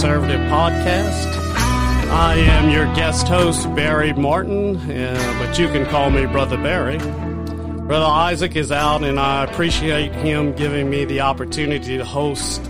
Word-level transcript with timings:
Conservative 0.00 0.40
Podcast. 0.48 1.26
I 2.08 2.34
am 2.36 2.70
your 2.70 2.86
guest 2.94 3.28
host, 3.28 3.66
Barry 3.74 4.14
Martin, 4.14 4.76
uh, 4.76 5.36
but 5.38 5.58
you 5.58 5.68
can 5.68 5.84
call 5.84 6.08
me 6.08 6.24
Brother 6.24 6.56
Barry. 6.56 6.96
Brother 6.96 8.06
Isaac 8.06 8.56
is 8.56 8.72
out, 8.72 9.04
and 9.04 9.20
I 9.20 9.44
appreciate 9.44 10.14
him 10.14 10.54
giving 10.54 10.88
me 10.88 11.04
the 11.04 11.20
opportunity 11.20 11.98
to 11.98 12.04
host 12.06 12.62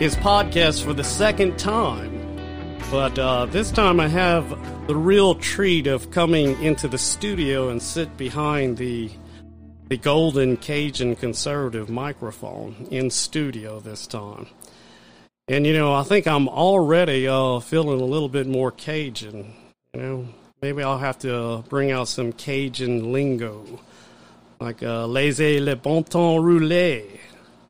his 0.00 0.16
podcast 0.16 0.82
for 0.82 0.92
the 0.92 1.04
second 1.04 1.56
time. 1.56 2.10
But 2.90 3.16
uh, 3.16 3.46
this 3.46 3.70
time 3.70 4.00
I 4.00 4.08
have 4.08 4.50
the 4.88 4.96
real 4.96 5.36
treat 5.36 5.86
of 5.86 6.10
coming 6.10 6.60
into 6.64 6.88
the 6.88 6.98
studio 6.98 7.68
and 7.68 7.80
sit 7.80 8.16
behind 8.16 8.76
the 8.78 9.08
the 9.86 9.98
golden 9.98 10.56
Cajun 10.56 11.14
conservative 11.14 11.88
microphone 11.88 12.88
in 12.90 13.08
studio 13.08 13.78
this 13.78 14.08
time. 14.08 14.48
And 15.52 15.66
you 15.66 15.74
know, 15.74 15.92
I 15.92 16.02
think 16.02 16.26
I'm 16.26 16.48
already 16.48 17.28
uh, 17.28 17.60
feeling 17.60 18.00
a 18.00 18.04
little 18.04 18.30
bit 18.30 18.46
more 18.46 18.70
Cajun. 18.70 19.52
You 19.92 20.00
know, 20.00 20.28
maybe 20.62 20.82
I'll 20.82 20.96
have 20.96 21.18
to 21.18 21.36
uh, 21.36 21.62
bring 21.68 21.90
out 21.90 22.08
some 22.08 22.32
Cajun 22.32 23.12
lingo, 23.12 23.62
like 24.58 24.82
uh, 24.82 25.04
laissez 25.04 25.60
le 25.60 25.76
bon 25.76 26.04
temps 26.04 26.42
rouler. 26.42 27.04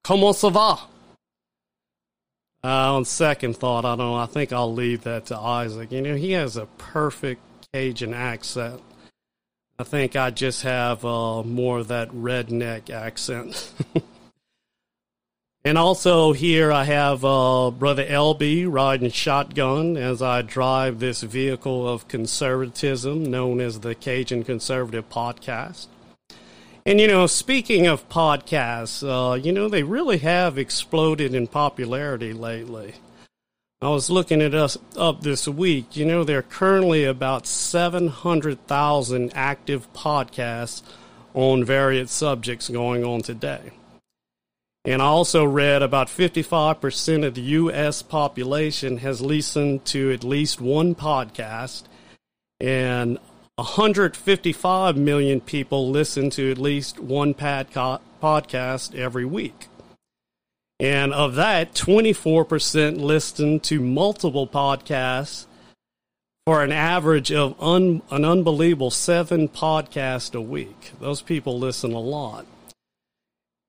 Comment 0.05 0.33
ça 0.33 0.53
va? 0.53 0.78
Uh, 2.62 2.94
on 2.94 3.05
second 3.05 3.56
thought, 3.56 3.84
I 3.84 3.97
don't. 3.97 4.16
I 4.16 4.27
think 4.27 4.53
I'll 4.53 4.72
leave 4.72 5.03
that 5.03 5.27
to 5.27 5.36
Isaac. 5.36 5.91
You 5.91 6.03
know, 6.03 6.14
he 6.14 6.30
has 6.33 6.56
a 6.56 6.66
perfect 6.78 7.42
Cajun 7.72 8.14
accent. 8.14 8.80
I 9.80 9.83
think 9.83 10.14
I 10.14 10.30
just 10.30 10.62
have 10.62 11.05
uh, 11.05 11.42
more 11.42 11.80
of 11.80 11.88
that 11.88 12.10
redneck 12.10 12.91
accent. 12.91 13.72
and 15.64 15.78
also 15.78 16.32
here 16.32 16.72
I 16.72 16.84
have 16.84 17.24
uh, 17.24 17.70
Brother 17.70 18.05
LB 18.05 18.66
riding 18.68 19.10
shotgun 19.10 19.96
as 19.96 20.20
I 20.20 20.42
drive 20.42 20.98
this 20.98 21.22
vehicle 21.22 21.88
of 21.88 22.08
conservatism 22.08 23.22
known 23.24 23.60
as 23.60 23.80
the 23.80 23.94
Cajun 23.94 24.42
Conservative 24.44 25.08
Podcast. 25.08 25.86
And 26.84 27.00
you 27.00 27.06
know, 27.06 27.28
speaking 27.28 27.86
of 27.86 28.08
podcasts, 28.08 29.06
uh, 29.06 29.34
you 29.34 29.52
know, 29.52 29.69
they 29.69 29.84
really 29.84 30.19
have 30.19 30.58
exploded 30.58 31.32
in 31.32 31.46
popularity 31.46 32.32
lately. 32.32 32.94
I 33.80 33.88
was 33.88 34.10
looking 34.10 34.42
at 34.42 34.54
us 34.54 34.76
up 34.97 35.22
this 35.22 35.47
week. 35.47 35.97
You 35.97 36.06
know, 36.06 36.24
there 36.24 36.38
are 36.38 36.42
currently 36.42 37.04
about 37.04 37.47
700,000 37.47 39.32
active 39.34 39.92
podcasts 39.92 40.82
on 41.34 41.64
various 41.64 42.10
subjects 42.10 42.69
going 42.69 43.04
on 43.04 43.22
today. 43.22 43.72
And 44.84 45.00
I 45.00 45.05
also 45.05 45.44
read 45.44 45.83
about 45.83 46.08
55% 46.08 47.25
of 47.25 47.34
the 47.34 47.42
U.S. 47.42 48.02
population 48.02 48.98
has 48.98 49.20
listened 49.20 49.84
to 49.86 50.11
at 50.11 50.25
least 50.25 50.61
one 50.61 50.97
podcast, 50.97 51.84
and 52.61 53.19
155 53.56 54.97
million 54.97 55.41
people 55.41 55.88
listen 55.88 56.30
to 56.30 56.50
at 56.50 56.58
least 56.58 56.98
one 56.98 57.33
podca- 57.33 58.00
podcast 58.20 58.94
every 58.97 59.25
week. 59.25 59.69
And 60.81 61.12
of 61.12 61.37
that, 61.37 61.75
24% 61.75 62.99
listen 62.99 63.60
to 63.60 63.81
multiple 63.81 64.49
podcasts 64.49 65.47
for 66.44 66.64
an 66.64 66.72
average 66.72 67.31
of 67.31 67.54
un, 67.62 68.03
an 68.10 68.25
unbelievable 68.25 68.91
seven 68.91 69.49
podcasts 69.49 70.34
a 70.34 70.41
week. 70.41 70.91
Those 70.99 71.22
people 71.22 71.56
listen 71.56 71.93
a 71.93 72.00
lot. 72.00 72.47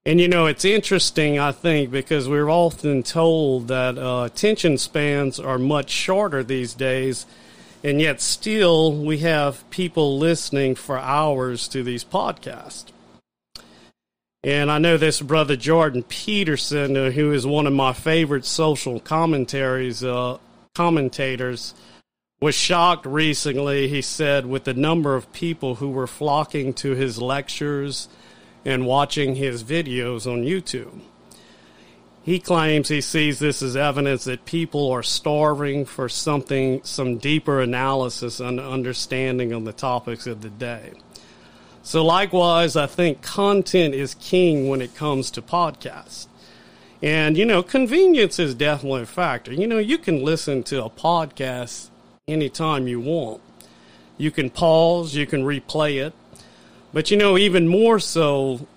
And 0.06 0.20
you 0.20 0.28
know, 0.28 0.48
it's 0.48 0.66
interesting, 0.66 1.40
I 1.40 1.54
think, 1.54 1.90
because 1.90 2.28
we're 2.28 2.50
often 2.50 3.04
told 3.04 3.70
that 3.70 3.98
uh, 3.98 4.24
attention 4.26 4.78
spans 4.78 5.40
are 5.40 5.58
much 5.58 5.90
shorter 5.90 6.44
these 6.44 6.74
days, 6.74 7.26
and 7.86 8.02
yet 8.02 8.20
still 8.20 8.94
we 8.94 9.20
have 9.20 9.70
people 9.70 10.18
listening 10.18 10.76
for 10.76 10.98
hours 10.98 11.70
to 11.70 11.84
these 11.84 12.04
podcasts. 12.04 12.88
And 14.44 14.70
I 14.70 14.78
know 14.78 14.98
this 14.98 15.22
brother 15.22 15.56
Jordan 15.56 16.04
Peterson, 16.04 16.98
uh, 16.98 17.12
who 17.12 17.32
is 17.32 17.48
one 17.48 17.66
of 17.66 17.72
my 17.72 17.94
favorite 17.94 18.44
social 18.44 19.00
commentaries, 19.00 20.04
uh, 20.04 20.38
commentators, 20.76 21.74
was 22.42 22.56
shocked 22.56 23.06
recently. 23.06 23.88
He 23.88 24.02
said 24.02 24.48
with 24.48 24.66
the 24.66 24.74
number 24.74 25.16
of 25.16 25.32
people 25.32 25.76
who 25.76 25.92
were 25.92 26.08
flocking 26.08 26.74
to 26.74 26.92
his 26.92 27.22
lectures 27.22 28.10
and 28.66 28.86
watching 28.86 29.36
his 29.36 29.64
videos 29.64 30.26
on 30.26 30.44
YouTube. 30.44 31.02
He 32.24 32.40
claims 32.40 32.88
he 32.88 33.02
sees 33.02 33.40
this 33.40 33.62
as 33.62 33.76
evidence 33.76 34.24
that 34.24 34.46
people 34.46 34.90
are 34.92 35.04
starving 35.04 35.84
for 35.86 36.08
something, 36.08 36.82
some 36.84 37.18
deeper 37.18 37.60
analysis 37.60 38.40
and 38.40 38.62
understanding 38.62 39.54
on 39.54 39.66
the 39.66 39.74
topics 39.74 40.26
of 40.26 40.42
the 40.42 40.50
day. 40.50 40.94
So, 41.82 42.06
likewise, 42.06 42.78
I 42.78 42.88
think 42.88 43.22
content 43.22 43.94
is 43.94 44.16
king 44.16 44.70
when 44.70 44.82
it 44.82 44.96
comes 44.96 45.30
to 45.32 45.42
podcasts. 45.42 46.28
And, 47.02 47.38
you 47.38 47.46
know, 47.46 47.62
convenience 47.62 48.40
is 48.40 48.56
definitely 48.56 49.02
a 49.02 49.06
factor. 49.06 49.52
You 49.52 49.68
know, 49.68 49.78
you 49.78 49.98
can 49.98 50.24
listen 50.24 50.64
to 50.64 50.86
a 50.86 50.90
podcast 50.90 51.90
anytime 52.26 52.88
you 52.88 53.02
want. 53.02 53.42
You 54.18 54.32
can 54.32 54.50
pause, 54.50 55.14
you 55.14 55.26
can 55.26 55.44
replay 55.44 56.02
it. 56.02 56.14
But, 56.94 57.10
you 57.10 57.18
know, 57.18 57.38
even 57.38 57.68
more 57.68 58.00
so, 58.00 58.68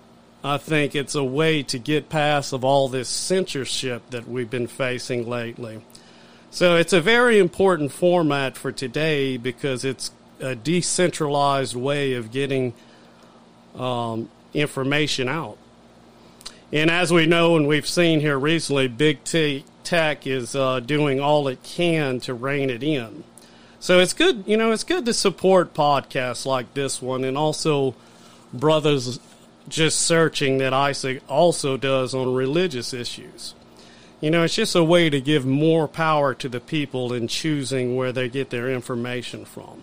I 0.42 0.58
think 0.58 0.94
it's 0.94 1.14
a 1.14 1.24
way 1.24 1.62
to 1.64 1.78
get 1.78 2.08
past 2.08 2.52
of 2.52 2.64
all 2.64 2.88
this 2.88 3.08
censorship 3.08 4.08
that 4.10 4.26
we've 4.26 4.48
been 4.48 4.66
facing 4.66 5.28
lately. 5.28 5.82
So 6.50 6.76
it's 6.76 6.92
a 6.92 7.00
very 7.00 7.38
important 7.38 7.92
format 7.92 8.56
for 8.56 8.72
today 8.72 9.36
because 9.36 9.84
it's 9.84 10.10
a 10.40 10.54
decentralized 10.54 11.76
way 11.76 12.14
of 12.14 12.30
getting 12.30 12.72
um, 13.74 14.30
information 14.54 15.28
out. 15.28 15.58
And 16.72 16.90
as 16.90 17.12
we 17.12 17.26
know 17.26 17.56
and 17.56 17.68
we've 17.68 17.86
seen 17.86 18.20
here 18.20 18.38
recently, 18.38 18.88
big 18.88 19.18
tech 19.84 20.26
is 20.26 20.56
uh, 20.56 20.80
doing 20.80 21.20
all 21.20 21.48
it 21.48 21.62
can 21.62 22.20
to 22.20 22.34
rein 22.34 22.70
it 22.70 22.82
in. 22.82 23.24
So 23.78 24.00
it's 24.00 24.14
good, 24.14 24.44
you 24.46 24.56
know, 24.56 24.72
it's 24.72 24.84
good 24.84 25.04
to 25.06 25.12
support 25.12 25.74
podcasts 25.74 26.46
like 26.46 26.72
this 26.74 27.00
one 27.02 27.22
and 27.24 27.36
also 27.36 27.94
brothers 28.58 29.18
just 29.68 30.00
searching 30.00 30.58
that 30.58 30.72
Isaac 30.72 31.22
also 31.28 31.76
does 31.76 32.14
on 32.14 32.32
religious 32.34 32.92
issues. 32.92 33.54
You 34.20 34.30
know, 34.30 34.44
it's 34.44 34.54
just 34.54 34.74
a 34.74 34.84
way 34.84 35.10
to 35.10 35.20
give 35.20 35.44
more 35.44 35.86
power 35.86 36.34
to 36.34 36.48
the 36.48 36.60
people 36.60 37.12
in 37.12 37.28
choosing 37.28 37.96
where 37.96 38.12
they 38.12 38.28
get 38.28 38.50
their 38.50 38.70
information 38.70 39.44
from. 39.44 39.82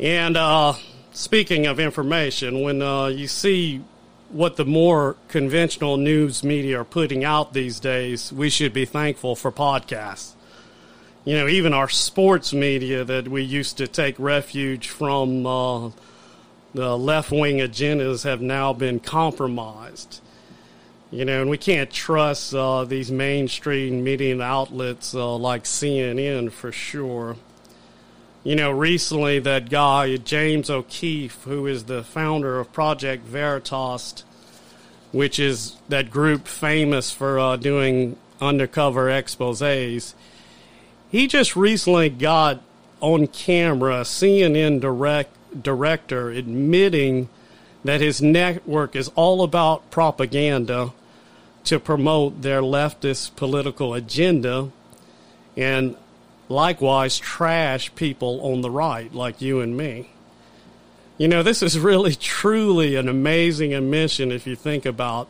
And 0.00 0.36
uh, 0.36 0.74
speaking 1.12 1.66
of 1.66 1.78
information, 1.78 2.62
when 2.62 2.82
uh, 2.82 3.06
you 3.06 3.28
see 3.28 3.82
what 4.30 4.56
the 4.56 4.64
more 4.64 5.16
conventional 5.28 5.96
news 5.96 6.42
media 6.42 6.80
are 6.80 6.84
putting 6.84 7.24
out 7.24 7.52
these 7.52 7.78
days, 7.78 8.32
we 8.32 8.50
should 8.50 8.72
be 8.72 8.84
thankful 8.84 9.36
for 9.36 9.52
podcasts. 9.52 10.32
You 11.24 11.36
know, 11.36 11.48
even 11.48 11.72
our 11.72 11.88
sports 11.88 12.52
media 12.52 13.04
that 13.04 13.28
we 13.28 13.42
used 13.42 13.78
to 13.78 13.86
take 13.86 14.18
refuge 14.18 14.88
from 14.88 15.46
uh, 15.46 15.90
the 16.74 16.98
left 16.98 17.30
wing 17.30 17.58
agendas 17.58 18.24
have 18.24 18.42
now 18.42 18.72
been 18.72 19.00
compromised. 19.00 20.20
You 21.10 21.24
know, 21.24 21.42
and 21.42 21.48
we 21.48 21.58
can't 21.58 21.90
trust 21.90 22.52
uh, 22.54 22.84
these 22.84 23.12
mainstream 23.12 24.02
media 24.02 24.40
outlets 24.42 25.14
uh, 25.14 25.36
like 25.36 25.62
CNN 25.62 26.50
for 26.50 26.72
sure. 26.72 27.36
You 28.42 28.56
know, 28.56 28.72
recently 28.72 29.38
that 29.38 29.70
guy, 29.70 30.16
James 30.16 30.68
O'Keefe, 30.68 31.44
who 31.44 31.66
is 31.68 31.84
the 31.84 32.02
founder 32.02 32.58
of 32.58 32.72
Project 32.72 33.24
Veritas, 33.24 34.24
which 35.12 35.38
is 35.38 35.76
that 35.88 36.10
group 36.10 36.48
famous 36.48 37.12
for 37.12 37.38
uh, 37.38 37.56
doing 37.56 38.16
undercover 38.40 39.08
exposes, 39.08 40.16
he 41.10 41.28
just 41.28 41.54
recently 41.54 42.08
got 42.08 42.60
on 43.00 43.28
camera 43.28 44.00
CNN 44.00 44.80
direct, 44.80 45.30
director 45.62 46.30
admitting 46.30 47.28
that 47.84 48.00
his 48.00 48.20
network 48.22 48.96
is 48.96 49.08
all 49.14 49.42
about 49.42 49.90
propaganda 49.90 50.92
to 51.64 51.78
promote 51.78 52.42
their 52.42 52.60
leftist 52.60 53.36
political 53.36 53.94
agenda 53.94 54.70
and 55.56 55.96
likewise 56.48 57.18
trash 57.18 57.94
people 57.94 58.40
on 58.42 58.60
the 58.60 58.70
right 58.70 59.14
like 59.14 59.40
you 59.40 59.60
and 59.60 59.76
me. 59.76 60.10
You 61.16 61.28
know, 61.28 61.42
this 61.42 61.62
is 61.62 61.78
really 61.78 62.14
truly 62.40 62.96
an 62.96 63.08
amazing 63.08 63.74
admission 63.74 64.32
if 64.32 64.46
you 64.46 64.56
think 64.56 64.84
about 64.84 65.28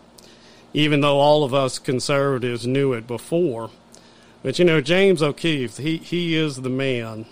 even 0.74 1.00
though 1.00 1.18
all 1.18 1.44
of 1.44 1.54
us 1.54 1.78
conservatives 1.78 2.66
knew 2.66 2.92
it 2.92 3.06
before. 3.06 3.70
But 4.42 4.58
you 4.58 4.64
know, 4.64 4.80
James 4.80 5.22
O'Keefe, 5.22 5.78
he, 5.78 5.96
he 5.96 6.34
is 6.34 6.56
the 6.56 6.68
man. 6.68 7.24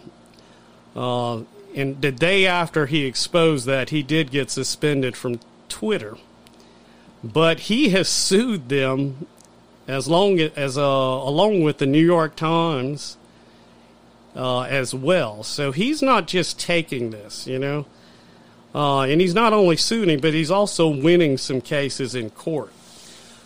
Uh, 0.96 1.42
and 1.74 2.00
the 2.00 2.12
day 2.12 2.46
after 2.46 2.86
he 2.86 3.04
exposed 3.04 3.66
that, 3.66 3.90
he 3.90 4.02
did 4.02 4.30
get 4.30 4.50
suspended 4.50 5.16
from 5.16 5.40
Twitter. 5.69 6.16
But 7.24 7.60
he 7.60 7.90
has 7.90 8.08
sued 8.08 8.69
them 8.69 9.26
as 9.86 10.08
long 10.08 10.38
as 10.40 10.76
uh, 10.76 10.82
along 10.82 11.62
with 11.62 11.78
the 11.78 11.86
New 11.86 12.04
York 12.04 12.36
Times 12.36 13.16
uh, 14.34 14.62
as 14.62 14.94
well. 14.94 15.42
So 15.42 15.72
he's 15.72 16.02
not 16.02 16.26
just 16.26 16.58
taking 16.58 17.10
this, 17.10 17.46
you 17.46 17.58
know, 17.58 17.86
uh, 18.74 19.02
and 19.02 19.20
he's 19.20 19.34
not 19.34 19.52
only 19.52 19.76
suing, 19.76 20.20
but 20.20 20.34
he's 20.34 20.50
also 20.50 20.88
winning 20.88 21.36
some 21.36 21.60
cases 21.60 22.14
in 22.14 22.30
court. 22.30 22.72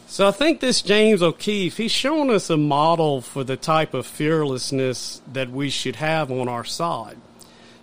So 0.06 0.28
I 0.28 0.30
think 0.30 0.60
this 0.60 0.82
James 0.82 1.20
O'Keefe, 1.20 1.78
he's 1.78 1.90
shown 1.90 2.30
us 2.30 2.48
a 2.48 2.56
model 2.56 3.20
for 3.20 3.42
the 3.42 3.56
type 3.56 3.92
of 3.92 4.06
fearlessness 4.06 5.20
that 5.32 5.50
we 5.50 5.68
should 5.68 5.96
have 5.96 6.30
on 6.30 6.48
our 6.48 6.64
side. 6.64 7.16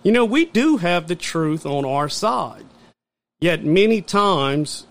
You 0.04 0.12
know, 0.12 0.26
we 0.26 0.44
do 0.44 0.76
have 0.76 1.08
the 1.08 1.16
truth 1.16 1.64
on 1.64 1.86
our 1.86 2.10
side. 2.10 2.66
Yet 3.40 3.64
many 3.64 4.02
times 4.02 4.86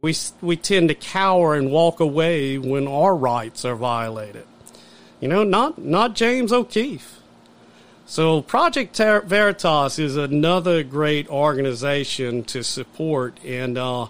we, 0.00 0.14
we 0.40 0.56
tend 0.56 0.88
to 0.88 0.94
cower 0.94 1.54
and 1.54 1.70
walk 1.70 2.00
away 2.00 2.58
when 2.58 2.88
our 2.88 3.14
rights 3.14 3.64
are 3.64 3.76
violated. 3.76 4.46
You 5.20 5.28
know, 5.28 5.44
not, 5.44 5.78
not 5.78 6.14
James 6.14 6.50
O'Keefe. 6.50 7.20
So, 8.06 8.42
Project 8.42 8.96
Veritas 8.96 9.98
is 9.98 10.16
another 10.16 10.82
great 10.82 11.28
organization 11.28 12.44
to 12.44 12.62
support. 12.62 13.38
And 13.44 13.78
uh, 13.78 14.08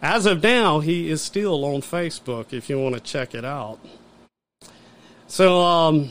as 0.00 0.24
of 0.24 0.42
now, 0.42 0.80
he 0.80 1.10
is 1.10 1.20
still 1.20 1.64
on 1.64 1.82
Facebook 1.82 2.52
if 2.52 2.70
you 2.70 2.78
want 2.78 2.94
to 2.94 3.00
check 3.00 3.34
it 3.34 3.44
out. 3.44 3.78
So, 5.26 5.60
um, 5.60 6.10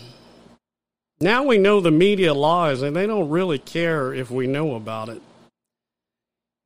now 1.23 1.43
we 1.43 1.57
know 1.57 1.79
the 1.79 1.91
media 1.91 2.33
lies 2.33 2.81
and 2.81 2.95
they 2.95 3.07
don't 3.07 3.29
really 3.29 3.59
care 3.59 4.13
if 4.13 4.29
we 4.29 4.47
know 4.47 4.75
about 4.75 5.09
it. 5.09 5.21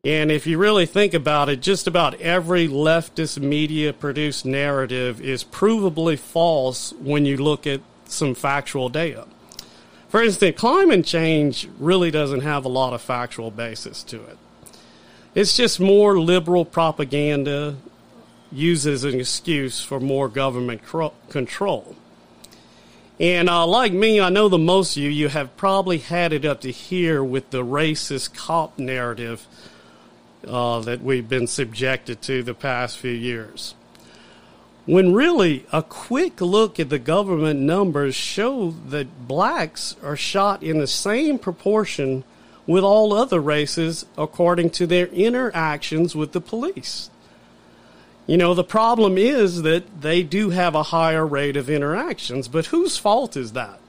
And 0.04 0.32
if 0.32 0.48
you 0.48 0.58
really 0.58 0.86
think 0.86 1.14
about 1.14 1.50
it, 1.50 1.62
just 1.62 1.88
about 1.88 2.22
every 2.22 2.68
leftist 2.68 3.40
media 3.40 3.94
produced 3.94 4.46
narrative 4.46 5.20
is 5.20 5.44
provably 5.44 6.18
false 6.18 6.94
when 6.94 7.26
you 7.26 7.38
look 7.38 7.68
at 7.68 7.82
some 8.06 8.34
factual 8.34 8.90
data. 8.90 9.28
For 10.10 10.24
instance, 10.24 10.58
climate 10.58 11.06
change 11.06 11.68
really 11.78 12.12
doesn't 12.12 12.42
have 12.42 12.64
a 12.64 12.70
lot 12.70 12.94
of 12.94 13.02
factual 13.02 13.52
basis 13.52 14.04
to 14.04 14.24
it. 14.24 14.38
It's 15.36 15.58
just 15.58 15.80
more 15.80 16.20
liberal 16.20 16.64
propaganda 16.64 17.76
used 18.52 18.88
as 18.88 19.04
an 19.04 19.20
excuse 19.20 19.82
for 19.84 20.00
more 20.00 20.30
government 20.30 20.82
control. 21.30 21.96
And 23.20 23.50
uh, 23.50 23.66
like 23.66 23.94
me, 23.94 24.22
I 24.22 24.30
know 24.30 24.48
the 24.48 24.60
most 24.60 24.96
of 24.96 25.04
you, 25.04 25.10
you 25.10 25.28
have 25.30 25.58
probably 25.58 25.98
had 25.98 26.34
it 26.34 26.46
up 26.46 26.62
to 26.62 26.72
here 26.72 27.24
with 27.24 27.50
the 27.50 27.64
racist 27.64 28.36
cop 28.36 28.78
narrative 28.78 29.48
uh, 30.48 30.82
that 30.82 31.02
we've 31.02 31.28
been 31.28 31.48
subjected 31.48 32.22
to 32.24 32.44
the 32.44 32.54
past 32.54 33.00
few 33.00 33.12
years. 33.12 33.74
When 34.86 35.14
really, 35.14 35.66
a 35.74 35.84
quick 35.84 36.40
look 36.40 36.80
at 36.80 36.90
the 36.90 37.00
government 37.00 37.60
numbers 37.60 38.16
show 38.16 38.72
that 38.88 39.28
blacks 39.28 39.96
are 40.02 40.16
shot 40.16 40.64
in 40.64 40.78
the 40.78 40.88
same 40.88 41.40
proportion 41.40 42.24
with 42.68 42.84
all 42.84 43.14
other 43.14 43.42
races 43.42 44.06
according 44.18 44.70
to 44.72 44.86
their 44.86 45.08
interactions 45.08 46.16
with 46.16 46.34
the 46.34 46.40
police. 46.40 47.10
You 48.28 48.36
know, 48.36 48.54
the 48.54 48.64
problem 48.64 49.18
is 49.18 49.62
that 49.62 50.02
they 50.02 50.22
do 50.22 50.50
have 50.50 50.76
a 50.76 50.84
higher 50.84 51.26
rate 51.26 51.56
of 51.56 51.70
interactions, 51.70 52.50
but 52.50 52.68
whose 52.68 52.98
fault 52.98 53.38
is 53.38 53.54
that? 53.54 53.80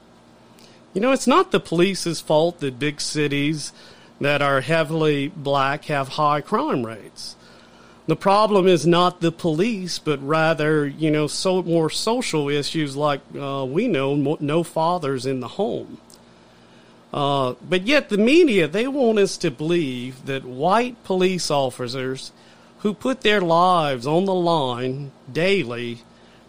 You 0.93 1.01
know, 1.01 1.11
it's 1.11 1.27
not 1.27 1.51
the 1.51 1.59
police's 1.59 2.21
fault 2.21 2.61
that 2.61 2.79
big 2.79 3.01
cities 3.01 3.73
that 4.21 4.41
are 4.41 4.61
heavily 4.61 5.27
black 5.27 5.85
have 5.85 6.09
high 6.09 6.39
crime 6.39 6.85
rates. 6.85 7.35
The 8.07 8.15
problem 8.15 8.65
is 8.65 8.87
not 8.87 9.21
the 9.21 9.31
police, 9.31 9.99
but 9.99 10.25
rather, 10.25 10.87
you 10.87 11.11
know, 11.11 11.27
so 11.27 11.61
more 11.61 11.89
social 11.89 12.49
issues 12.49 12.95
like 12.95 13.21
uh, 13.37 13.65
we 13.69 13.87
know 13.87 14.37
no 14.39 14.63
fathers 14.63 15.25
in 15.25 15.41
the 15.41 15.47
home. 15.49 15.99
Uh, 17.13 17.53
but 17.67 17.83
yet 17.83 18.09
the 18.09 18.17
media, 18.17 18.67
they 18.67 18.87
want 18.87 19.19
us 19.19 19.37
to 19.37 19.51
believe 19.51 20.25
that 20.25 20.45
white 20.45 21.03
police 21.03 21.51
officers 21.51 22.31
who 22.79 22.93
put 22.93 23.21
their 23.21 23.41
lives 23.41 24.07
on 24.07 24.25
the 24.25 24.33
line 24.33 25.11
daily 25.31 25.99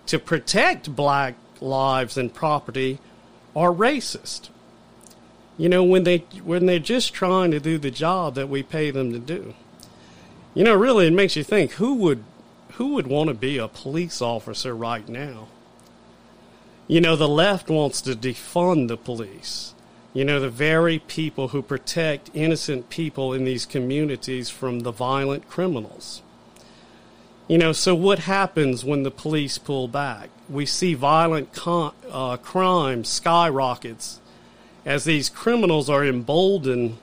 to 0.06 0.18
protect 0.18 0.94
black 0.94 1.34
lives 1.60 2.16
and 2.16 2.32
property 2.32 2.98
are 3.54 3.72
racist. 3.72 4.48
You 5.58 5.68
know, 5.68 5.84
when 5.84 6.04
they 6.04 6.18
when 6.42 6.66
they're 6.66 6.78
just 6.78 7.12
trying 7.12 7.50
to 7.50 7.60
do 7.60 7.78
the 7.78 7.90
job 7.90 8.34
that 8.36 8.48
we 8.48 8.62
pay 8.62 8.90
them 8.90 9.12
to 9.12 9.18
do. 9.18 9.54
You 10.54 10.64
know, 10.64 10.74
really 10.74 11.06
it 11.06 11.12
makes 11.12 11.36
you 11.36 11.44
think 11.44 11.72
who 11.72 11.94
would 11.94 12.24
who 12.72 12.94
would 12.94 13.06
want 13.06 13.28
to 13.28 13.34
be 13.34 13.58
a 13.58 13.68
police 13.68 14.22
officer 14.22 14.74
right 14.74 15.08
now? 15.08 15.48
You 16.88 17.00
know, 17.00 17.14
the 17.14 17.28
left 17.28 17.68
wants 17.68 18.00
to 18.02 18.14
defund 18.14 18.88
the 18.88 18.96
police. 18.96 19.74
You 20.12 20.24
know, 20.24 20.40
the 20.40 20.50
very 20.50 20.98
people 20.98 21.48
who 21.48 21.62
protect 21.62 22.30
innocent 22.34 22.90
people 22.90 23.32
in 23.32 23.44
these 23.44 23.64
communities 23.64 24.50
from 24.50 24.80
the 24.80 24.90
violent 24.90 25.48
criminals. 25.48 26.22
You 27.46 27.58
know, 27.58 27.72
so 27.72 27.94
what 27.94 28.20
happens 28.20 28.84
when 28.84 29.02
the 29.02 29.10
police 29.10 29.58
pull 29.58 29.88
back? 29.88 30.30
We 30.48 30.66
see 30.66 30.94
violent 30.94 31.52
con- 31.52 31.94
uh, 32.10 32.36
crime 32.38 33.04
skyrockets 33.04 34.20
as 34.84 35.04
these 35.04 35.28
criminals 35.28 35.88
are 35.90 36.04
emboldened 36.04 36.96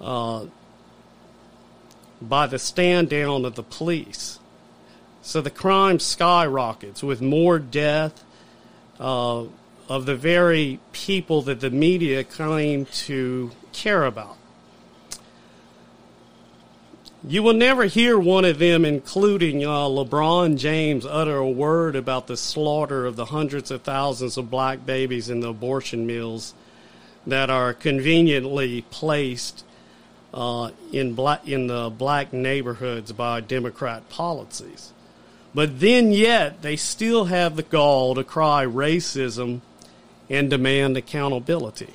uh, 0.00 0.46
by 2.20 2.46
the 2.46 2.58
stand 2.58 3.08
down 3.08 3.44
of 3.44 3.54
the 3.54 3.62
police. 3.62 4.38
So 5.22 5.40
the 5.40 5.50
crime 5.50 5.98
skyrockets 5.98 7.02
with 7.02 7.20
more 7.20 7.58
death, 7.58 8.24
uh, 9.00 9.44
of 9.88 10.06
the 10.06 10.16
very 10.16 10.80
people 10.92 11.42
that 11.42 11.60
the 11.60 11.70
media 11.70 12.24
claim 12.24 12.86
to 12.86 13.50
care 13.72 14.04
about. 14.04 14.36
You 17.28 17.42
will 17.42 17.54
never 17.54 17.86
hear 17.86 18.18
one 18.18 18.44
of 18.44 18.58
them, 18.58 18.84
including 18.84 19.64
uh, 19.64 19.86
LeBron 19.86 20.58
James, 20.58 21.04
utter 21.04 21.36
a 21.38 21.50
word 21.50 21.96
about 21.96 22.28
the 22.28 22.36
slaughter 22.36 23.04
of 23.04 23.16
the 23.16 23.26
hundreds 23.26 23.70
of 23.70 23.82
thousands 23.82 24.36
of 24.36 24.50
black 24.50 24.86
babies 24.86 25.28
in 25.28 25.40
the 25.40 25.48
abortion 25.48 26.06
mills 26.06 26.54
that 27.26 27.50
are 27.50 27.74
conveniently 27.74 28.82
placed 28.90 29.64
uh, 30.32 30.70
in 30.92 31.14
black 31.14 31.48
in 31.48 31.66
the 31.66 31.90
black 31.90 32.32
neighborhoods 32.32 33.10
by 33.10 33.40
Democrat 33.40 34.08
policies. 34.08 34.92
But 35.54 35.80
then, 35.80 36.12
yet, 36.12 36.62
they 36.62 36.76
still 36.76 37.24
have 37.24 37.56
the 37.56 37.62
gall 37.62 38.14
to 38.14 38.22
cry 38.22 38.64
racism 38.66 39.62
and 40.28 40.50
demand 40.50 40.96
accountability. 40.96 41.94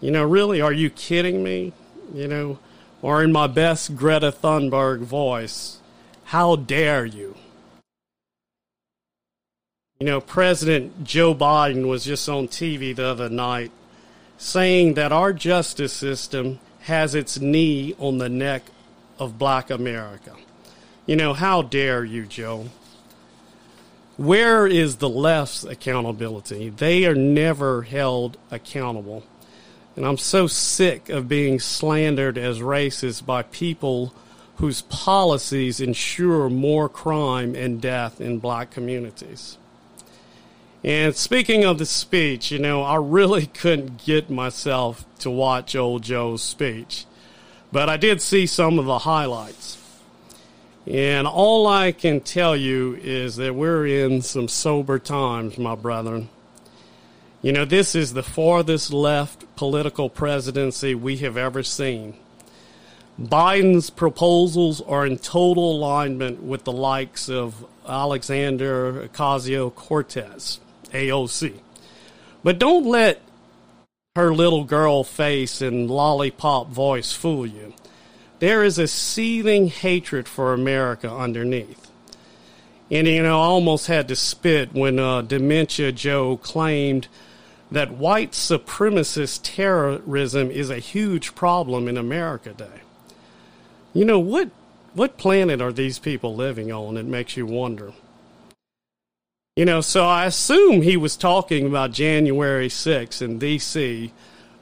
You 0.00 0.10
know, 0.10 0.24
really, 0.24 0.60
are 0.60 0.72
you 0.72 0.90
kidding 0.90 1.42
me? 1.42 1.72
You 2.14 2.28
know, 2.28 2.58
or 3.02 3.22
in 3.22 3.32
my 3.32 3.46
best 3.46 3.96
Greta 3.96 4.32
Thunberg 4.32 5.00
voice, 5.00 5.78
how 6.24 6.56
dare 6.56 7.04
you? 7.04 7.36
You 10.00 10.06
know, 10.06 10.20
President 10.20 11.04
Joe 11.04 11.34
Biden 11.34 11.88
was 11.88 12.04
just 12.04 12.28
on 12.28 12.46
TV 12.46 12.94
the 12.94 13.06
other 13.06 13.28
night 13.28 13.72
saying 14.36 14.94
that 14.94 15.10
our 15.10 15.32
justice 15.32 15.92
system 15.92 16.60
has 16.82 17.14
its 17.14 17.40
knee 17.40 17.94
on 17.98 18.18
the 18.18 18.28
neck 18.28 18.62
of 19.18 19.38
black 19.38 19.70
America. 19.70 20.34
You 21.06 21.16
know, 21.16 21.32
how 21.32 21.62
dare 21.62 22.04
you, 22.04 22.26
Joe? 22.26 22.68
Where 24.18 24.66
is 24.66 24.96
the 24.96 25.08
left's 25.08 25.62
accountability? 25.62 26.70
They 26.70 27.06
are 27.06 27.14
never 27.14 27.82
held 27.82 28.36
accountable. 28.50 29.22
And 29.94 30.04
I'm 30.04 30.18
so 30.18 30.48
sick 30.48 31.08
of 31.08 31.28
being 31.28 31.60
slandered 31.60 32.36
as 32.36 32.58
racist 32.58 33.24
by 33.24 33.42
people 33.44 34.12
whose 34.56 34.82
policies 34.82 35.80
ensure 35.80 36.50
more 36.50 36.88
crime 36.88 37.54
and 37.54 37.80
death 37.80 38.20
in 38.20 38.40
black 38.40 38.72
communities. 38.72 39.56
And 40.82 41.14
speaking 41.14 41.64
of 41.64 41.78
the 41.78 41.86
speech, 41.86 42.50
you 42.50 42.58
know, 42.58 42.82
I 42.82 42.96
really 42.96 43.46
couldn't 43.54 44.04
get 44.04 44.28
myself 44.28 45.04
to 45.20 45.30
watch 45.30 45.76
old 45.76 46.02
Joe's 46.02 46.42
speech, 46.42 47.06
but 47.70 47.88
I 47.88 47.96
did 47.96 48.20
see 48.20 48.46
some 48.46 48.80
of 48.80 48.86
the 48.86 48.98
highlights. 48.98 49.78
And 50.88 51.26
all 51.26 51.66
I 51.66 51.92
can 51.92 52.20
tell 52.22 52.56
you 52.56 52.94
is 53.02 53.36
that 53.36 53.54
we're 53.54 53.86
in 53.86 54.22
some 54.22 54.48
sober 54.48 54.98
times, 54.98 55.58
my 55.58 55.74
brethren. 55.74 56.30
You 57.42 57.52
know, 57.52 57.66
this 57.66 57.94
is 57.94 58.14
the 58.14 58.22
farthest 58.22 58.90
left 58.90 59.44
political 59.54 60.08
presidency 60.08 60.94
we 60.94 61.18
have 61.18 61.36
ever 61.36 61.62
seen. 61.62 62.14
Biden's 63.20 63.90
proposals 63.90 64.80
are 64.80 65.04
in 65.04 65.18
total 65.18 65.72
alignment 65.72 66.42
with 66.42 66.64
the 66.64 66.72
likes 66.72 67.28
of 67.28 67.66
Alexander 67.86 69.08
Ocasio 69.08 69.74
Cortez 69.74 70.58
AOC. 70.92 71.54
But 72.42 72.58
don't 72.58 72.86
let 72.86 73.20
her 74.16 74.32
little 74.32 74.64
girl 74.64 75.04
face 75.04 75.60
and 75.60 75.90
lollipop 75.90 76.68
voice 76.68 77.12
fool 77.12 77.46
you. 77.46 77.74
There 78.38 78.62
is 78.62 78.78
a 78.78 78.86
seething 78.86 79.68
hatred 79.68 80.28
for 80.28 80.52
America 80.52 81.12
underneath. 81.12 81.90
And, 82.90 83.06
you 83.06 83.22
know, 83.22 83.40
I 83.40 83.44
almost 83.44 83.86
had 83.86 84.08
to 84.08 84.16
spit 84.16 84.72
when 84.72 84.98
uh, 84.98 85.22
Dementia 85.22 85.92
Joe 85.92 86.36
claimed 86.38 87.08
that 87.70 87.92
white 87.92 88.32
supremacist 88.32 89.40
terrorism 89.42 90.50
is 90.50 90.70
a 90.70 90.78
huge 90.78 91.34
problem 91.34 91.86
in 91.86 91.98
America 91.98 92.50
today. 92.50 92.80
You 93.92 94.04
know, 94.04 94.18
what, 94.18 94.50
what 94.94 95.18
planet 95.18 95.60
are 95.60 95.72
these 95.72 95.98
people 95.98 96.34
living 96.34 96.72
on? 96.72 96.96
It 96.96 97.04
makes 97.04 97.36
you 97.36 97.44
wonder. 97.44 97.92
You 99.56 99.64
know, 99.64 99.80
so 99.80 100.06
I 100.06 100.26
assume 100.26 100.82
he 100.82 100.96
was 100.96 101.16
talking 101.16 101.66
about 101.66 101.92
January 101.92 102.68
6th 102.68 103.20
in 103.20 103.38
D.C., 103.38 104.12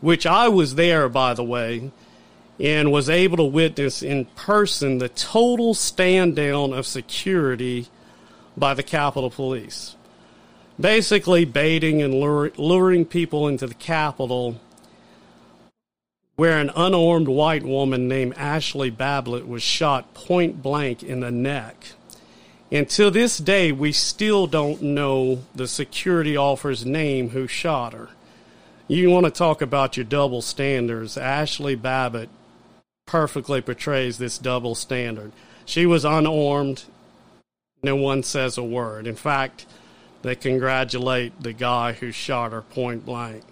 which 0.00 0.26
I 0.26 0.48
was 0.48 0.74
there, 0.74 1.08
by 1.08 1.34
the 1.34 1.44
way, 1.44 1.90
and 2.58 2.90
was 2.90 3.10
able 3.10 3.36
to 3.36 3.44
witness 3.44 4.02
in 4.02 4.24
person 4.36 4.98
the 4.98 5.08
total 5.10 5.74
stand 5.74 6.36
down 6.36 6.72
of 6.72 6.86
security 6.86 7.86
by 8.56 8.72
the 8.74 8.82
Capitol 8.82 9.30
Police 9.30 9.96
basically 10.78 11.44
baiting 11.44 12.02
and 12.02 12.14
luring 12.14 13.04
people 13.04 13.48
into 13.48 13.66
the 13.66 13.74
Capitol 13.74 14.60
where 16.36 16.58
an 16.58 16.70
unarmed 16.76 17.28
white 17.28 17.62
woman 17.62 18.08
named 18.08 18.34
Ashli 18.34 18.94
Babbitt 18.94 19.48
was 19.48 19.62
shot 19.62 20.12
point 20.12 20.62
blank 20.62 21.02
in 21.02 21.20
the 21.20 21.30
neck. 21.30 21.92
And 22.70 22.88
to 22.90 23.10
this 23.10 23.38
day, 23.38 23.72
we 23.72 23.92
still 23.92 24.46
don't 24.46 24.82
know 24.82 25.42
the 25.54 25.66
security 25.66 26.36
officer's 26.36 26.84
name 26.84 27.30
who 27.30 27.46
shot 27.46 27.94
her. 27.94 28.10
You 28.86 29.08
want 29.08 29.24
to 29.24 29.30
talk 29.30 29.62
about 29.62 29.96
your 29.96 30.04
double 30.04 30.42
standards. 30.42 31.16
Ashli 31.16 31.80
Babbitt 31.80 32.28
perfectly 33.06 33.60
portrays 33.60 34.18
this 34.18 34.36
double 34.36 34.74
standard. 34.74 35.32
She 35.64 35.86
was 35.86 36.04
unarmed. 36.04 36.84
No 37.82 37.96
one 37.96 38.22
says 38.22 38.58
a 38.58 38.64
word. 38.64 39.06
In 39.06 39.14
fact, 39.14 39.66
they 40.22 40.34
congratulate 40.34 41.40
the 41.40 41.52
guy 41.52 41.92
who 41.92 42.10
shot 42.10 42.52
her 42.52 42.62
point 42.62 43.06
blank. 43.06 43.44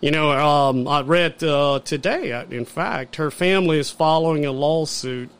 You 0.00 0.10
know, 0.10 0.32
um, 0.32 0.86
I 0.86 1.00
read 1.00 1.42
uh, 1.42 1.80
today, 1.84 2.32
uh, 2.32 2.44
in 2.44 2.64
fact, 2.64 3.16
her 3.16 3.30
family 3.30 3.78
is 3.78 3.90
following 3.90 4.44
a 4.44 4.52
lawsuit, 4.52 5.30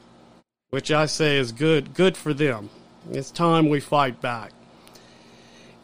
which 0.71 0.90
I 0.90 1.06
say 1.06 1.37
is 1.37 1.52
good, 1.52 1.94
good 1.94 2.16
for 2.16 2.33
them. 2.33 2.71
It's 3.12 3.30
time 3.30 3.68
we 3.68 3.80
fight 3.80 4.21
back. 4.21 4.52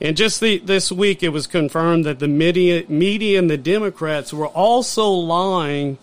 And 0.01 0.17
just 0.17 0.41
the, 0.41 0.59
this 0.59 0.91
week, 0.91 1.23
it 1.23 1.29
was 1.29 1.47
confirmed 1.47 2.07
that 2.07 2.21
the 2.21 2.29
media, 2.29 2.85
media 2.89 3.39
and 3.39 3.51
the 3.51 3.59
Democrats 3.59 4.33
were 4.33 4.49
also 4.49 5.11
lying 5.11 5.99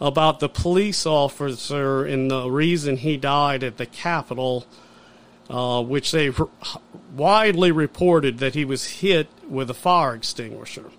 about 0.00 0.40
the 0.40 0.48
police 0.48 1.06
officer 1.06 2.04
and 2.04 2.30
the 2.30 2.50
reason 2.50 2.96
he 2.96 3.16
died 3.16 3.64
at 3.64 3.76
the 3.76 3.86
Capitol 3.86 4.66
uh, 5.50 5.82
which 5.82 6.12
they 6.12 6.30
widely 7.14 7.72
reported 7.72 8.38
that 8.38 8.54
he 8.54 8.64
was 8.64 8.84
hit 8.84 9.28
with 9.48 9.70
a 9.70 9.74
fire 9.74 10.14
extinguisher. 10.14 10.90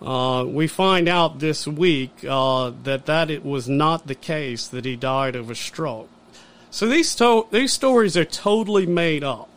Uh, 0.00 0.44
we 0.46 0.66
find 0.66 1.08
out 1.08 1.38
this 1.38 1.66
week 1.66 2.10
uh, 2.28 2.72
that 2.82 3.06
that 3.06 3.30
it 3.30 3.44
was 3.44 3.68
not 3.68 4.06
the 4.06 4.14
case 4.14 4.66
that 4.68 4.84
he 4.84 4.96
died 4.96 5.36
of 5.36 5.50
a 5.50 5.54
stroke. 5.54 6.08
So 6.70 6.86
these 6.86 7.14
to- 7.16 7.46
these 7.50 7.72
stories 7.72 8.16
are 8.16 8.24
totally 8.24 8.86
made 8.86 9.22
up, 9.22 9.48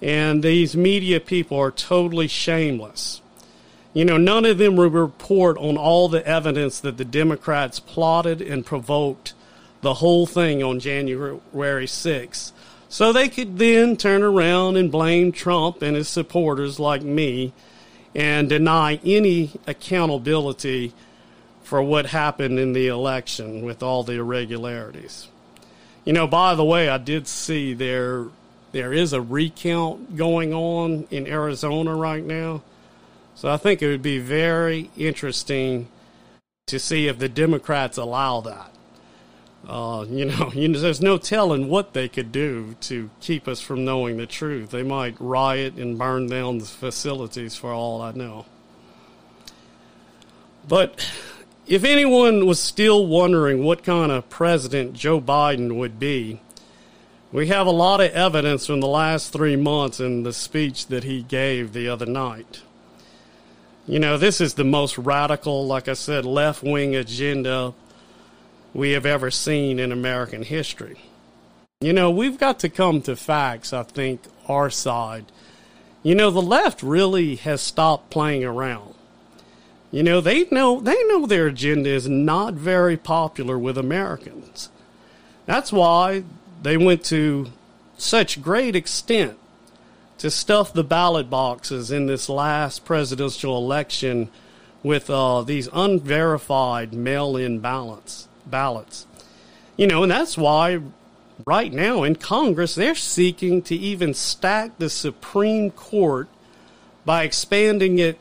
and 0.00 0.42
these 0.42 0.76
media 0.76 1.20
people 1.20 1.58
are 1.58 1.70
totally 1.70 2.28
shameless. 2.28 3.19
You 3.92 4.04
know, 4.04 4.16
none 4.16 4.44
of 4.44 4.58
them 4.58 4.76
will 4.76 4.88
report 4.88 5.58
on 5.58 5.76
all 5.76 6.08
the 6.08 6.24
evidence 6.26 6.78
that 6.80 6.96
the 6.96 7.04
Democrats 7.04 7.80
plotted 7.80 8.40
and 8.40 8.64
provoked 8.64 9.34
the 9.80 9.94
whole 9.94 10.26
thing 10.26 10.62
on 10.62 10.78
January 10.78 11.86
6th 11.86 12.52
so 12.88 13.12
they 13.12 13.28
could 13.28 13.58
then 13.58 13.96
turn 13.96 14.22
around 14.22 14.76
and 14.76 14.90
blame 14.90 15.30
Trump 15.30 15.80
and 15.80 15.96
his 15.96 16.08
supporters 16.08 16.80
like 16.80 17.02
me 17.02 17.52
and 18.14 18.48
deny 18.48 18.98
any 19.04 19.52
accountability 19.66 20.92
for 21.62 21.80
what 21.80 22.06
happened 22.06 22.58
in 22.58 22.72
the 22.72 22.88
election 22.88 23.62
with 23.62 23.80
all 23.80 24.02
the 24.02 24.14
irregularities. 24.14 25.28
You 26.04 26.12
know, 26.12 26.26
by 26.26 26.56
the 26.56 26.64
way, 26.64 26.88
I 26.88 26.98
did 26.98 27.28
see 27.28 27.74
there 27.74 28.26
there 28.72 28.92
is 28.92 29.12
a 29.12 29.20
recount 29.20 30.16
going 30.16 30.52
on 30.52 31.06
in 31.10 31.26
Arizona 31.26 31.94
right 31.94 32.24
now. 32.24 32.62
So 33.40 33.50
I 33.50 33.56
think 33.56 33.80
it 33.80 33.86
would 33.86 34.02
be 34.02 34.18
very 34.18 34.90
interesting 34.98 35.88
to 36.66 36.78
see 36.78 37.06
if 37.06 37.18
the 37.18 37.26
Democrats 37.26 37.96
allow 37.96 38.42
that. 38.42 38.70
Uh, 39.66 40.04
you 40.10 40.26
know, 40.26 40.52
you 40.54 40.68
know, 40.68 40.78
there's 40.78 41.00
no 41.00 41.16
telling 41.16 41.70
what 41.70 41.94
they 41.94 42.06
could 42.06 42.32
do 42.32 42.76
to 42.82 43.08
keep 43.22 43.48
us 43.48 43.58
from 43.58 43.82
knowing 43.82 44.18
the 44.18 44.26
truth. 44.26 44.72
They 44.72 44.82
might 44.82 45.18
riot 45.18 45.76
and 45.76 45.96
burn 45.96 46.26
down 46.26 46.58
the 46.58 46.66
facilities 46.66 47.56
for 47.56 47.72
all 47.72 48.02
I 48.02 48.12
know. 48.12 48.44
But 50.68 51.10
if 51.66 51.82
anyone 51.82 52.44
was 52.44 52.60
still 52.60 53.06
wondering 53.06 53.64
what 53.64 53.82
kind 53.82 54.12
of 54.12 54.28
president 54.28 54.92
Joe 54.92 55.18
Biden 55.18 55.76
would 55.76 55.98
be, 55.98 56.42
we 57.32 57.46
have 57.46 57.66
a 57.66 57.70
lot 57.70 58.02
of 58.02 58.10
evidence 58.10 58.66
from 58.66 58.80
the 58.80 58.86
last 58.86 59.32
three 59.32 59.56
months 59.56 59.98
in 59.98 60.24
the 60.24 60.34
speech 60.34 60.88
that 60.88 61.04
he 61.04 61.22
gave 61.22 61.72
the 61.72 61.88
other 61.88 62.04
night. 62.04 62.60
You 63.90 63.98
know, 63.98 64.18
this 64.18 64.40
is 64.40 64.54
the 64.54 64.62
most 64.62 64.96
radical, 64.98 65.66
like 65.66 65.88
I 65.88 65.94
said, 65.94 66.24
left 66.24 66.62
wing 66.62 66.94
agenda 66.94 67.74
we 68.72 68.92
have 68.92 69.04
ever 69.04 69.32
seen 69.32 69.80
in 69.80 69.90
American 69.90 70.44
history. 70.44 71.00
You 71.80 71.92
know, 71.92 72.08
we've 72.08 72.38
got 72.38 72.60
to 72.60 72.68
come 72.68 73.02
to 73.02 73.16
facts, 73.16 73.72
I 73.72 73.82
think, 73.82 74.20
our 74.46 74.70
side. 74.70 75.24
You 76.04 76.14
know, 76.14 76.30
the 76.30 76.40
left 76.40 76.84
really 76.84 77.34
has 77.34 77.60
stopped 77.60 78.10
playing 78.10 78.44
around. 78.44 78.94
You 79.90 80.04
know, 80.04 80.20
they 80.20 80.44
know 80.52 80.78
they 80.78 81.02
know 81.08 81.26
their 81.26 81.48
agenda 81.48 81.90
is 81.90 82.08
not 82.08 82.54
very 82.54 82.96
popular 82.96 83.58
with 83.58 83.76
Americans. 83.76 84.68
That's 85.46 85.72
why 85.72 86.22
they 86.62 86.76
went 86.76 87.04
to 87.06 87.48
such 87.98 88.40
great 88.40 88.76
extent 88.76 89.36
to 90.20 90.30
stuff 90.30 90.70
the 90.74 90.84
ballot 90.84 91.30
boxes 91.30 91.90
in 91.90 92.04
this 92.04 92.28
last 92.28 92.84
presidential 92.84 93.56
election 93.56 94.28
with 94.82 95.08
uh, 95.08 95.40
these 95.40 95.66
unverified 95.72 96.92
mail-in 96.92 97.58
ballots 97.58 98.28
ballots. 98.44 99.06
You 99.78 99.86
know, 99.86 100.02
and 100.02 100.12
that's 100.12 100.36
why 100.36 100.80
right 101.46 101.72
now 101.72 102.02
in 102.02 102.16
Congress 102.16 102.74
they're 102.74 102.94
seeking 102.94 103.62
to 103.62 103.74
even 103.74 104.12
stack 104.12 104.76
the 104.76 104.90
Supreme 104.90 105.70
Court 105.70 106.28
by 107.06 107.22
expanding 107.22 107.98
it 107.98 108.18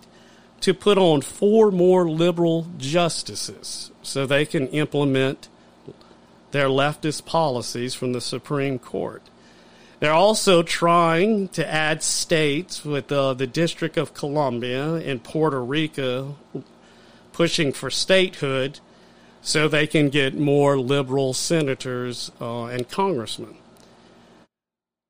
to 0.62 0.74
put 0.74 0.98
on 0.98 1.20
four 1.20 1.70
more 1.70 2.10
liberal 2.10 2.68
justices 2.78 3.92
so 4.02 4.26
they 4.26 4.46
can 4.46 4.68
implement 4.70 5.50
their 6.52 6.68
leftist 6.68 7.26
policies 7.26 7.94
from 7.94 8.14
the 8.14 8.22
Supreme 8.22 8.80
Court. 8.80 9.22
They're 10.00 10.14
also 10.14 10.64
trying 10.64 11.50
to 11.50 11.70
add 11.70 12.04
states 12.04 12.86
with 12.86 13.12
uh, 13.12 13.34
the 13.34 13.48
District 13.48 13.98
of 13.98 14.14
Columbia 14.14 14.96
and 14.96 15.24
Puerto 15.24 15.62
Rico 15.62 16.38
pushing 17.34 17.74
for 17.74 17.90
statehood 17.90 18.80
so 19.42 19.68
they 19.68 19.88
can 19.88 20.10
get 20.10 20.36
more 20.36 20.80
liberal 20.80 21.34
senators 21.34 22.32
uh, 22.40 22.66
and 22.66 22.90
congressmen. 22.90 23.56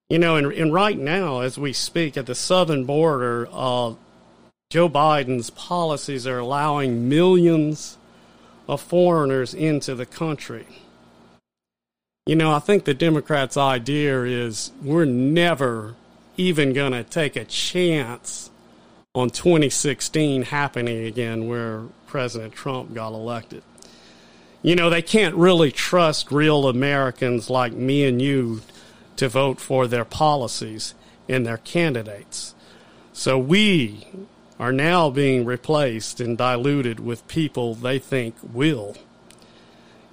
You 0.10 0.18
know, 0.18 0.36
and, 0.38 0.52
and, 0.52 0.74
right 0.74 0.98
now, 0.98 1.42
as 1.42 1.60
we 1.60 1.72
speak, 1.72 2.18
at 2.18 2.26
the 2.26 2.34
southern 2.34 2.86
border, 2.86 3.48
uh, 3.52 3.94
Joe 4.72 4.90
Biden's 4.90 5.52
policies 5.52 6.26
are 6.26 6.40
allowing 6.40 7.08
millions 7.08 7.98
of 8.68 8.82
foreigners 8.82 9.54
into 9.54 9.94
the 9.94 10.08
country. 10.08 10.66
You 12.30 12.36
know, 12.36 12.54
I 12.54 12.60
think 12.60 12.86
the 12.86 12.94
Democrats' 12.94 13.58
idea 13.58 14.24
is 14.24 14.72
we're 14.84 15.06
never 15.06 15.96
even 16.38 16.74
going 16.74 16.92
to 16.92 17.04
take 17.04 17.36
a 17.36 17.46
chance 17.46 18.52
on 19.16 19.32
2016 19.32 20.44
happening 20.44 21.06
again 21.06 21.48
where 21.48 21.84
President 22.06 22.54
Trump 22.54 22.94
got 22.94 23.14
elected 23.14 23.64
you 24.62 24.76
know, 24.76 24.90
they 24.90 25.02
can't 25.02 25.36
really 25.36 25.72
trust 25.72 26.32
real 26.32 26.68
Americans 26.68 27.50
like 27.50 27.74
me 27.74 28.06
and 28.06 28.22
you 28.22 28.62
to 29.16 29.30
vote 29.30 29.60
for 29.60 29.88
their 29.88 30.06
policies 30.06 30.94
and 31.28 31.46
their 31.46 31.58
candidates. 31.58 32.54
So 33.14 33.38
we 33.38 34.08
are 34.60 34.74
now 34.74 35.10
being 35.10 35.46
replaced 35.46 36.20
and 36.20 36.38
diluted 36.38 37.00
with 37.00 37.28
people 37.28 37.76
they 37.76 38.00
think 38.00 38.36
will. 38.44 38.98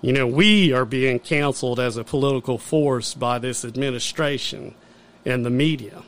You 0.07 0.13
know, 0.13 0.29
we 0.29 0.73
are 0.73 0.85
being 0.85 1.19
canceled 1.19 1.81
as 1.81 1.97
a 1.97 2.05
political 2.05 2.59
force 2.59 3.13
by 3.13 3.41
this 3.41 3.65
administration 3.65 4.77
and 5.25 5.45
the 5.45 5.51
media. 5.51 6.05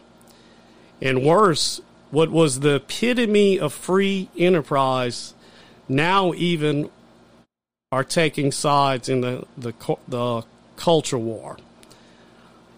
And 1.02 1.25
worse, 1.25 1.81
what 2.12 2.31
was 2.31 2.61
the 2.61 2.76
epitome 2.76 3.59
of 3.59 3.73
free 3.73 4.28
enterprise 4.38 5.35
now 5.88 6.33
even 6.35 6.90
are 7.90 8.05
taking 8.05 8.52
sides 8.52 9.09
in 9.09 9.21
the, 9.21 9.45
the, 9.57 9.73
the 10.07 10.43
culture 10.76 11.19
war. 11.19 11.59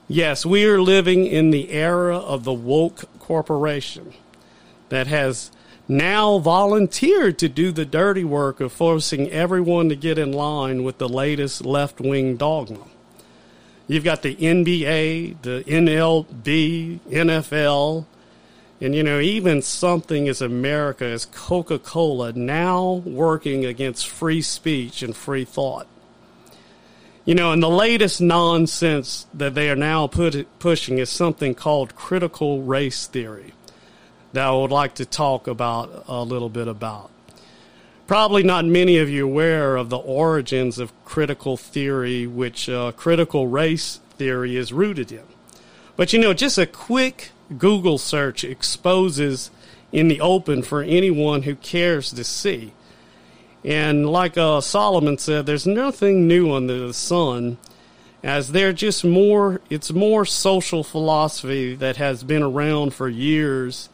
Yes, 0.09 0.47
we 0.47 0.65
are 0.65 0.81
living 0.81 1.27
in 1.27 1.51
the 1.51 1.71
era 1.71 2.17
of 2.17 2.45
the 2.45 2.55
woke 2.55 3.05
corporation 3.19 4.15
that 4.89 5.07
has 5.07 5.51
now 5.91 6.39
volunteered 6.39 7.37
to 7.37 7.49
do 7.49 7.73
the 7.73 7.85
dirty 7.85 8.23
work 8.23 8.61
of 8.61 8.73
forcing 8.73 9.29
everyone 9.31 9.89
to 9.89 9.97
get 9.97 10.19
in 10.19 10.33
line 10.33 10.85
with 10.85 10.99
the 10.99 11.09
latest 11.09 11.67
left 11.67 12.01
wing 12.01 12.37
dogma. 12.37 12.87
You've 13.89 14.05
got 14.05 14.23
the 14.23 14.37
NBA, 14.37 15.43
the 15.43 15.65
MLB, 15.67 17.01
NFL, 17.01 18.07
and 18.81 18.95
you 18.95 19.03
know, 19.03 19.19
even 19.19 19.63
something 19.63 20.29
as 20.29 20.41
America 20.41 21.05
as 21.05 21.27
Coca 21.27 21.81
Cola 21.81 22.33
now 22.33 23.03
working 23.05 23.65
against 23.65 24.07
free 24.07 24.43
speech 24.43 25.03
and 25.03 25.15
free 25.17 25.45
thought. 25.45 25.89
You 27.25 27.35
know, 27.35 27.51
and 27.51 27.61
the 27.61 27.69
latest 27.69 28.21
nonsense 28.21 29.27
that 29.35 29.57
they 29.57 29.69
are 29.69 29.77
now 29.77 30.07
put, 30.07 30.47
pushing 30.61 30.99
is 30.99 31.11
something 31.11 31.57
called 31.57 31.97
critical 31.97 32.63
race 32.63 33.09
theory 33.09 33.55
that 34.33 34.47
I 34.47 34.53
would 34.53 34.71
like 34.71 34.95
to 34.97 35.05
talk 35.05 35.47
about 35.47 36.05
a 36.07 36.23
little 36.23 36.49
bit 36.49 36.69
about. 36.69 37.11
Probably 38.07 38.43
not 38.43 38.65
many 38.65 38.99
of 38.99 39.09
you 39.09 39.25
aware 39.25 39.77
of 39.77 39.89
the 39.89 39.99
origins 39.99 40.79
of 40.79 40.93
critical 41.05 41.57
theory, 41.57 42.27
which 42.27 42.69
uh, 42.69 42.93
critical 42.93 43.47
race 43.47 44.01
theory 44.17 44.57
is 44.57 44.73
rooted 44.73 45.13
in. 45.13 45.23
But 45.97 46.13
you 46.13 46.19
know, 46.19 46.35
just 46.35 46.59
a 46.59 46.67
quick 46.67 47.31
Google 47.57 47.99
search 47.99 48.43
exposes 48.43 49.51
in 49.93 50.09
the 50.09 50.21
open 50.21 50.63
for 50.63 50.83
anyone 50.83 51.43
who 51.43 51.55
cares 51.55 52.13
to 52.13 52.25
see. 52.25 52.73
And 53.65 54.09
like 54.09 54.39
uh, 54.39 54.61
Solomon 54.61 55.19
said, 55.19 55.47
there's 55.47 55.67
nothing 55.67 56.27
new 56.27 56.53
under 56.53 56.87
the 56.87 56.95
sun, 56.95 57.59
as 58.23 58.53
they're 58.53 58.73
just 58.73 59.05
more, 59.05 59.61
it's 59.71 59.93
more 59.93 60.25
social 60.25 60.83
philosophy 60.83 61.75
that 61.75 61.97
has 61.97 62.23
been 62.23 62.43
around 62.43 62.95
for 62.95 63.09
years 63.09 63.89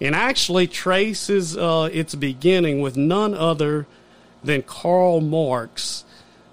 and 0.00 0.14
actually 0.14 0.66
traces 0.66 1.56
uh, 1.56 1.88
its 1.92 2.14
beginning 2.14 2.80
with 2.80 2.96
none 2.96 3.34
other 3.34 3.86
than 4.42 4.62
Karl 4.62 5.20
Marx, 5.20 6.04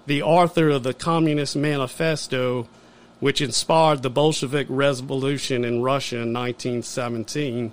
the 0.06 0.22
author 0.22 0.68
of 0.70 0.82
the 0.82 0.94
Communist 0.94 1.56
Manifesto, 1.56 2.68
which 3.20 3.40
inspired 3.40 4.02
the 4.02 4.10
Bolshevik 4.10 4.66
Revolution 4.68 5.64
in 5.64 5.82
Russia 5.82 6.16
in 6.16 6.32
1917, 6.32 7.72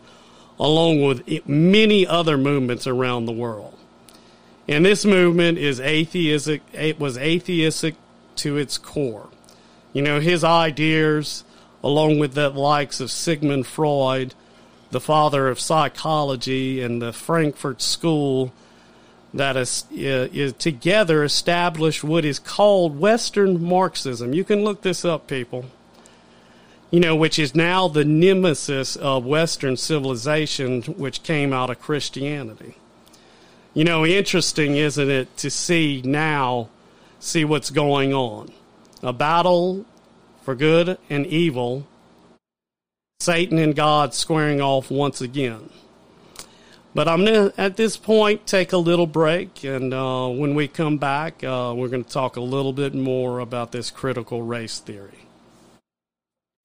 along 0.60 1.02
with 1.02 1.48
many 1.48 2.06
other 2.08 2.38
movements 2.38 2.88
around 2.88 3.26
the 3.26 3.32
world. 3.32 3.78
And 4.68 4.86
this 4.86 5.04
movement 5.04 5.58
is 5.58 5.80
atheistic, 5.80 6.62
it 6.72 7.00
was 7.00 7.18
atheistic 7.18 7.96
to 8.38 8.58
its 8.58 8.78
core. 8.78 9.28
You 9.92 10.02
know, 10.02 10.20
his 10.20 10.44
ideas, 10.44 11.44
along 11.84 12.20
with 12.20 12.34
the 12.34 12.50
likes 12.50 13.00
of 13.00 13.12
Sigmund 13.12 13.68
Freud, 13.68 14.34
the 14.94 15.02
father 15.02 15.50
of 15.50 15.60
psychology 15.60 16.82
and 16.82 17.02
the 17.02 17.12
Frankfurt 17.12 17.82
School, 17.82 18.54
that 19.34 19.58
is, 19.58 19.86
uh, 19.92 20.30
is 20.32 20.54
together 20.54 21.24
established 21.24 22.04
what 22.04 22.24
is 22.24 22.40
called 22.40 23.00
Western 23.00 23.62
Marxism. 23.62 24.34
You 24.34 24.44
can 24.44 24.64
look 24.64 24.84
this 24.84 25.04
up, 25.04 25.28
people. 25.28 25.66
You 26.92 27.00
know, 27.00 27.16
which 27.16 27.40
is 27.40 27.56
now 27.56 27.88
the 27.88 28.06
nemesis 28.06 28.96
of 28.96 29.26
Western 29.26 29.78
civilization, 29.78 30.84
which 30.84 31.24
came 31.24 31.52
out 31.52 31.72
of 31.72 31.82
Christianity. 31.82 32.76
You 33.74 33.84
know, 33.84 34.06
interesting, 34.06 34.76
isn't 34.76 35.10
it, 35.10 35.36
to 35.38 35.50
see 35.50 36.04
now, 36.06 36.70
see 37.20 37.44
what's 37.44 37.72
going 37.72 38.14
on. 38.14 38.54
A 39.02 39.12
battle 39.12 39.86
for 40.44 40.54
good 40.54 41.00
and 41.10 41.26
evil, 41.26 41.88
Satan 43.24 43.58
and 43.58 43.74
God 43.74 44.14
squaring 44.14 44.60
off 44.60 44.92
once 44.92 45.22
again. 45.22 45.70
But 46.94 47.08
I'm 47.08 47.24
going 47.24 47.52
to, 47.52 47.62
at 47.62 47.78
this 47.78 47.96
point, 47.96 48.46
take 48.46 48.74
a 48.74 48.78
little 48.78 49.08
break. 49.08 49.64
And 49.64 49.94
uh, 49.94 50.28
when 50.28 50.56
we 50.56 50.68
come 50.68 50.98
back, 50.98 51.42
uh, 51.42 51.74
we're 51.74 51.88
going 51.88 52.04
to 52.04 52.10
talk 52.10 52.36
a 52.36 52.42
little 52.42 52.74
bit 52.74 52.94
more 52.94 53.40
about 53.40 53.72
this 53.72 53.90
critical 53.90 54.44
race 54.44 54.80
theory. 54.80 55.26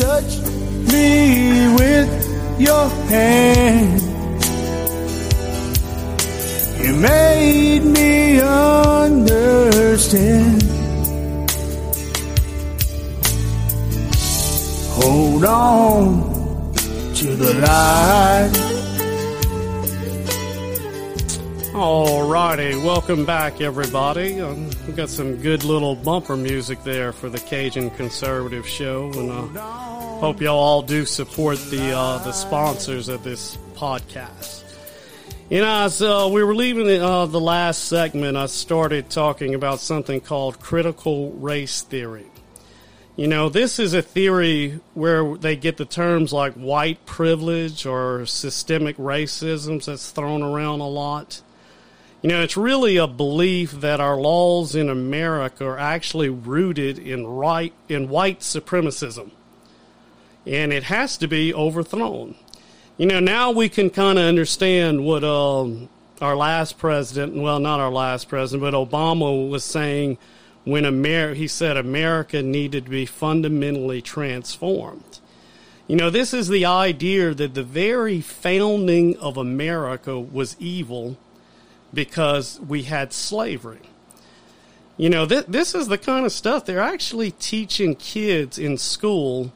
Touch 0.00 0.32
me 0.92 1.68
with 1.78 2.08
your 2.58 2.88
hand. 3.12 4.00
You 6.82 6.92
made 6.94 7.84
me 7.84 8.40
understand. 8.40 9.82
Hold 14.98 15.44
on 15.44 16.72
to 17.16 17.36
the 17.36 17.52
light. 17.66 18.89
Alrighty, 21.80 22.84
welcome 22.84 23.24
back, 23.24 23.62
everybody. 23.62 24.38
Um, 24.38 24.68
we 24.86 24.92
got 24.92 25.08
some 25.08 25.36
good 25.36 25.64
little 25.64 25.96
bumper 25.96 26.36
music 26.36 26.84
there 26.84 27.10
for 27.10 27.30
the 27.30 27.38
Cajun 27.38 27.88
Conservative 27.92 28.68
Show, 28.68 29.10
and 29.14 29.30
uh, 29.30 29.62
hope 30.18 30.42
y'all 30.42 30.58
all 30.58 30.82
do 30.82 31.06
support 31.06 31.56
the 31.70 31.90
uh, 31.90 32.18
the 32.18 32.32
sponsors 32.32 33.08
of 33.08 33.24
this 33.24 33.56
podcast. 33.76 34.62
You 35.48 35.62
know, 35.62 35.84
as 35.84 36.02
uh, 36.02 36.28
we 36.30 36.44
were 36.44 36.54
leaving 36.54 36.86
the, 36.86 37.02
uh, 37.02 37.24
the 37.24 37.40
last 37.40 37.84
segment, 37.86 38.36
I 38.36 38.44
started 38.44 39.08
talking 39.08 39.54
about 39.54 39.80
something 39.80 40.20
called 40.20 40.60
critical 40.60 41.32
race 41.32 41.80
theory. 41.80 42.26
You 43.16 43.26
know, 43.26 43.48
this 43.48 43.78
is 43.78 43.94
a 43.94 44.02
theory 44.02 44.80
where 44.92 45.34
they 45.34 45.56
get 45.56 45.78
the 45.78 45.86
terms 45.86 46.30
like 46.30 46.52
white 46.52 47.06
privilege 47.06 47.86
or 47.86 48.26
systemic 48.26 48.98
racism 48.98 49.82
that's 49.82 50.10
thrown 50.10 50.42
around 50.42 50.80
a 50.80 50.86
lot. 50.86 51.40
You 52.22 52.28
know, 52.28 52.42
it's 52.42 52.56
really 52.56 52.98
a 52.98 53.06
belief 53.06 53.72
that 53.80 53.98
our 53.98 54.16
laws 54.16 54.74
in 54.74 54.90
America 54.90 55.64
are 55.64 55.78
actually 55.78 56.28
rooted 56.28 56.98
in 56.98 57.26
right 57.26 57.72
in 57.88 58.10
white 58.10 58.40
supremacism. 58.40 59.30
And 60.46 60.70
it 60.70 60.84
has 60.84 61.16
to 61.18 61.26
be 61.26 61.54
overthrown. 61.54 62.34
You 62.98 63.06
know, 63.06 63.20
now 63.20 63.50
we 63.50 63.70
can 63.70 63.88
kind 63.88 64.18
of 64.18 64.26
understand 64.26 65.06
what 65.06 65.24
um, 65.24 65.88
our 66.20 66.36
last 66.36 66.76
president, 66.76 67.34
well, 67.36 67.58
not 67.58 67.80
our 67.80 67.90
last 67.90 68.28
president, 68.28 68.60
but 68.60 68.74
Obama 68.74 69.48
was 69.48 69.64
saying 69.64 70.18
when 70.64 70.84
America, 70.84 71.38
he 71.38 71.48
said 71.48 71.78
America 71.78 72.42
needed 72.42 72.84
to 72.84 72.90
be 72.90 73.06
fundamentally 73.06 74.02
transformed. 74.02 75.20
You 75.86 75.96
know, 75.96 76.10
this 76.10 76.34
is 76.34 76.48
the 76.48 76.66
idea 76.66 77.32
that 77.32 77.54
the 77.54 77.64
very 77.64 78.20
founding 78.20 79.16
of 79.16 79.38
America 79.38 80.20
was 80.20 80.54
evil 80.58 81.16
because 81.92 82.60
we 82.60 82.84
had 82.84 83.12
slavery. 83.12 83.80
You 84.96 85.08
know, 85.08 85.26
th- 85.26 85.46
this 85.46 85.74
is 85.74 85.88
the 85.88 85.98
kind 85.98 86.26
of 86.26 86.32
stuff 86.32 86.64
they're 86.64 86.80
actually 86.80 87.30
teaching 87.32 87.94
kids 87.94 88.58
in 88.58 88.76
school, 88.76 89.52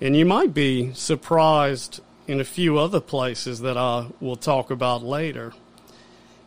and 0.00 0.16
you 0.16 0.26
might 0.26 0.52
be 0.52 0.92
surprised 0.92 2.00
in 2.26 2.40
a 2.40 2.44
few 2.44 2.78
other 2.78 3.00
places 3.00 3.60
that 3.60 3.76
I 3.76 4.06
will 4.20 4.36
talk 4.36 4.70
about 4.70 5.02
later. 5.02 5.52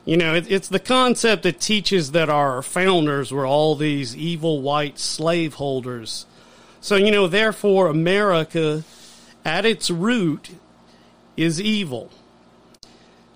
You 0.06 0.18
know, 0.18 0.36
it, 0.36 0.50
it's 0.50 0.70
the 0.70 0.80
concept 0.80 1.44
that 1.44 1.60
teaches 1.60 2.12
that 2.12 2.30
our 2.30 2.62
founders 2.62 3.32
were 3.32 3.46
all 3.46 3.76
these 3.76 4.16
evil 4.16 4.62
white 4.62 5.00
slaveholders. 5.00 6.26
So, 6.80 6.96
you 6.96 7.12
know, 7.12 7.28
therefore, 7.28 7.88
America 7.88 8.84
at 9.44 9.66
its 9.66 9.90
root 9.90 10.52
is 11.36 11.60
evil. 11.60 12.12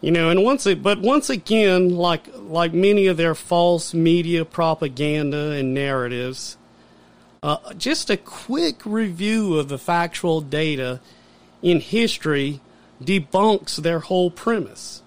You 0.02 0.10
know, 0.10 0.30
and 0.30 0.44
once 0.44 0.66
it, 0.66 0.82
but 0.82 1.00
once 1.00 1.30
again, 1.30 1.96
like 1.96 2.28
like 2.36 2.74
many 2.74 3.06
of 3.06 3.18
their 3.18 3.36
false 3.36 3.94
media 3.94 4.44
propaganda 4.44 5.52
and 5.52 5.76
narratives, 5.76 6.58
uh, 7.44 7.74
just 7.76 8.10
a 8.10 8.18
quick 8.18 8.84
review 8.84 9.60
of 9.60 9.70
the 9.70 9.78
factual 9.78 10.42
data 10.42 11.00
in 11.62 11.80
history 11.82 12.62
debunks 13.04 13.76
their 13.78 14.00
whole 14.00 14.32
premise. 14.32 15.04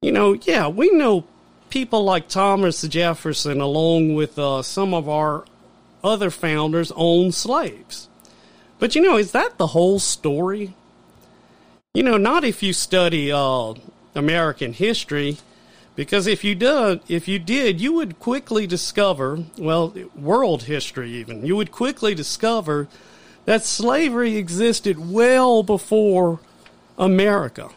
You 0.00 0.12
know, 0.12 0.32
yeah, 0.32 0.68
we 0.68 0.90
know 0.90 1.24
people 1.70 2.04
like 2.04 2.28
Thomas 2.28 2.82
Jefferson, 2.82 3.60
along 3.60 4.14
with 4.14 4.38
uh, 4.38 4.62
some 4.62 4.94
of 4.94 5.08
our 5.08 5.44
other 6.04 6.30
founders, 6.30 6.92
owned 6.94 7.34
slaves. 7.34 8.08
But 8.78 8.94
you 8.94 9.02
know, 9.02 9.16
is 9.16 9.32
that 9.32 9.58
the 9.58 9.68
whole 9.68 9.98
story? 9.98 10.74
You 11.94 12.02
know, 12.02 12.18
not 12.18 12.44
if 12.44 12.62
you 12.62 12.74
study 12.74 13.32
uh, 13.32 13.72
American 14.14 14.74
history, 14.74 15.38
because 15.96 16.26
if 16.26 16.44
you 16.44 16.54
did, 16.54 17.00
if 17.08 17.26
you 17.26 17.38
did, 17.38 17.80
you 17.80 17.94
would 17.94 18.20
quickly 18.20 18.66
discover, 18.66 19.42
well, 19.56 19.94
world 20.14 20.64
history 20.64 21.10
even, 21.12 21.46
you 21.46 21.56
would 21.56 21.72
quickly 21.72 22.14
discover 22.14 22.88
that 23.46 23.64
slavery 23.64 24.36
existed 24.36 25.10
well 25.10 25.62
before 25.62 26.40
America. 26.98 27.70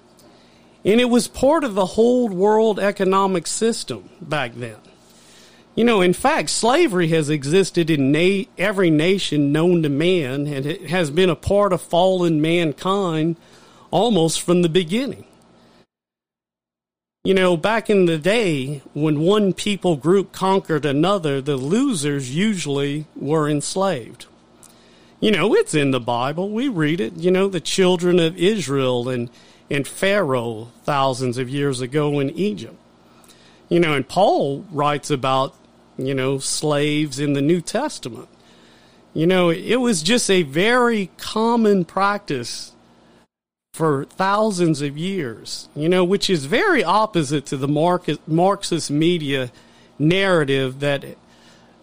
And 0.83 0.99
it 0.99 1.09
was 1.09 1.29
part 1.29 1.63
of 1.63 1.73
the 1.73 1.85
whole 1.85 2.27
world 2.27 2.79
economic 2.79 3.47
system 3.47 4.09
back 4.19 4.55
then. 4.55 4.77
You 5.73 5.85
know, 5.85 6.01
in 6.01 6.13
fact, 6.13 6.49
slavery 6.49 7.07
has 7.07 7.29
existed 7.29 7.89
in 7.89 8.11
na- 8.11 8.43
every 8.57 8.89
nation 8.89 9.53
known 9.53 9.83
to 9.83 9.89
man, 9.89 10.47
and 10.47 10.65
it 10.65 10.89
has 10.89 11.09
been 11.09 11.29
a 11.29 11.35
part 11.35 11.71
of 11.71 11.81
fallen 11.81 12.41
mankind 12.41 13.37
almost 13.91 14.41
from 14.41 14.61
the 14.61 14.69
beginning. 14.69 15.25
You 17.23 17.35
know, 17.35 17.55
back 17.55 17.87
in 17.87 18.07
the 18.07 18.17
day, 18.17 18.81
when 18.93 19.19
one 19.19 19.53
people 19.53 19.95
group 19.95 20.31
conquered 20.31 20.85
another, 20.85 21.39
the 21.39 21.55
losers 21.55 22.35
usually 22.35 23.05
were 23.15 23.47
enslaved. 23.47 24.25
You 25.19 25.29
know, 25.29 25.53
it's 25.53 25.75
in 25.75 25.91
the 25.91 25.99
Bible. 25.99 26.49
We 26.49 26.67
read 26.67 26.99
it. 26.99 27.17
You 27.17 27.29
know, 27.29 27.47
the 27.47 27.59
children 27.59 28.19
of 28.19 28.35
Israel 28.37 29.07
and, 29.07 29.29
and 29.69 29.87
Pharaoh 29.87 30.71
thousands 30.83 31.37
of 31.37 31.47
years 31.47 31.79
ago 31.79 32.19
in 32.19 32.31
Egypt. 32.31 32.75
You 33.69 33.79
know, 33.79 33.93
and 33.93 34.07
Paul 34.09 34.65
writes 34.71 35.11
about, 35.11 35.55
you 35.99 36.15
know, 36.15 36.39
slaves 36.39 37.19
in 37.19 37.33
the 37.33 37.41
New 37.41 37.61
Testament. 37.61 38.29
You 39.13 39.27
know, 39.27 39.51
it 39.51 39.75
was 39.75 40.01
just 40.01 40.31
a 40.31 40.41
very 40.41 41.11
common 41.17 41.85
practice 41.85 42.73
for 43.73 44.03
thousands 44.03 44.81
of 44.81 44.97
years, 44.97 45.69
you 45.75 45.87
know, 45.87 46.03
which 46.03 46.29
is 46.29 46.43
very 46.43 46.83
opposite 46.83 47.45
to 47.45 47.55
the 47.55 47.69
Marxist 48.27 48.91
media 48.91 49.49
narrative 49.97 50.81
that 50.81 51.05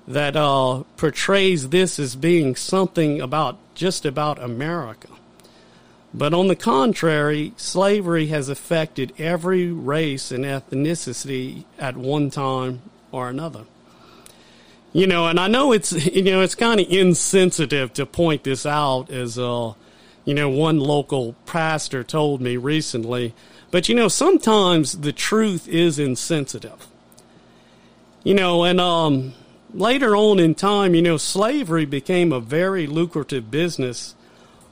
that 0.07 0.37
uh, 0.37 0.83
portrays 0.97 1.69
this 1.71 1.99
as 1.99 2.17
being 2.17 2.57
something 2.57 3.21
about 3.21 3.59
just 3.75 4.05
about 4.05 4.43
America. 4.43 5.09
But 6.13 6.33
on 6.33 6.49
the 6.49 6.57
contrary, 6.57 7.53
slavery 7.57 8.27
has 8.29 8.49
affected 8.49 9.13
every 9.19 9.67
race 9.67 10.31
and 10.31 10.45
ethnicity 10.45 11.65
at 11.79 11.97
one 11.97 12.31
time 12.31 12.83
or 13.13 13.29
another. 13.29 13.65
You 14.95 15.07
know, 15.07 15.27
and 15.27 15.39
I 15.39 15.49
know 15.49 15.73
it's 15.73 15.93
you 16.15 16.25
know 16.25 16.43
it's 16.43 16.55
kind 16.55 16.81
of 16.81 16.87
insensitive 16.91 17.95
to 17.95 18.05
point 18.05 18.45
this 18.45 18.67
out 18.67 19.11
as 19.11 19.39
uh, 19.39 19.73
you 20.29 20.35
know, 20.35 20.51
one 20.51 20.79
local 20.79 21.33
pastor 21.47 22.05
told 22.05 22.43
me 22.43 22.59
recently. 22.59 23.35
But, 23.71 23.89
you 23.89 23.95
know, 23.95 24.09
sometimes 24.09 24.99
the 24.99 25.11
truth 25.11 25.67
is 25.67 25.99
insensitive. 25.99 26.87
You 28.25 28.35
know, 28.35 28.63
and 28.63 28.79
um, 28.79 29.33
later 29.73 30.15
on 30.15 30.39
in 30.39 30.55
time, 30.55 30.95
you 30.95 31.01
know, 31.01 31.17
slavery 31.17 31.87
became 31.87 32.31
a 32.31 32.41
very 32.41 32.87
lucrative 32.87 33.51
business, 33.51 34.15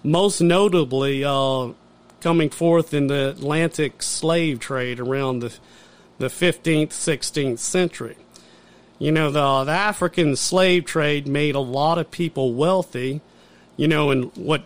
most 0.04 0.42
notably 0.42 1.24
uh, 1.24 1.68
coming 2.20 2.50
forth 2.50 2.92
in 2.92 3.06
the 3.06 3.30
Atlantic 3.30 4.02
slave 4.02 4.60
trade 4.60 5.00
around 5.00 5.38
the, 5.38 5.54
the 6.18 6.28
15th, 6.28 6.88
16th 6.88 7.60
century. 7.60 8.18
You 8.98 9.10
know, 9.10 9.30
the, 9.30 9.64
the 9.64 9.72
African 9.72 10.36
slave 10.36 10.84
trade 10.84 11.26
made 11.26 11.54
a 11.54 11.60
lot 11.60 11.96
of 11.96 12.10
people 12.10 12.52
wealthy, 12.52 13.22
you 13.78 13.88
know, 13.88 14.10
and 14.10 14.36
what 14.36 14.62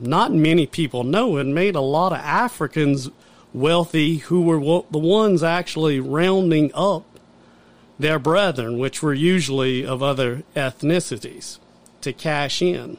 not 0.00 0.32
many 0.32 0.66
people 0.66 1.04
know 1.04 1.36
it 1.36 1.46
made 1.46 1.74
a 1.74 1.80
lot 1.80 2.12
of 2.12 2.18
Africans 2.18 3.10
wealthy 3.52 4.16
who 4.16 4.42
were 4.42 4.82
the 4.90 4.98
ones 4.98 5.42
actually 5.42 6.00
rounding 6.00 6.70
up 6.74 7.04
their 7.98 8.18
brethren, 8.18 8.78
which 8.78 9.02
were 9.02 9.14
usually 9.14 9.84
of 9.86 10.02
other 10.02 10.42
ethnicities, 10.54 11.58
to 12.02 12.12
cash 12.12 12.60
in. 12.60 12.98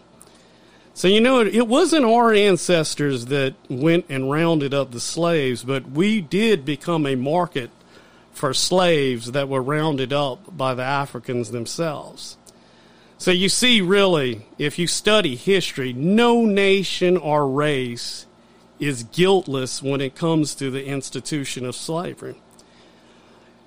So, 0.93 1.07
you 1.07 1.21
know, 1.21 1.41
it 1.41 1.67
wasn't 1.67 2.05
our 2.05 2.33
ancestors 2.33 3.27
that 3.27 3.53
went 3.69 4.05
and 4.09 4.31
rounded 4.31 4.73
up 4.73 4.91
the 4.91 4.99
slaves, 4.99 5.63
but 5.63 5.91
we 5.91 6.21
did 6.21 6.65
become 6.65 7.05
a 7.05 7.15
market 7.15 7.69
for 8.31 8.53
slaves 8.53 9.33
that 9.33 9.47
were 9.47 9.61
rounded 9.61 10.11
up 10.11 10.57
by 10.57 10.73
the 10.73 10.83
Africans 10.83 11.51
themselves. 11.51 12.36
So 13.19 13.31
you 13.31 13.49
see, 13.49 13.81
really, 13.81 14.45
if 14.59 14.77
you 14.77 14.85
study 14.85 15.35
history, 15.35 15.91
no 15.91 16.45
nation 16.45 17.17
or 17.17 17.49
race 17.49 18.27
is 18.79 19.03
guiltless 19.03 19.81
when 19.81 20.01
it 20.01 20.15
comes 20.15 20.53
to 20.55 20.69
the 20.69 20.85
institution 20.85 21.65
of 21.65 21.75
slavery. 21.75 22.35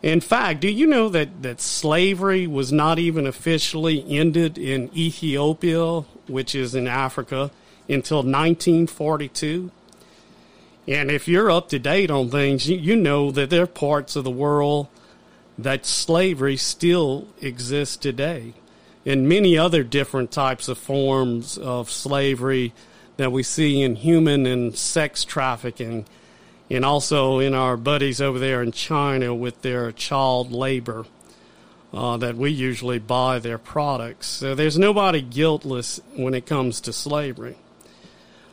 In 0.02 0.20
fact, 0.20 0.60
do 0.60 0.68
you 0.68 0.86
know 0.86 1.08
that, 1.08 1.42
that 1.42 1.60
slavery 1.60 2.46
was 2.46 2.72
not 2.72 2.98
even 3.00 3.26
officially 3.26 4.04
ended 4.08 4.56
in 4.56 4.88
Ethiopia, 4.96 6.02
which 6.28 6.54
is 6.54 6.74
in 6.74 6.86
Africa, 6.86 7.50
until 7.88 8.18
1942? 8.18 9.72
And 10.86 11.10
if 11.10 11.26
you're 11.26 11.50
up 11.50 11.68
to 11.70 11.78
date 11.78 12.10
on 12.10 12.30
things, 12.30 12.68
you, 12.68 12.76
you 12.76 12.96
know 12.96 13.32
that 13.32 13.50
there 13.50 13.64
are 13.64 13.66
parts 13.66 14.14
of 14.14 14.22
the 14.22 14.30
world 14.30 14.86
that 15.58 15.84
slavery 15.84 16.56
still 16.56 17.26
exists 17.42 17.96
today 17.96 18.54
and 19.04 19.28
many 19.28 19.56
other 19.56 19.82
different 19.82 20.30
types 20.30 20.68
of 20.68 20.78
forms 20.78 21.58
of 21.58 21.90
slavery 21.90 22.72
that 23.16 23.32
we 23.32 23.42
see 23.42 23.82
in 23.82 23.96
human 23.96 24.46
and 24.46 24.76
sex 24.76 25.24
trafficking, 25.24 26.06
and 26.70 26.84
also 26.84 27.38
in 27.38 27.54
our 27.54 27.76
buddies 27.76 28.20
over 28.20 28.38
there 28.38 28.62
in 28.62 28.72
China 28.72 29.34
with 29.34 29.62
their 29.62 29.92
child 29.92 30.52
labor. 30.52 31.04
Uh, 31.92 32.16
that 32.18 32.36
we 32.36 32.52
usually 32.52 33.00
buy 33.00 33.40
their 33.40 33.58
products. 33.58 34.28
So 34.28 34.54
there's 34.54 34.78
nobody 34.78 35.20
guiltless 35.20 36.00
when 36.14 36.34
it 36.34 36.46
comes 36.46 36.80
to 36.82 36.92
slavery. 36.92 37.56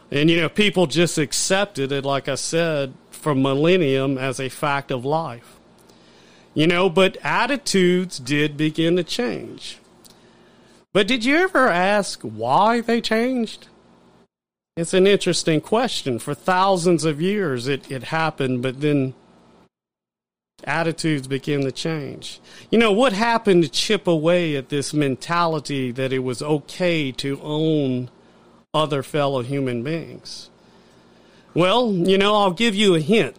And, 0.10 0.28
you 0.32 0.42
know, 0.42 0.50
people 0.50 0.88
just 0.88 1.20
accepted 1.20 1.92
it, 1.92 2.04
like 2.04 2.28
I 2.28 2.34
said, 2.34 2.96
for 3.12 3.36
millennium 3.36 4.18
as 4.18 4.40
a 4.40 4.50
fact 4.50 4.90
of 4.90 5.06
life. 5.06 5.60
You 6.56 6.66
know, 6.66 6.90
but 6.90 7.16
attitudes 7.18 8.18
did 8.18 8.58
begin 8.58 8.96
to 8.96 9.04
change. 9.04 9.78
But 10.98 11.08
did 11.08 11.24
you 11.24 11.38
ever 11.38 11.68
ask 11.68 12.24
why 12.24 12.82
they 12.82 13.02
changed? 13.02 13.68
It's 14.76 14.96
an 14.96 15.06
interesting 15.06 15.62
question. 15.62 16.18
For 16.18 16.34
thousands 16.34 17.06
of 17.06 17.22
years 17.22 17.68
it, 17.68 17.92
it 17.92 18.06
happened, 18.06 18.64
but 18.64 18.82
then 18.82 19.14
attitudes 20.64 21.28
began 21.28 21.62
to 21.62 21.72
change. 21.72 22.42
You 22.72 22.80
know, 22.80 22.92
what 22.92 23.14
happened 23.14 23.62
to 23.62 23.70
chip 23.70 24.08
away 24.08 24.56
at 24.56 24.70
this 24.70 24.92
mentality 24.92 25.92
that 25.92 26.12
it 26.12 26.24
was 26.24 26.42
okay 26.42 27.12
to 27.12 27.40
own 27.44 28.10
other 28.74 29.04
fellow 29.04 29.44
human 29.44 29.84
beings? 29.84 30.50
Well, 31.54 31.94
you 31.94 32.18
know, 32.18 32.34
I'll 32.34 32.54
give 32.54 32.74
you 32.74 32.96
a 32.96 33.00
hint. 33.00 33.38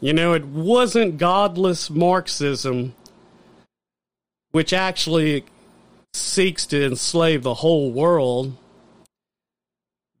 You 0.00 0.12
know, 0.12 0.34
it 0.34 0.44
wasn't 0.44 1.18
godless 1.18 1.90
Marxism 1.90 2.94
which 4.54 4.72
actually 4.72 5.44
seeks 6.14 6.64
to 6.66 6.84
enslave 6.84 7.42
the 7.42 7.54
whole 7.54 7.90
world 7.90 8.56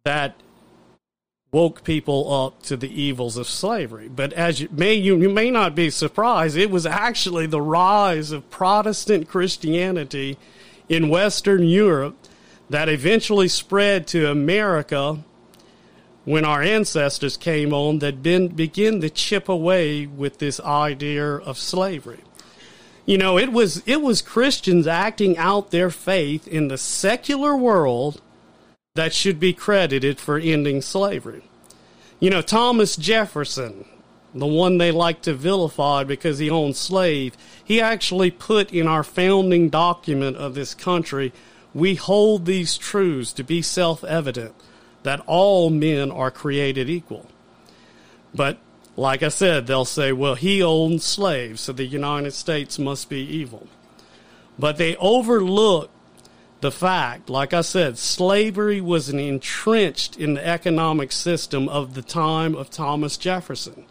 that 0.04 0.34
woke 1.52 1.84
people 1.84 2.32
up 2.32 2.62
to 2.64 2.76
the 2.76 3.00
evils 3.00 3.36
of 3.36 3.46
slavery. 3.46 4.08
But 4.08 4.32
as 4.32 4.60
you 4.60 4.68
may 4.72 4.94
you, 4.94 5.16
you 5.16 5.30
may 5.30 5.52
not 5.52 5.76
be 5.76 5.88
surprised, 5.90 6.56
it 6.56 6.70
was 6.70 6.84
actually 6.84 7.46
the 7.46 7.60
rise 7.60 8.32
of 8.32 8.50
Protestant 8.50 9.28
Christianity 9.28 10.36
in 10.88 11.08
Western 11.08 11.62
Europe 11.62 12.16
that 12.68 12.88
eventually 12.88 13.46
spread 13.46 14.08
to 14.08 14.28
America 14.28 15.22
when 16.24 16.44
our 16.44 16.62
ancestors 16.62 17.36
came 17.36 17.72
on 17.72 18.00
that 18.00 18.22
been, 18.22 18.48
begin 18.48 19.00
to 19.00 19.10
chip 19.10 19.48
away 19.48 20.06
with 20.06 20.38
this 20.38 20.58
idea 20.58 21.36
of 21.36 21.56
slavery. 21.56 22.20
You 23.06 23.18
know, 23.18 23.38
it 23.38 23.52
was 23.52 23.82
it 23.86 24.00
was 24.00 24.22
Christians 24.22 24.86
acting 24.86 25.36
out 25.36 25.70
their 25.70 25.90
faith 25.90 26.48
in 26.48 26.68
the 26.68 26.78
secular 26.78 27.56
world 27.56 28.20
that 28.94 29.12
should 29.12 29.38
be 29.38 29.52
credited 29.52 30.18
for 30.18 30.38
ending 30.38 30.80
slavery. 30.80 31.42
You 32.20 32.30
know, 32.30 32.40
Thomas 32.40 32.96
Jefferson, 32.96 33.84
the 34.34 34.46
one 34.46 34.78
they 34.78 34.90
like 34.90 35.20
to 35.22 35.34
vilify 35.34 36.04
because 36.04 36.38
he 36.38 36.48
owned 36.48 36.76
slaves, 36.76 37.36
he 37.62 37.80
actually 37.80 38.30
put 38.30 38.72
in 38.72 38.86
our 38.86 39.02
founding 39.02 39.68
document 39.68 40.36
of 40.36 40.54
this 40.54 40.74
country 40.74 41.32
we 41.74 41.96
hold 41.96 42.46
these 42.46 42.78
truths 42.78 43.32
to 43.32 43.42
be 43.42 43.60
self 43.60 44.04
evident 44.04 44.54
that 45.02 45.20
all 45.26 45.68
men 45.68 46.10
are 46.10 46.30
created 46.30 46.88
equal. 46.88 47.26
But 48.34 48.58
like 48.96 49.22
I 49.22 49.28
said, 49.28 49.66
they'll 49.66 49.84
say, 49.84 50.12
well, 50.12 50.36
he 50.36 50.62
owned 50.62 51.02
slaves, 51.02 51.62
so 51.62 51.72
the 51.72 51.84
United 51.84 52.32
States 52.32 52.78
must 52.78 53.08
be 53.08 53.20
evil. 53.20 53.66
But 54.58 54.76
they 54.76 54.96
overlook 54.96 55.90
the 56.60 56.70
fact, 56.70 57.28
like 57.28 57.52
I 57.52 57.60
said, 57.60 57.98
slavery 57.98 58.80
was 58.80 59.10
entrenched 59.10 60.16
in 60.16 60.34
the 60.34 60.46
economic 60.46 61.12
system 61.12 61.68
of 61.68 61.94
the 61.94 62.02
time 62.02 62.54
of 62.54 62.70
Thomas 62.70 63.16
Jefferson, 63.16 63.84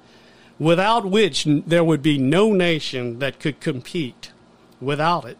without 0.58 1.06
which 1.06 1.46
there 1.46 1.84
would 1.84 2.02
be 2.02 2.18
no 2.18 2.54
nation 2.54 3.20
that 3.20 3.39
could 3.39 3.60
compete 3.60 4.32
without 4.80 5.26
it. 5.26 5.38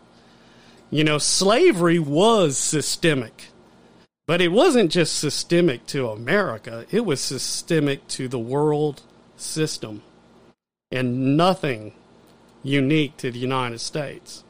You 0.92 1.04
know, 1.04 1.18
slavery 1.18 1.98
was 1.98 2.58
systemic, 2.58 3.48
but 4.28 4.42
it 4.42 4.50
wasn't 4.50 4.92
just 4.92 5.18
systemic 5.18 5.88
to 5.88 6.10
America, 6.10 6.86
it 6.92 7.06
was 7.06 7.22
systemic 7.22 8.08
to 8.10 8.28
the 8.28 8.38
world 8.38 9.02
system 9.44 10.02
and 10.92 11.38
nothing 11.38 11.94
unique 12.64 13.18
to 13.18 13.32
the 13.32 13.40
United 13.40 13.80
States. 13.80 14.44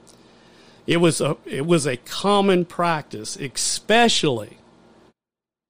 It 0.86 0.98
was 0.98 1.22
a, 1.22 1.38
it 1.46 1.66
was 1.66 1.86
a 1.86 1.98
common 1.98 2.66
practice, 2.66 3.36
especially 3.38 4.58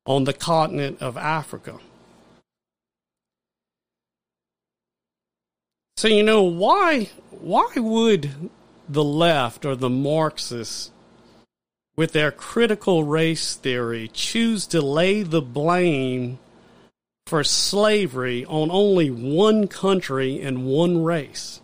on 0.06 0.24
the 0.24 0.34
continent 0.34 1.02
of 1.02 1.16
Africa. 1.18 1.80
So 5.96 6.08
you 6.08 6.24
know 6.24 6.44
why 6.44 7.12
why 7.30 7.72
would 7.76 8.32
the 8.90 9.04
left 9.04 9.66
or 9.66 9.76
the 9.76 9.90
Marxists 9.90 10.92
with 11.96 12.12
their 12.12 12.32
critical 12.32 13.04
race 13.04 13.56
theory 13.56 14.10
choose 14.12 14.66
to 14.68 14.82
lay 14.82 15.24
the 15.24 15.42
blame 15.42 16.40
for 17.26 17.44
slavery 17.44 18.46
on 18.46 18.70
only 18.72 19.10
one 19.10 19.68
country 19.68 20.42
and 20.42 20.66
one 20.66 21.04
race? 21.04 21.62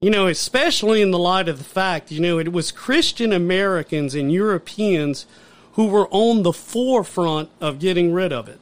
You 0.00 0.10
know, 0.10 0.28
especially 0.28 1.02
in 1.02 1.10
the 1.10 1.18
light 1.18 1.48
of 1.48 1.58
the 1.58 1.64
fact, 1.64 2.10
you 2.10 2.20
know, 2.20 2.38
it 2.38 2.52
was 2.52 2.72
Christian 2.72 3.32
Americans 3.32 4.14
and 4.14 4.32
Europeans 4.32 5.26
who 5.72 5.86
were 5.86 6.08
on 6.10 6.42
the 6.42 6.52
forefront 6.52 7.50
of 7.60 7.78
getting 7.78 8.12
rid 8.12 8.32
of 8.32 8.48
it. 8.48 8.60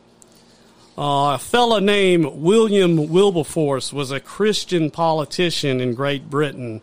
Uh, 0.96 1.34
a 1.34 1.38
fellow 1.38 1.78
named 1.78 2.26
William 2.26 3.08
Wilberforce 3.08 3.92
was 3.92 4.10
a 4.10 4.18
Christian 4.18 4.90
politician 4.90 5.80
in 5.80 5.94
Great 5.94 6.28
Britain 6.28 6.82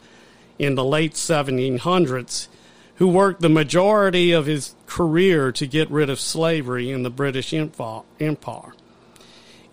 in 0.57 0.75
the 0.75 0.85
late 0.85 1.15
1700s 1.15 2.47
who 2.95 3.07
worked 3.07 3.41
the 3.41 3.49
majority 3.49 4.31
of 4.31 4.45
his 4.45 4.73
career 4.85 5.51
to 5.51 5.67
get 5.67 5.91
rid 5.91 6.09
of 6.09 6.19
slavery 6.19 6.91
in 6.91 7.03
the 7.03 7.09
British 7.09 7.53
Empire. 7.53 8.73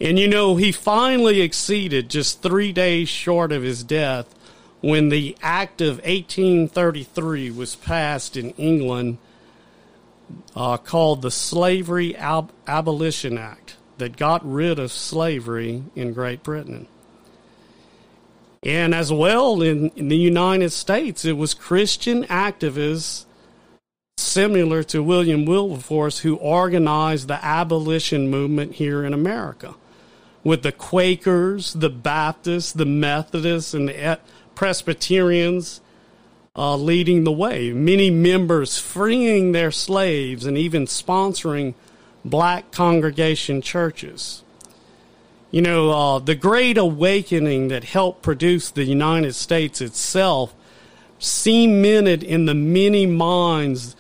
And 0.02 0.18
you 0.18 0.26
know, 0.26 0.56
he 0.56 0.72
finally 0.72 1.40
exceeded 1.40 2.10
just 2.10 2.42
three 2.42 2.72
days 2.72 3.08
short 3.08 3.52
of 3.52 3.62
his 3.62 3.84
death 3.84 4.34
when 4.80 5.10
the 5.10 5.36
Act 5.40 5.80
of 5.80 5.98
1833 5.98 7.52
was 7.52 7.76
passed 7.76 8.36
in 8.36 8.50
England, 8.50 9.18
uh, 10.56 10.76
called 10.76 11.22
the 11.22 11.30
Slavery 11.30 12.16
Ab- 12.16 12.50
Abolition 12.66 13.38
Act, 13.38 13.76
that 13.98 14.16
got 14.16 14.44
rid 14.44 14.80
of 14.80 14.90
slavery 14.90 15.84
in 15.94 16.12
Great 16.12 16.42
Britain. 16.42 16.88
And 18.64 18.96
as 18.96 19.12
well 19.12 19.62
in, 19.62 19.90
in 19.90 20.08
the 20.08 20.16
United 20.16 20.70
States, 20.70 21.24
it 21.24 21.36
was 21.36 21.54
Christian 21.54 22.24
activists 22.24 23.24
similar 24.18 24.82
to 24.82 25.00
William 25.00 25.44
Wilberforce 25.44 26.18
who 26.18 26.34
organized 26.36 27.28
the 27.28 27.44
abolition 27.44 28.28
movement 28.28 28.74
here 28.74 29.04
in 29.04 29.14
America 29.14 29.76
with 30.44 30.62
the 30.62 30.72
Quakers, 30.72 31.72
the 31.74 31.90
Baptists, 31.90 32.72
the 32.72 32.86
Methodists, 32.86 33.74
and 33.74 33.88
the 33.88 34.18
Presbyterians 34.54 35.80
uh, 36.54 36.76
leading 36.76 37.24
the 37.24 37.32
way, 37.32 37.72
many 37.72 38.10
members 38.10 38.78
freeing 38.78 39.52
their 39.52 39.70
slaves 39.70 40.44
and 40.44 40.58
even 40.58 40.84
sponsoring 40.84 41.74
black 42.24 42.70
congregation 42.70 43.62
churches. 43.62 44.42
You 45.50 45.62
know, 45.62 45.90
uh, 45.90 46.18
the 46.18 46.34
Great 46.34 46.78
Awakening 46.78 47.68
that 47.68 47.84
helped 47.84 48.22
produce 48.22 48.70
the 48.70 48.84
United 48.84 49.34
States 49.34 49.80
itself 49.80 50.54
cemented 51.18 52.22
in 52.22 52.46
the 52.46 52.54
many 52.54 53.06
minds 53.06 53.94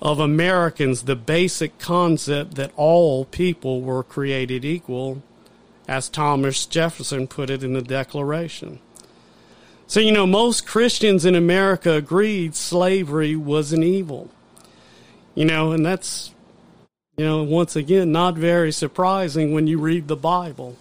of 0.00 0.20
Americans 0.20 1.02
the 1.02 1.16
basic 1.16 1.78
concept 1.78 2.54
that 2.54 2.70
all 2.76 3.24
people 3.24 3.80
were 3.82 4.02
created 4.02 4.64
equal, 4.64 5.22
as 5.88 6.08
Thomas 6.08 6.66
Jefferson 6.66 7.26
put 7.26 7.50
it 7.50 7.62
in 7.62 7.74
the 7.74 7.82
Declaration. 7.82 8.80
So, 9.86 10.00
you 10.00 10.10
know, 10.10 10.26
most 10.26 10.66
Christians 10.66 11.24
in 11.24 11.34
America 11.34 11.92
agreed 11.92 12.54
slavery 12.56 13.36
was 13.36 13.72
an 13.72 13.82
evil. 13.82 14.30
You 15.36 15.44
know, 15.44 15.72
and 15.72 15.86
that's, 15.86 16.34
you 17.16 17.24
know, 17.24 17.42
once 17.44 17.76
again, 17.76 18.10
not 18.10 18.34
very 18.34 18.72
surprising 18.72 19.52
when 19.52 19.66
you 19.66 19.78
read 19.78 20.08
the 20.08 20.16
Bible. 20.16 20.76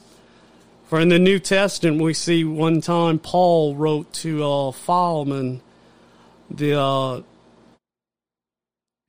For 0.87 0.99
in 0.99 1.09
the 1.09 1.19
New 1.19 1.39
Testament, 1.39 2.01
we 2.01 2.13
see 2.13 2.43
one 2.43 2.81
time 2.81 3.19
Paul 3.19 3.75
wrote 3.75 4.11
to 4.13 4.43
uh, 4.43 4.71
Philemon, 4.71 5.61
the 6.49 6.79
uh, 6.79 7.21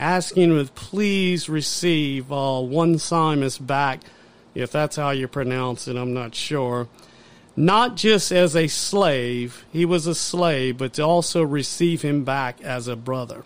asking 0.00 0.50
him 0.50 0.66
to 0.66 0.72
please 0.72 1.48
receive 1.48 2.32
uh, 2.32 2.60
Onesimus 2.60 3.58
back, 3.58 4.00
if 4.56 4.72
that's 4.72 4.96
how 4.96 5.10
you 5.10 5.28
pronounce 5.28 5.86
it, 5.86 5.96
I'm 5.96 6.14
not 6.14 6.34
sure 6.34 6.88
not 7.56 7.96
just 7.96 8.30
as 8.30 8.54
a 8.54 8.68
slave, 8.68 9.64
he 9.72 9.86
was 9.86 10.06
a 10.06 10.14
slave, 10.14 10.76
but 10.76 10.92
to 10.94 11.02
also 11.02 11.42
receive 11.42 12.02
him 12.02 12.22
back 12.22 12.60
as 12.60 12.86
a 12.86 12.96
brother. 12.96 13.44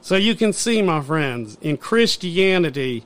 So 0.00 0.14
you 0.14 0.36
can 0.36 0.52
see, 0.52 0.80
my 0.80 1.00
friends, 1.00 1.58
in 1.60 1.76
Christianity, 1.76 3.04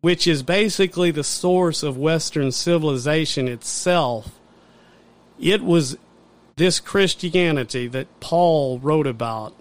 which 0.00 0.26
is 0.26 0.42
basically 0.42 1.12
the 1.12 1.24
source 1.24 1.82
of 1.82 1.96
Western 1.96 2.50
civilization 2.50 3.46
itself, 3.46 4.32
it 5.38 5.62
was 5.62 5.96
this 6.56 6.80
Christianity 6.80 7.86
that 7.88 8.20
Paul 8.20 8.78
wrote 8.80 9.06
about 9.06 9.54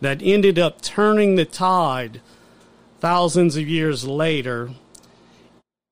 that 0.00 0.22
ended 0.22 0.58
up 0.58 0.80
turning 0.80 1.36
the 1.36 1.44
tide 1.44 2.20
thousands 3.00 3.56
of 3.56 3.68
years 3.68 4.06
later 4.06 4.70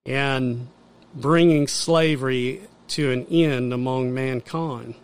and 0.06 0.68
bringing 1.14 1.66
slavery 1.66 2.62
to 2.88 3.10
an 3.10 3.26
end 3.26 3.72
among 3.72 4.14
mankind. 4.14 4.94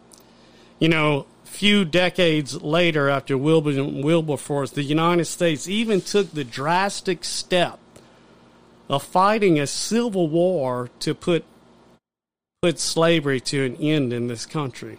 You 0.78 0.88
know, 0.88 1.26
few 1.44 1.84
decades 1.84 2.62
later, 2.62 3.08
after 3.08 3.36
Wilbur, 3.36 3.84
Wilberforce, 3.84 4.70
the 4.70 4.82
United 4.82 5.26
States 5.26 5.68
even 5.68 6.00
took 6.00 6.32
the 6.32 6.44
drastic 6.44 7.24
step 7.24 7.78
of 8.88 9.02
fighting 9.02 9.58
a 9.58 9.66
civil 9.66 10.28
war 10.28 10.90
to 11.00 11.14
put 11.14 11.44
put 12.62 12.78
slavery 12.78 13.40
to 13.40 13.64
an 13.64 13.74
end 13.76 14.12
in 14.12 14.28
this 14.28 14.46
country. 14.46 14.98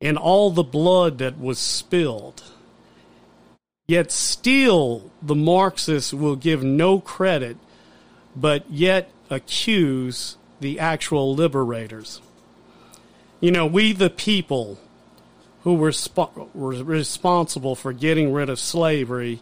And 0.00 0.16
all 0.16 0.52
the 0.52 0.62
blood 0.62 1.18
that 1.18 1.40
was 1.40 1.58
spilled. 1.58 2.44
Yet 3.88 4.12
still 4.12 5.10
the 5.20 5.34
Marxists 5.34 6.14
will 6.14 6.36
give 6.36 6.62
no 6.62 7.00
credit, 7.00 7.56
but 8.40 8.70
yet 8.70 9.10
accuse 9.30 10.36
the 10.60 10.78
actual 10.78 11.34
liberators. 11.34 12.20
You 13.40 13.50
know, 13.50 13.66
we 13.66 13.92
the 13.92 14.10
people 14.10 14.78
who 15.62 15.74
were, 15.74 15.92
sp- 15.92 16.54
were 16.54 16.82
responsible 16.82 17.74
for 17.74 17.92
getting 17.92 18.32
rid 18.32 18.48
of 18.48 18.58
slavery, 18.58 19.40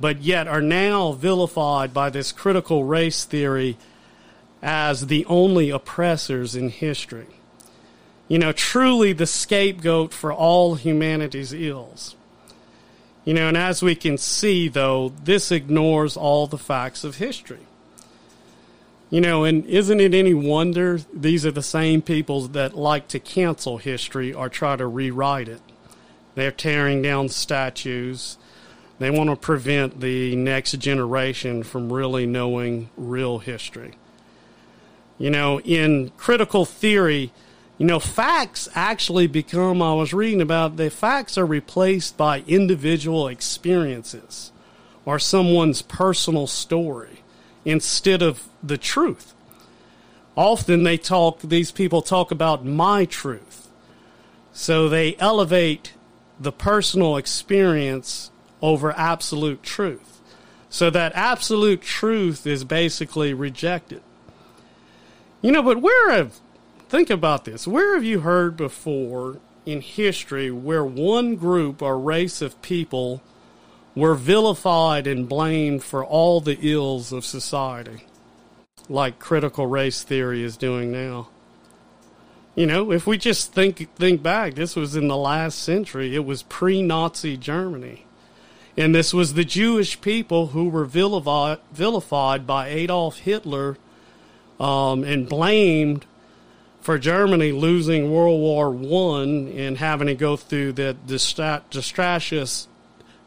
but 0.00 0.22
yet 0.22 0.48
are 0.48 0.62
now 0.62 1.12
vilified 1.12 1.92
by 1.92 2.10
this 2.10 2.32
critical 2.32 2.84
race 2.84 3.24
theory 3.24 3.76
as 4.62 5.06
the 5.06 5.24
only 5.26 5.70
oppressors 5.70 6.56
in 6.56 6.68
history. 6.68 7.26
You 8.28 8.38
know, 8.38 8.52
truly 8.52 9.12
the 9.12 9.26
scapegoat 9.26 10.12
for 10.12 10.32
all 10.32 10.74
humanity's 10.74 11.52
ills. 11.52 12.16
You 13.24 13.34
know, 13.34 13.48
and 13.48 13.56
as 13.56 13.82
we 13.82 13.94
can 13.94 14.18
see, 14.18 14.68
though, 14.68 15.12
this 15.22 15.52
ignores 15.52 16.16
all 16.16 16.46
the 16.46 16.58
facts 16.58 17.04
of 17.04 17.16
history. 17.16 17.67
You 19.10 19.22
know, 19.22 19.44
and 19.44 19.64
isn't 19.64 20.00
it 20.00 20.12
any 20.12 20.34
wonder 20.34 21.00
these 21.14 21.46
are 21.46 21.50
the 21.50 21.62
same 21.62 22.02
people 22.02 22.42
that 22.48 22.76
like 22.76 23.08
to 23.08 23.18
cancel 23.18 23.78
history 23.78 24.34
or 24.34 24.50
try 24.50 24.76
to 24.76 24.86
rewrite 24.86 25.48
it? 25.48 25.62
They're 26.34 26.50
tearing 26.50 27.00
down 27.00 27.30
statues. 27.30 28.36
They 28.98 29.10
want 29.10 29.30
to 29.30 29.36
prevent 29.36 30.00
the 30.00 30.36
next 30.36 30.72
generation 30.78 31.62
from 31.62 31.92
really 31.92 32.26
knowing 32.26 32.90
real 32.96 33.38
history. 33.38 33.94
You 35.18 35.30
know, 35.30 35.60
in 35.60 36.10
critical 36.18 36.66
theory, 36.66 37.32
You 37.78 37.86
know, 37.86 38.00
facts 38.00 38.68
actually 38.74 39.28
become, 39.28 39.80
I 39.80 39.94
was 39.94 40.12
reading 40.12 40.40
about, 40.40 40.76
the 40.76 40.90
facts 40.90 41.38
are 41.38 41.46
replaced 41.46 42.16
by 42.16 42.42
individual 42.48 43.28
experiences 43.28 44.50
or 45.04 45.20
someone's 45.20 45.80
personal 45.80 46.48
story 46.48 47.17
instead 47.68 48.22
of 48.22 48.48
the 48.62 48.78
truth. 48.78 49.34
Often 50.34 50.84
they 50.84 50.96
talk, 50.96 51.42
these 51.42 51.70
people 51.70 52.00
talk 52.00 52.30
about 52.30 52.64
my 52.64 53.04
truth. 53.04 53.68
So 54.54 54.88
they 54.88 55.16
elevate 55.16 55.92
the 56.40 56.50
personal 56.50 57.18
experience 57.18 58.30
over 58.62 58.92
absolute 58.92 59.62
truth. 59.62 60.20
So 60.70 60.88
that 60.88 61.12
absolute 61.14 61.82
truth 61.82 62.46
is 62.46 62.64
basically 62.64 63.34
rejected. 63.34 64.00
You 65.42 65.52
know, 65.52 65.62
but 65.62 65.82
where 65.82 66.10
have, 66.12 66.38
think 66.88 67.10
about 67.10 67.44
this, 67.44 67.68
where 67.68 67.94
have 67.94 68.04
you 68.04 68.20
heard 68.20 68.56
before 68.56 69.40
in 69.66 69.82
history 69.82 70.50
where 70.50 70.84
one 70.84 71.36
group 71.36 71.82
or 71.82 71.98
race 71.98 72.40
of 72.40 72.60
people 72.62 73.22
were 73.98 74.14
vilified 74.14 75.06
and 75.06 75.28
blamed 75.28 75.82
for 75.82 76.04
all 76.04 76.40
the 76.40 76.58
ills 76.60 77.12
of 77.12 77.24
society, 77.24 78.04
like 78.88 79.18
critical 79.18 79.66
race 79.66 80.02
theory 80.02 80.42
is 80.42 80.56
doing 80.56 80.92
now? 80.92 81.28
You 82.54 82.66
know, 82.66 82.92
if 82.92 83.06
we 83.06 83.18
just 83.18 83.52
think 83.52 83.94
think 83.96 84.22
back, 84.22 84.54
this 84.54 84.74
was 84.74 84.96
in 84.96 85.08
the 85.08 85.16
last 85.16 85.60
century. 85.60 86.14
It 86.14 86.24
was 86.24 86.42
pre-Nazi 86.42 87.36
Germany. 87.36 88.04
And 88.76 88.94
this 88.94 89.12
was 89.12 89.34
the 89.34 89.44
Jewish 89.44 90.00
people 90.00 90.48
who 90.48 90.68
were 90.68 90.84
vilified, 90.84 91.58
vilified 91.72 92.46
by 92.46 92.68
Adolf 92.68 93.18
Hitler 93.18 93.76
um, 94.60 95.02
and 95.02 95.28
blamed 95.28 96.04
for 96.80 96.98
Germany 96.98 97.52
losing 97.52 98.12
World 98.12 98.40
War 98.40 98.70
One 98.70 99.48
and 99.48 99.78
having 99.78 100.06
to 100.06 100.14
go 100.14 100.36
through 100.36 100.72
that 100.74 101.06
disastrous, 101.06 102.68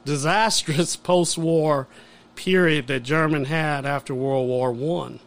disastrous 0.06 0.96
post-war 0.98 1.88
period 2.36 2.88
that 2.88 3.04
Germany 3.04 3.46
had 3.46 3.86
after 3.86 4.16
World 4.16 4.48
War 4.48 4.72
One. 4.72 5.20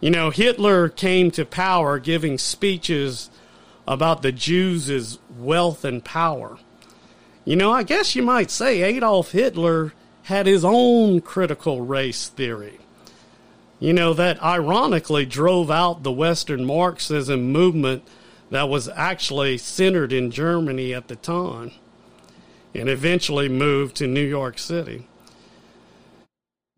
You 0.00 0.10
know, 0.10 0.30
Hitler 0.30 0.88
came 0.88 1.30
to 1.32 1.44
power 1.44 1.98
giving 1.98 2.38
speeches 2.38 3.30
about 3.88 4.22
the 4.22 4.32
Jews' 4.32 5.18
wealth 5.38 5.84
and 5.84 6.04
power. 6.04 6.58
You 7.44 7.56
know, 7.56 7.72
I 7.72 7.82
guess 7.82 8.16
you 8.16 8.22
might 8.22 8.50
say 8.50 8.82
Adolf 8.82 9.32
Hitler 9.32 9.92
had 10.24 10.46
his 10.46 10.64
own 10.64 11.20
critical 11.20 11.80
race 11.80 12.28
theory. 12.28 12.78
You 13.78 13.92
know, 13.92 14.12
that 14.14 14.42
ironically 14.42 15.24
drove 15.24 15.70
out 15.70 16.02
the 16.02 16.12
Western 16.12 16.64
Marxism 16.64 17.52
movement 17.52 18.02
that 18.50 18.68
was 18.68 18.88
actually 18.88 19.58
centered 19.58 20.12
in 20.12 20.30
Germany 20.30 20.92
at 20.94 21.08
the 21.08 21.16
time 21.16 21.72
and 22.76 22.88
eventually 22.88 23.48
moved 23.48 23.96
to 23.96 24.06
New 24.06 24.24
York 24.24 24.58
City. 24.58 25.06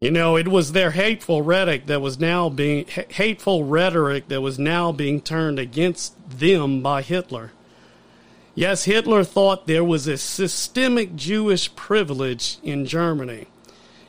You 0.00 0.12
know, 0.12 0.36
it 0.36 0.46
was 0.46 0.72
their 0.72 0.92
hateful 0.92 1.42
rhetoric 1.42 1.86
that 1.86 2.00
was 2.00 2.20
now 2.20 2.48
being 2.48 2.86
hateful 2.86 3.64
rhetoric 3.64 4.28
that 4.28 4.40
was 4.40 4.58
now 4.58 4.92
being 4.92 5.20
turned 5.20 5.58
against 5.58 6.14
them 6.30 6.82
by 6.82 7.02
Hitler. 7.02 7.52
Yes, 8.54 8.84
Hitler 8.84 9.24
thought 9.24 9.66
there 9.66 9.84
was 9.84 10.06
a 10.06 10.16
systemic 10.16 11.16
Jewish 11.16 11.74
privilege 11.74 12.58
in 12.62 12.86
Germany, 12.86 13.46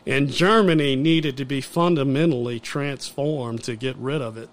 and 0.06 0.32
Germany 0.32 0.96
needed 0.96 1.38
to 1.38 1.46
be 1.46 1.62
fundamentally 1.62 2.60
transformed 2.60 3.64
to 3.64 3.76
get 3.76 3.96
rid 3.98 4.22
of 4.22 4.38
it. 4.38 4.50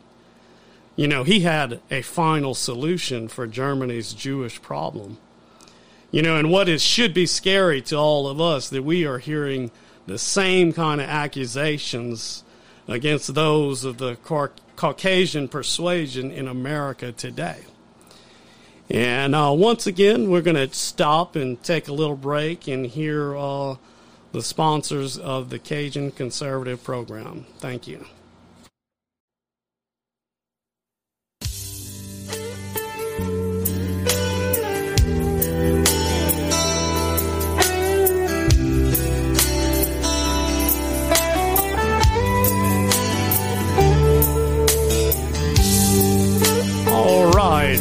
You 0.97 1.07
know, 1.07 1.23
he 1.23 1.41
had 1.41 1.81
a 1.91 2.01
final 2.01 2.55
solution 2.55 3.29
for 3.29 3.47
Germany's 3.47 4.15
Jewish 4.15 4.61
problem. 4.63 5.19
You 6.11 6.23
know, 6.23 6.37
and 6.37 6.51
what 6.51 6.69
is 6.69 6.83
should 6.83 7.13
be 7.13 7.27
scary 7.27 7.83
to 7.83 7.97
all 7.97 8.29
of 8.29 8.41
us 8.41 8.69
that 8.71 8.83
we 8.83 9.05
are 9.05 9.19
hearing 9.19 9.71
the 10.07 10.19
same 10.19 10.73
kind 10.73 11.01
of 11.01 11.09
accusations 11.09 12.45
against 12.89 13.35
those 13.35 13.85
of 13.85 13.99
the 13.99 14.17
Caucasian 14.77 15.49
persuasion 15.49 16.31
in 16.31 16.47
America 16.47 17.13
today. 17.13 17.59
And 18.89 19.35
uh, 19.35 19.53
once 19.53 19.87
again, 19.87 20.31
we're 20.31 20.43
going 20.43 20.57
to 20.57 20.73
stop 20.73 21.35
and 21.35 21.61
take 21.63 21.89
a 21.89 21.93
little 21.93 22.17
break 22.17 22.69
and 22.69 22.87
hear 22.87 23.37
uh, 23.37 23.77
the 24.31 24.43
sponsors 24.43 25.19
of 25.19 25.51
the 25.51 25.59
Cajun 25.59 26.13
Conservative 26.13 26.85
Program. 26.85 27.47
Thank 27.59 27.89
you. 27.89 28.07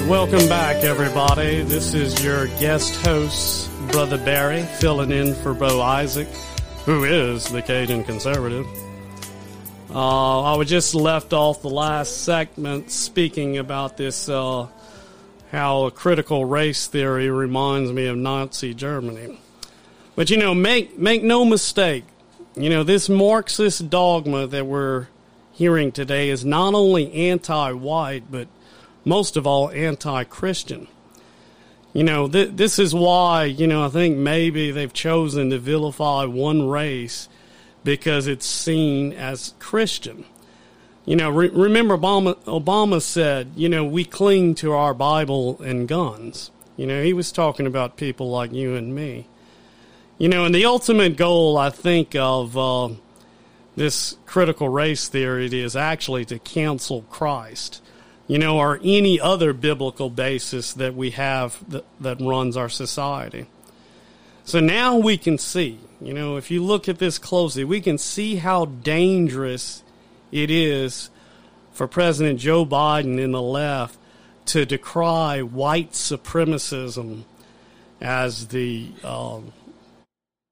Welcome 0.08 0.48
back, 0.48 0.84
everybody. 0.84 1.64
This 1.64 1.96
is 1.96 2.24
your 2.24 2.46
guest 2.60 2.96
host, 3.04 3.72
Brother 3.90 4.20
Barry, 4.20 4.62
filling 4.62 5.12
in 5.12 5.34
for 5.34 5.56
Bo 5.56 5.82
Isaac, 5.82 6.28
who 6.86 7.06
is 7.06 7.50
the 7.50 7.62
Cajun 7.62 8.04
conservative. 8.04 8.68
Uh, 9.90 10.42
I 10.44 10.58
was 10.58 10.70
just 10.70 10.94
left 10.94 11.34
off 11.34 11.64
the 11.64 11.70
last 11.70 12.24
segment 12.24 12.92
speaking 12.92 13.58
about 13.58 13.98
this, 13.98 14.30
uh, 14.30 14.68
how 15.52 15.90
critical 15.90 16.46
race 16.46 16.86
theory 16.86 17.32
reminds 17.32 17.92
me 17.92 18.06
of 18.06 18.16
Nazi 18.16 18.76
Germany. 18.76 19.40
But 20.16 20.30
you 20.30 20.38
know, 20.38 20.54
make 20.54 21.00
make 21.00 21.24
no 21.24 21.46
mistake, 21.46 22.04
you 22.56 22.70
know 22.70 22.84
this 22.84 23.10
Marxist 23.10 23.90
dogma 23.90 24.46
that 24.48 24.68
we're 24.68 25.08
hearing 25.54 25.92
today 25.92 26.30
is 26.30 26.46
not 26.46 26.76
only 26.76 27.12
anti-white, 27.12 28.30
but 28.30 28.48
most 29.06 29.38
of 29.38 29.48
all 29.48 29.70
anti 29.70 30.24
Christian. 30.26 30.88
You 31.94 32.04
know, 32.04 32.28
th- 32.28 32.52
this 32.56 32.78
is 32.78 32.94
why, 32.94 33.46
you 33.46 33.68
know, 33.68 33.86
I 33.86 33.88
think 33.88 34.18
maybe 34.18 34.72
they've 34.72 34.92
chosen 34.92 35.52
to 35.52 35.60
vilify 35.60 36.26
one 36.26 36.68
race 36.68 37.30
because 37.86 38.28
it's 38.28 38.46
seen 38.46 39.14
as 39.14 39.54
Christian. 39.60 40.26
You 41.06 41.16
know, 41.16 41.30
re- 41.30 41.50
remember 41.50 41.98
Obama, 41.98 42.36
Obama 42.46 43.02
said, 43.02 43.52
you 43.56 43.70
know, 43.70 43.86
we 43.86 44.04
cling 44.04 44.56
to 44.56 44.74
our 44.74 44.94
Bible 44.94 45.62
and 45.62 45.88
guns. 45.88 46.52
You 46.76 46.88
know, 46.88 47.02
he 47.02 47.14
was 47.14 47.32
talking 47.32 47.68
about 47.68 47.96
people 47.96 48.30
like 48.30 48.52
you 48.52 48.76
and 48.76 48.94
me. 48.94 49.30
You 50.18 50.28
know, 50.28 50.46
and 50.46 50.54
the 50.54 50.66
ultimate 50.66 51.16
goal, 51.16 51.58
I 51.58 51.70
think, 51.70 52.16
of 52.16 52.58
uh, 52.58 52.90
this 53.76 54.18
critical 54.26 54.68
race 54.68 55.08
theory 55.08 55.48
is 55.62 55.76
actually 55.76 56.26
to 56.26 56.40
cancel 56.40 57.04
Christ 57.04 57.82
you 58.28 58.40
know, 58.40 58.58
or 58.58 58.80
any 58.84 59.20
other 59.20 59.54
biblical 59.54 60.10
basis 60.10 60.74
that 60.74 60.96
we 60.96 61.12
have 61.12 61.64
that, 61.70 61.86
that 62.00 62.20
runs 62.22 62.58
our 62.58 62.70
society. 62.70 63.46
So 64.44 64.60
now 64.60 64.98
we 64.98 65.18
can 65.18 65.38
see, 65.38 65.80
you 66.02 66.14
know, 66.14 66.38
if 66.38 66.52
you 66.52 66.64
look 66.64 66.88
at 66.88 67.00
this 67.00 67.18
closely, 67.18 67.64
we 67.64 67.82
can 67.82 67.98
see 67.98 68.36
how 68.36 68.66
dangerous 68.66 69.84
it 70.32 70.52
is 70.52 71.10
for 71.74 71.88
President 71.88 72.40
Joe 72.40 72.66
Biden 72.66 73.24
and 73.24 73.34
the 73.34 73.42
left 73.42 73.98
to 74.48 74.66
decry 74.66 75.42
white 75.42 75.92
supremacism 75.92 77.24
as 78.00 78.48
the 78.48 78.90
um, 79.04 79.52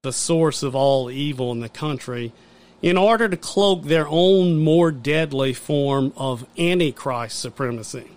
the 0.02 0.12
source 0.12 0.62
of 0.62 0.74
all 0.74 1.10
evil 1.10 1.50
in 1.52 1.60
the 1.60 1.68
country 1.68 2.32
in 2.84 2.98
order 2.98 3.30
to 3.30 3.36
cloak 3.38 3.84
their 3.84 4.06
own 4.08 4.58
more 4.58 4.90
deadly 4.90 5.54
form 5.54 6.12
of 6.18 6.46
antichrist 6.58 7.40
supremacy. 7.40 8.10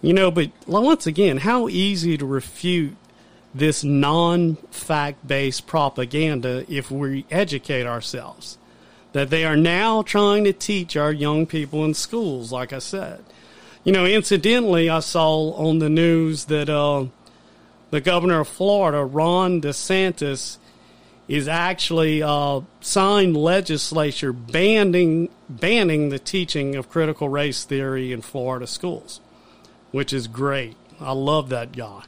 You 0.00 0.12
know, 0.12 0.30
but 0.30 0.52
once 0.68 1.04
again, 1.04 1.38
how 1.38 1.68
easy 1.68 2.16
to 2.16 2.24
refute 2.24 2.94
this 3.52 3.82
non 3.82 4.54
fact 4.70 5.26
based 5.26 5.66
propaganda 5.66 6.64
if 6.68 6.92
we 6.92 7.26
educate 7.28 7.86
ourselves. 7.88 8.56
That 9.14 9.30
they 9.30 9.44
are 9.44 9.56
now 9.56 10.02
trying 10.02 10.44
to 10.44 10.52
teach 10.52 10.96
our 10.96 11.10
young 11.10 11.44
people 11.44 11.84
in 11.84 11.94
schools, 11.94 12.52
like 12.52 12.72
I 12.72 12.78
said. 12.78 13.24
You 13.82 13.90
know, 13.90 14.06
incidentally, 14.06 14.88
I 14.88 15.00
saw 15.00 15.54
on 15.54 15.80
the 15.80 15.88
news 15.88 16.44
that 16.44 16.68
uh, 16.68 17.06
the 17.90 18.00
governor 18.00 18.40
of 18.40 18.48
Florida, 18.48 19.04
Ron 19.04 19.60
DeSantis, 19.60 20.58
is 21.28 21.46
actually 21.46 22.22
uh, 22.22 22.60
signed 22.80 23.36
legislature 23.36 24.32
banning 24.32 25.28
banning 25.48 26.08
the 26.08 26.18
teaching 26.18 26.74
of 26.74 26.88
critical 26.88 27.28
race 27.28 27.64
theory 27.64 28.12
in 28.12 28.22
Florida 28.22 28.66
schools, 28.66 29.20
which 29.92 30.12
is 30.12 30.26
great. 30.26 30.76
I 31.00 31.12
love 31.12 31.50
that 31.50 31.72
guy. 31.72 32.04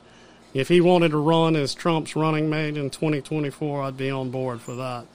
If 0.52 0.68
he 0.68 0.80
wanted 0.80 1.12
to 1.12 1.18
run 1.18 1.54
as 1.54 1.74
Trump's 1.74 2.16
running 2.16 2.50
mate 2.50 2.76
in 2.76 2.90
2024, 2.90 3.82
I'd 3.82 3.96
be 3.96 4.10
on 4.10 4.30
board 4.30 4.60
for 4.60 4.74
that. 4.74 5.06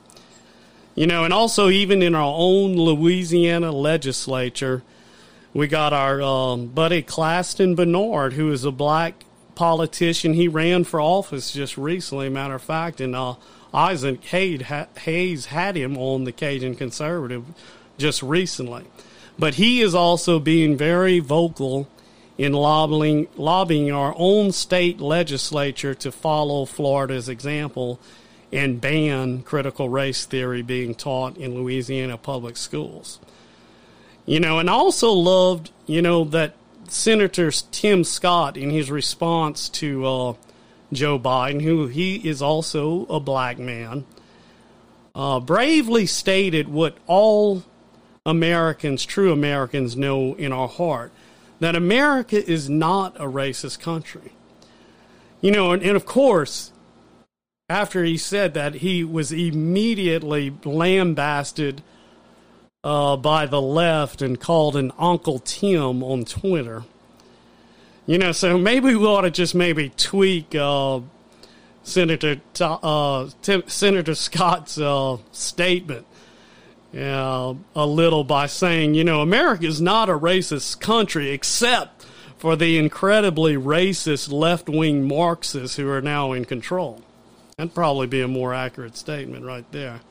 You 0.95 1.08
know, 1.08 1.26
and 1.26 1.34
also 1.34 1.70
even 1.70 2.01
in 2.01 2.16
our 2.16 2.34
own 2.36 2.78
Louisiana 2.78 3.72
legislature, 3.72 4.82
We 5.53 5.68
got 5.68 5.93
our 5.93 6.22
um, 6.22 6.68
buddy 6.68 7.01
Claston 7.01 7.76
Bernard, 7.76 8.34
who 8.34 8.51
is 8.51 8.66
a 8.66 8.72
black 8.72 9.24
politician. 9.56 10.34
He 10.34 10.47
ran 10.47 10.84
for 10.84 11.01
office 11.01 11.51
just 11.51 11.78
recently, 11.78 12.30
matter 12.30 12.56
of 12.56 12.62
fact, 12.62 13.01
and 13.01 13.16
uh, 13.16 13.36
Isaac 13.74 14.24
Hayes 14.24 15.45
had 15.47 15.76
him 15.76 15.97
on 15.97 16.24
the 16.24 16.32
Cajun 16.32 16.76
Conservative 16.76 17.45
just 17.97 18.22
recently. 18.24 18.86
But 19.38 19.56
he 19.56 19.82
is 19.82 19.93
also 19.93 20.39
being 20.39 20.78
very 20.78 21.20
vocal 21.20 21.88
in 22.38 22.53
lobbying, 22.53 23.28
lobbying 23.36 23.91
our 23.91 24.14
own 24.18 24.51
state 24.51 24.99
legislature 24.99 25.93
to 25.95 26.12
follow 26.12 26.66
Florida's 26.66 27.30
example 27.30 27.99
and 28.51 28.80
ban 28.80 29.41
critical 29.41 29.89
race 29.89 30.26
theory 30.26 30.62
being 30.62 30.95
taught 30.95 31.38
in 31.38 31.56
Louisiana 31.56 32.18
public 32.18 32.58
schools. 32.58 33.20
You 34.26 34.39
know, 34.39 34.60
and 34.60 34.70
I 34.70 34.74
also 34.74 35.12
loved, 35.12 35.72
you 35.86 36.01
know, 36.01 36.24
that 36.26 36.56
Senator 36.88 37.52
Tim 37.52 38.04
Scott, 38.04 38.58
in 38.58 38.70
his 38.70 38.92
response 38.92 39.70
to 39.70 40.06
uh, 40.06 40.34
Joe 40.94 41.20
Biden, 41.20 41.62
who 41.62 41.88
he 41.88 42.16
is 42.28 42.42
also 42.42 43.06
a 43.08 43.20
black 43.20 43.58
man, 43.58 44.06
uh, 45.14 45.40
bravely 45.40 46.06
stated 46.06 46.68
what 46.68 46.98
all 47.08 47.64
Americans, 48.26 49.06
true 49.06 49.32
Americans, 49.32 49.96
know 49.96 50.34
in 50.36 50.52
our 50.52 50.68
heart 50.68 51.12
that 51.60 51.76
America 51.76 52.44
is 52.50 52.70
not 52.70 53.16
a 53.18 53.26
racist 53.26 53.80
country. 53.80 54.34
You 55.42 55.52
know, 55.52 55.72
and, 55.72 55.82
and 55.84 55.96
of 55.96 56.06
course, 56.06 56.72
after 57.70 58.04
he 58.04 58.18
said 58.18 58.54
that, 58.54 58.76
he 58.76 59.04
was 59.04 59.32
immediately 59.32 60.54
lambasted 60.64 61.82
uh, 62.86 63.18
by 63.18 63.48
the 63.48 63.62
left 63.62 64.22
and 64.22 64.40
called 64.40 64.76
an 64.76 64.92
Uncle 65.00 65.40
Tim 65.40 66.04
on 66.04 66.24
Twitter. 66.24 66.84
You 68.06 68.20
know, 68.20 68.32
so 68.32 68.60
maybe 68.60 68.94
we 68.94 69.04
ought 69.04 69.22
to 69.22 69.32
just 69.32 69.56
maybe 69.56 69.90
tweak 69.90 70.54
uh, 70.54 71.00
Senator 71.82 72.40
uh, 72.62 73.30
Tim, 73.42 73.64
Senator 73.66 74.14
Scott's 74.14 74.78
uh, 74.78 75.18
statement 75.32 76.06
uh, 76.96 77.56
a 77.76 77.88
little 77.88 78.24
by 78.24 78.46
saying, 78.46 78.94
you 78.94 79.04
know, 79.04 79.22
America 79.22 79.66
is 79.66 79.82
not 79.82 80.08
a 80.08 80.14
racist 80.14 80.80
country 80.80 81.32
except 81.32 82.06
for 82.38 82.56
the 82.56 82.78
incredibly 82.78 83.56
racist 83.56 84.32
left 84.32 84.70
wing 84.70 85.08
Marxists 85.08 85.78
who 85.78 85.90
are 85.90 86.02
now 86.02 86.34
in 86.34 86.46
control. 86.46 87.02
That'd 87.58 87.74
probably 87.74 88.06
be 88.06 88.22
a 88.22 88.28
more 88.28 88.54
accurate 88.54 88.96
statement 88.96 89.44
right 89.44 89.66
there. 89.72 90.02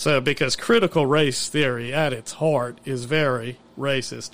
So, 0.00 0.18
because 0.18 0.56
critical 0.56 1.04
race 1.04 1.50
theory 1.50 1.92
at 1.92 2.14
its 2.14 2.32
heart 2.32 2.78
is 2.86 3.04
very 3.04 3.58
racist. 3.78 4.30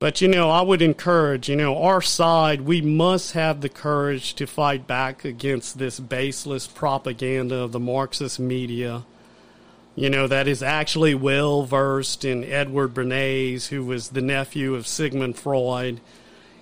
But, 0.00 0.20
you 0.20 0.26
know, 0.26 0.50
I 0.50 0.60
would 0.60 0.82
encourage, 0.82 1.48
you 1.48 1.54
know, 1.54 1.80
our 1.80 2.02
side, 2.02 2.62
we 2.62 2.80
must 2.80 3.34
have 3.34 3.60
the 3.60 3.68
courage 3.68 4.34
to 4.34 4.48
fight 4.48 4.88
back 4.88 5.24
against 5.24 5.78
this 5.78 6.00
baseless 6.00 6.66
propaganda 6.66 7.58
of 7.58 7.70
the 7.70 7.78
Marxist 7.78 8.40
media, 8.40 9.04
you 9.94 10.10
know, 10.10 10.26
that 10.26 10.48
is 10.48 10.64
actually 10.64 11.14
well 11.14 11.62
versed 11.62 12.24
in 12.24 12.42
Edward 12.42 12.94
Bernays, 12.94 13.68
who 13.68 13.84
was 13.84 14.08
the 14.08 14.20
nephew 14.20 14.74
of 14.74 14.88
Sigmund 14.88 15.36
Freud, 15.36 16.00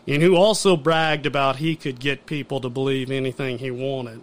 and 0.07 0.23
who 0.23 0.37
also 0.37 0.77
bragged 0.77 1.25
about 1.25 1.57
he 1.57 1.75
could 1.75 2.01
get 2.01 2.27
people 2.27 2.61
to 2.61 2.69
believe 2.69 3.11
anything 3.11 3.57
he 3.57 3.71
wanted. 3.71 4.21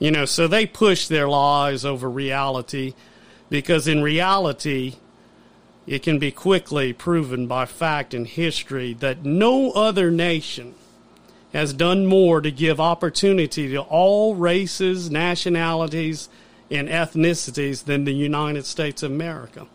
You 0.00 0.10
know, 0.10 0.24
so 0.24 0.48
they 0.48 0.66
push 0.66 1.06
their 1.06 1.28
lies 1.28 1.84
over 1.84 2.10
reality 2.10 2.94
because 3.50 3.86
in 3.86 4.02
reality, 4.02 4.96
it 5.86 6.02
can 6.02 6.18
be 6.18 6.32
quickly 6.32 6.92
proven 6.92 7.46
by 7.46 7.66
fact 7.66 8.14
and 8.14 8.26
history 8.26 8.94
that 8.94 9.24
no 9.24 9.70
other 9.72 10.10
nation 10.10 10.74
has 11.52 11.72
done 11.72 12.06
more 12.06 12.40
to 12.40 12.50
give 12.50 12.80
opportunity 12.80 13.68
to 13.68 13.80
all 13.80 14.34
races, 14.34 15.10
nationalities, 15.10 16.28
and 16.70 16.88
ethnicities 16.88 17.84
than 17.84 18.04
the 18.04 18.14
United 18.14 18.64
States 18.64 19.02
of 19.02 19.10
America. 19.10 19.66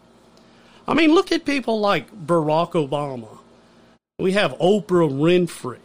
I 0.87 0.93
mean, 0.93 1.13
look 1.13 1.31
at 1.31 1.45
people 1.45 1.79
like 1.79 2.11
Barack 2.25 2.71
Obama. 2.71 3.39
We 4.17 4.31
have 4.31 4.53
Oprah 4.53 5.11
Winfrey. 5.11 5.79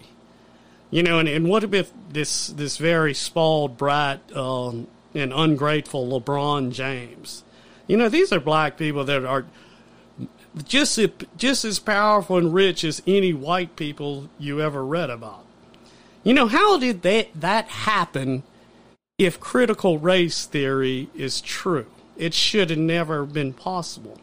You 0.90 1.04
know, 1.04 1.20
and, 1.20 1.28
and 1.28 1.48
what 1.48 1.62
about 1.62 1.88
this 2.12 2.48
this 2.48 2.76
very 2.76 3.14
spoiled 3.14 3.76
bright, 3.76 4.20
um, 4.36 4.88
and 5.14 5.32
ungrateful 5.32 6.20
LeBron 6.20 6.72
James? 6.72 7.44
You 7.86 7.96
know, 7.96 8.08
these 8.08 8.32
are 8.32 8.40
black 8.40 8.76
people 8.76 9.04
that 9.04 9.24
are 9.24 9.46
just 10.64 10.98
just 11.36 11.64
as 11.64 11.78
powerful 11.78 12.36
and 12.36 12.52
rich 12.52 12.82
as 12.82 13.02
any 13.06 13.32
white 13.32 13.76
people 13.76 14.28
you 14.38 14.60
ever 14.60 14.84
read 14.84 15.10
about. 15.10 15.44
You 16.24 16.34
know, 16.34 16.46
how 16.46 16.78
did 16.78 17.02
that 17.02 17.28
that 17.34 17.68
happen 17.68 18.42
if 19.16 19.38
critical 19.38 19.98
race 19.98 20.44
theory 20.44 21.08
is 21.14 21.40
true? 21.40 21.86
It 22.16 22.34
should 22.34 22.70
have 22.70 22.78
never 22.78 23.24
been 23.24 23.52
possible. 23.52 24.18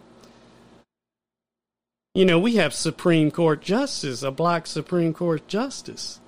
You 2.14 2.26
know, 2.26 2.40
we 2.40 2.56
have 2.56 2.74
Supreme 2.74 3.32
Court 3.32 3.62
justice, 3.62 4.22
a 4.22 4.32
black 4.32 4.68
Supreme 4.68 5.14
Court 5.14 5.48
justice. 5.48 6.20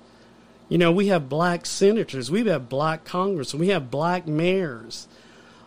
You 0.70 0.78
know, 0.78 0.92
we 0.92 1.08
have 1.08 1.28
black 1.28 1.66
senators, 1.66 2.30
we 2.30 2.44
have 2.44 2.68
black 2.68 3.04
Congress, 3.04 3.52
we 3.52 3.68
have 3.68 3.90
black 3.90 4.28
mayors. 4.28 5.08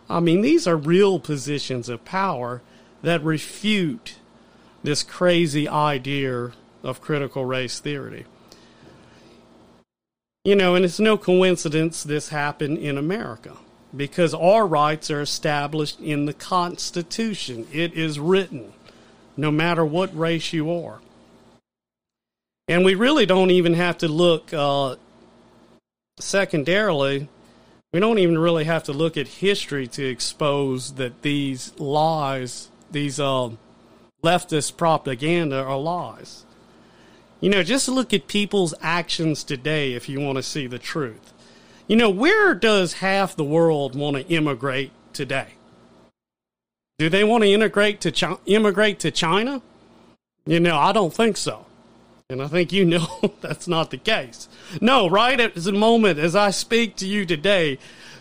I 0.09 0.21
mean, 0.21 0.39
these 0.39 0.65
are 0.65 0.77
real 0.77 1.19
positions 1.19 1.89
of 1.89 2.05
power 2.05 2.61
that 3.01 3.21
refute 3.21 4.15
this 4.81 5.03
crazy 5.03 5.67
idea 5.67 6.53
of 6.83 7.01
critical 7.01 7.43
race 7.43 7.79
theory. 7.81 8.25
You 10.45 10.55
know, 10.55 10.73
and 10.75 10.85
it's 10.85 11.01
no 11.01 11.17
coincidence 11.17 12.03
this 12.03 12.29
happened 12.29 12.77
in 12.77 12.97
America 12.97 13.57
because 13.95 14.33
our 14.33 14.65
rights 14.65 15.11
are 15.11 15.21
established 15.21 15.99
in 15.99 16.25
the 16.25 16.33
Constitution. 16.33 17.67
It 17.73 17.93
is 17.93 18.19
written, 18.19 18.71
no 19.35 19.51
matter 19.51 19.83
what 19.83 20.17
race 20.17 20.53
you 20.53 20.71
are. 20.71 21.01
And 22.67 22.85
we 22.85 22.95
really 22.95 23.25
don't 23.25 23.51
even 23.51 23.73
have 23.73 23.97
to 23.99 24.07
look 24.07 24.53
uh, 24.53 24.95
secondarily, 26.19 27.27
we 27.91 27.99
don't 27.99 28.19
even 28.19 28.37
really 28.37 28.63
have 28.63 28.83
to 28.85 28.93
look 28.93 29.17
at 29.17 29.27
history 29.27 29.87
to 29.87 30.05
expose 30.05 30.93
that 30.93 31.21
these 31.21 31.77
lies, 31.79 32.69
these 32.91 33.19
uh, 33.19 33.51
leftist 34.23 34.77
propaganda 34.77 35.61
are 35.61 35.77
lies. 35.77 36.45
You 37.39 37.49
know, 37.49 37.61
just 37.61 37.87
look 37.87 38.13
at 38.13 38.27
people's 38.27 38.73
actions 38.81 39.43
today 39.43 39.93
if 39.93 40.07
you 40.07 40.19
want 40.21 40.37
to 40.37 40.43
see 40.43 40.65
the 40.65 40.79
truth. 40.79 41.33
You 41.87 41.97
know, 41.97 42.09
where 42.09 42.55
does 42.55 42.93
half 42.93 43.35
the 43.35 43.43
world 43.43 43.95
want 43.95 44.15
to 44.15 44.25
immigrate 44.27 44.91
today? 45.11 45.49
Do 46.97 47.09
they 47.09 47.23
want 47.23 47.43
to 47.43 47.51
integrate 47.51 48.01
to 48.01 48.39
immigrate 48.45 48.99
to 48.99 49.11
China? 49.11 49.61
You 50.45 50.59
know, 50.61 50.77
I 50.77 50.93
don't 50.93 51.13
think 51.13 51.37
so. 51.37 51.65
And 52.29 52.41
I 52.41 52.47
think 52.47 52.71
you 52.71 52.85
know 52.85 53.33
that's 53.41 53.67
not 53.67 53.91
the 53.91 53.97
case. 53.97 54.47
No, 54.81 55.09
right 55.09 55.39
at 55.39 55.55
the 55.55 55.71
moment 55.71 56.19
as 56.19 56.35
I 56.35 56.51
speak 56.51 56.95
to 56.97 57.07
you 57.07 57.25
today, 57.25 57.77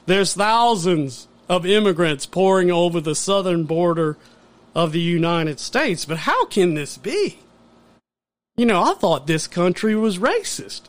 there's 0.07 0.34
thousands 0.34 1.28
of 1.48 1.66
immigrants 1.66 2.26
pouring 2.26 2.70
over 2.70 3.00
the 3.00 3.14
southern 3.14 3.64
border 3.64 4.16
of 4.74 4.92
the 4.92 5.00
United 5.00 5.61
States. 5.61 6.05
But 6.05 6.18
how 6.18 6.46
can 6.46 6.74
this 6.74 6.96
be? 6.96 7.38
You 8.57 8.66
know, 8.66 8.82
I 8.82 8.94
thought 8.94 9.26
this 9.26 9.46
country 9.46 9.94
was 9.94 10.18
racist. 10.18 10.82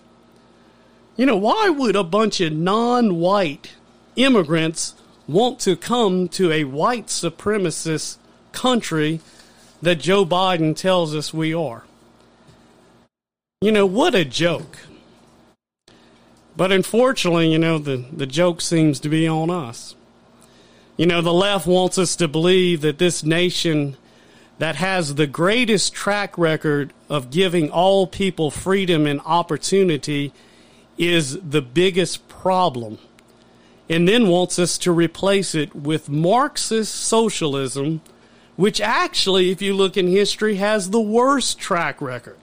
You 1.15 1.25
know, 1.25 1.37
why 1.37 1.69
would 1.69 1.95
a 1.95 2.03
bunch 2.03 2.41
of 2.41 2.53
non 2.53 3.15
white 3.15 3.75
immigrants 4.15 4.95
want 5.27 5.59
to 5.59 5.75
come 5.75 6.27
to 6.29 6.51
a 6.51 6.63
white 6.65 7.07
supremacist 7.07 8.17
country 8.51 9.21
that 9.81 9.99
Joe 9.99 10.25
Biden 10.25 10.75
tells 10.75 11.15
us 11.15 11.33
we 11.33 11.53
are? 11.53 11.83
You 13.63 13.71
know, 13.71 13.85
what 13.85 14.13
a 14.13 14.25
joke. 14.25 14.77
But 16.57 16.73
unfortunately, 16.73 17.49
you 17.49 17.57
know, 17.57 17.77
the, 17.77 18.03
the 18.11 18.25
joke 18.25 18.59
seems 18.59 18.99
to 18.99 19.07
be 19.07 19.25
on 19.25 19.49
us. 19.49 19.95
You 20.97 21.05
know, 21.05 21.21
the 21.21 21.33
left 21.33 21.65
wants 21.65 21.97
us 21.97 22.17
to 22.17 22.27
believe 22.27 22.81
that 22.81 22.97
this 22.97 23.23
nation 23.23 23.95
that 24.59 24.75
has 24.75 25.15
the 25.15 25.27
greatest 25.27 25.93
track 25.93 26.37
record 26.37 26.91
of 27.07 27.31
giving 27.31 27.71
all 27.71 28.05
people 28.05 28.51
freedom 28.51 29.07
and 29.07 29.21
opportunity 29.21 30.33
is 30.97 31.39
the 31.39 31.61
biggest 31.61 32.27
problem. 32.27 32.97
And 33.87 34.09
then 34.09 34.27
wants 34.27 34.59
us 34.59 34.77
to 34.79 34.91
replace 34.91 35.55
it 35.55 35.73
with 35.73 36.09
Marxist 36.09 36.93
socialism, 36.93 38.01
which 38.57 38.81
actually, 38.81 39.51
if 39.51 39.61
you 39.61 39.73
look 39.73 39.95
in 39.95 40.07
history, 40.07 40.55
has 40.57 40.89
the 40.89 40.99
worst 40.99 41.59
track 41.59 42.01
record. 42.01 42.35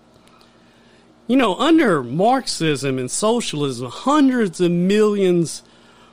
You 1.30 1.36
know, 1.36 1.54
under 1.60 2.02
Marxism 2.02 2.98
and 2.98 3.08
socialism, 3.08 3.88
hundreds 3.88 4.60
of 4.60 4.72
millions 4.72 5.62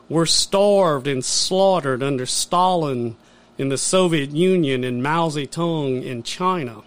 were 0.09 0.28
starved 0.28 1.07
and 1.07 1.26
slaughtered 1.26 2.03
under 2.03 2.28
Stalin, 2.28 3.15
in 3.57 3.70
the 3.70 3.80
Soviet 3.80 4.30
Union 4.30 4.84
and 4.84 5.01
Mao 5.01 5.30
Zedong 5.30 6.05
in 6.05 6.22
China. 6.22 6.84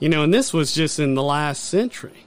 You 0.00 0.08
know, 0.08 0.22
and 0.22 0.32
this 0.32 0.54
was 0.54 0.74
just 0.74 0.98
in 0.98 1.14
the 1.14 1.22
last 1.22 1.62
century. 1.62 2.24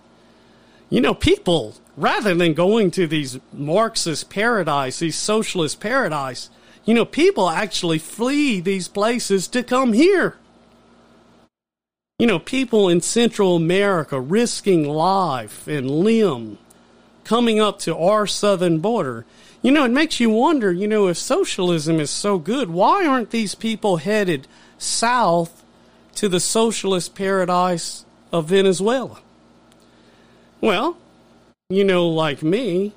You 0.91 1.01
know, 1.01 1.15
people, 1.15 1.77
rather 1.97 2.35
than 2.35 2.53
going 2.53 2.91
to 2.91 3.07
these 3.07 3.39
Marxist 3.51 4.29
paradise, 4.29 4.99
these 4.99 5.17
socialist 5.17 5.79
paradise, 5.79 6.51
you 6.85 6.93
know, 6.93 7.03
people 7.03 7.49
actually 7.49 7.97
flee 7.97 8.59
these 8.59 8.87
places 8.87 9.47
to 9.47 9.63
come 9.63 9.93
here. 9.93 10.37
You 12.19 12.27
know, 12.27 12.37
people 12.37 12.89
in 12.89 12.99
Central 12.99 13.55
America 13.55 14.19
risking 14.19 14.83
life 14.87 15.69
and 15.69 15.89
limb 15.89 16.57
coming 17.23 17.61
up 17.61 17.79
to 17.79 17.95
our 17.95 18.27
southern 18.27 18.79
border. 18.79 19.25
You 19.61 19.71
know, 19.71 19.85
it 19.85 19.91
makes 19.91 20.19
you 20.19 20.29
wonder, 20.29 20.69
you 20.69 20.85
know, 20.85 21.07
if 21.07 21.17
socialism 21.17 21.97
is 21.97 22.09
so 22.09 22.37
good, 22.37 22.69
why 22.69 23.05
aren't 23.05 23.29
these 23.31 23.55
people 23.55 23.97
headed 23.97 24.47
south 24.77 25.63
to 26.15 26.27
the 26.27 26.41
socialist 26.41 27.15
paradise 27.15 28.03
of 28.33 28.47
Venezuela? 28.47 29.21
Well, 30.59 30.97
you 31.69 31.85
know, 31.85 32.05
like 32.05 32.43
me, 32.43 32.91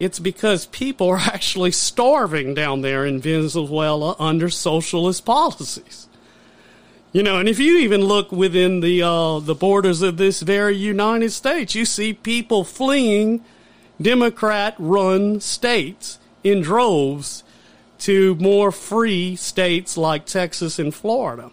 it's 0.00 0.18
because 0.18 0.66
people 0.66 1.08
are 1.10 1.16
actually 1.32 1.70
starving 1.70 2.54
down 2.54 2.80
there 2.80 3.06
in 3.06 3.20
Venezuela 3.20 4.16
under 4.18 4.50
socialist 4.50 5.24
policies. 5.24 6.08
You 7.12 7.22
know, 7.22 7.38
and 7.38 7.46
if 7.46 7.58
you 7.58 7.76
even 7.76 8.00
look 8.00 8.32
within 8.32 8.80
the 8.80 9.02
uh, 9.02 9.38
the 9.40 9.54
borders 9.54 10.00
of 10.00 10.16
this 10.16 10.40
very 10.40 10.74
United 10.74 11.30
States, 11.32 11.74
you 11.74 11.84
see 11.84 12.14
people 12.14 12.64
fleeing 12.64 13.44
Democrat-run 14.00 15.40
states 15.40 16.18
in 16.42 16.62
droves 16.62 17.44
to 17.98 18.34
more 18.36 18.72
free 18.72 19.36
states 19.36 19.98
like 19.98 20.24
Texas 20.24 20.78
and 20.78 20.94
Florida. 20.94 21.50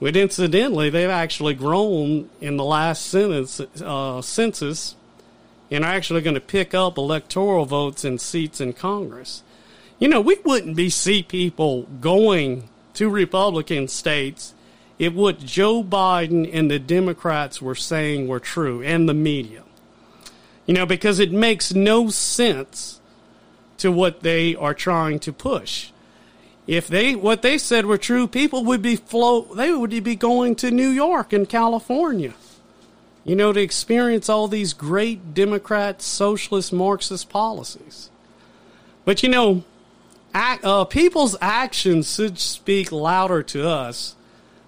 But 0.00 0.16
incidentally, 0.16 0.88
they've 0.88 1.10
actually 1.10 1.54
grown 1.54 2.30
in 2.40 2.56
the 2.56 2.64
last 2.64 3.04
census, 3.04 3.60
uh, 3.82 4.22
census 4.22 4.96
and 5.70 5.84
are 5.84 5.92
actually 5.92 6.22
going 6.22 6.34
to 6.34 6.40
pick 6.40 6.72
up 6.72 6.96
electoral 6.96 7.66
votes 7.66 8.02
and 8.02 8.18
seats 8.18 8.62
in 8.62 8.72
Congress. 8.72 9.42
You 9.98 10.08
know, 10.08 10.22
we 10.22 10.38
wouldn't 10.44 10.74
be 10.74 10.88
see 10.88 11.22
people 11.22 11.82
going 12.00 12.70
to 12.94 13.10
Republican 13.10 13.88
states 13.88 14.54
if 14.98 15.12
what 15.12 15.40
Joe 15.40 15.84
Biden 15.84 16.48
and 16.52 16.70
the 16.70 16.78
Democrats 16.78 17.60
were 17.60 17.74
saying 17.74 18.28
were 18.28 18.40
true, 18.40 18.82
and 18.82 19.08
the 19.08 19.14
media. 19.14 19.62
You 20.64 20.74
know, 20.74 20.86
because 20.86 21.18
it 21.18 21.32
makes 21.32 21.74
no 21.74 22.08
sense 22.08 23.00
to 23.78 23.92
what 23.92 24.22
they 24.22 24.54
are 24.56 24.74
trying 24.74 25.18
to 25.20 25.32
push. 25.32 25.90
If 26.66 26.88
they 26.88 27.14
what 27.14 27.42
they 27.42 27.58
said 27.58 27.86
were 27.86 27.98
true, 27.98 28.26
people 28.26 28.64
would 28.64 28.82
be 28.82 28.96
flow 28.96 29.42
they 29.54 29.72
would 29.72 29.90
be 30.02 30.16
going 30.16 30.56
to 30.56 30.70
New 30.70 30.88
York 30.88 31.32
and 31.32 31.48
California. 31.48 32.34
You 33.22 33.36
know, 33.36 33.52
to 33.52 33.60
experience 33.60 34.28
all 34.28 34.48
these 34.48 34.72
great 34.72 35.34
Democrat, 35.34 36.00
socialist, 36.00 36.72
Marxist 36.72 37.28
policies. 37.28 38.08
But 39.04 39.22
you 39.22 39.28
know, 39.28 39.64
act, 40.34 40.64
uh, 40.64 40.84
people's 40.84 41.36
actions 41.40 42.14
should 42.14 42.38
speak 42.38 42.90
louder 42.90 43.42
to 43.44 43.68
us 43.68 44.16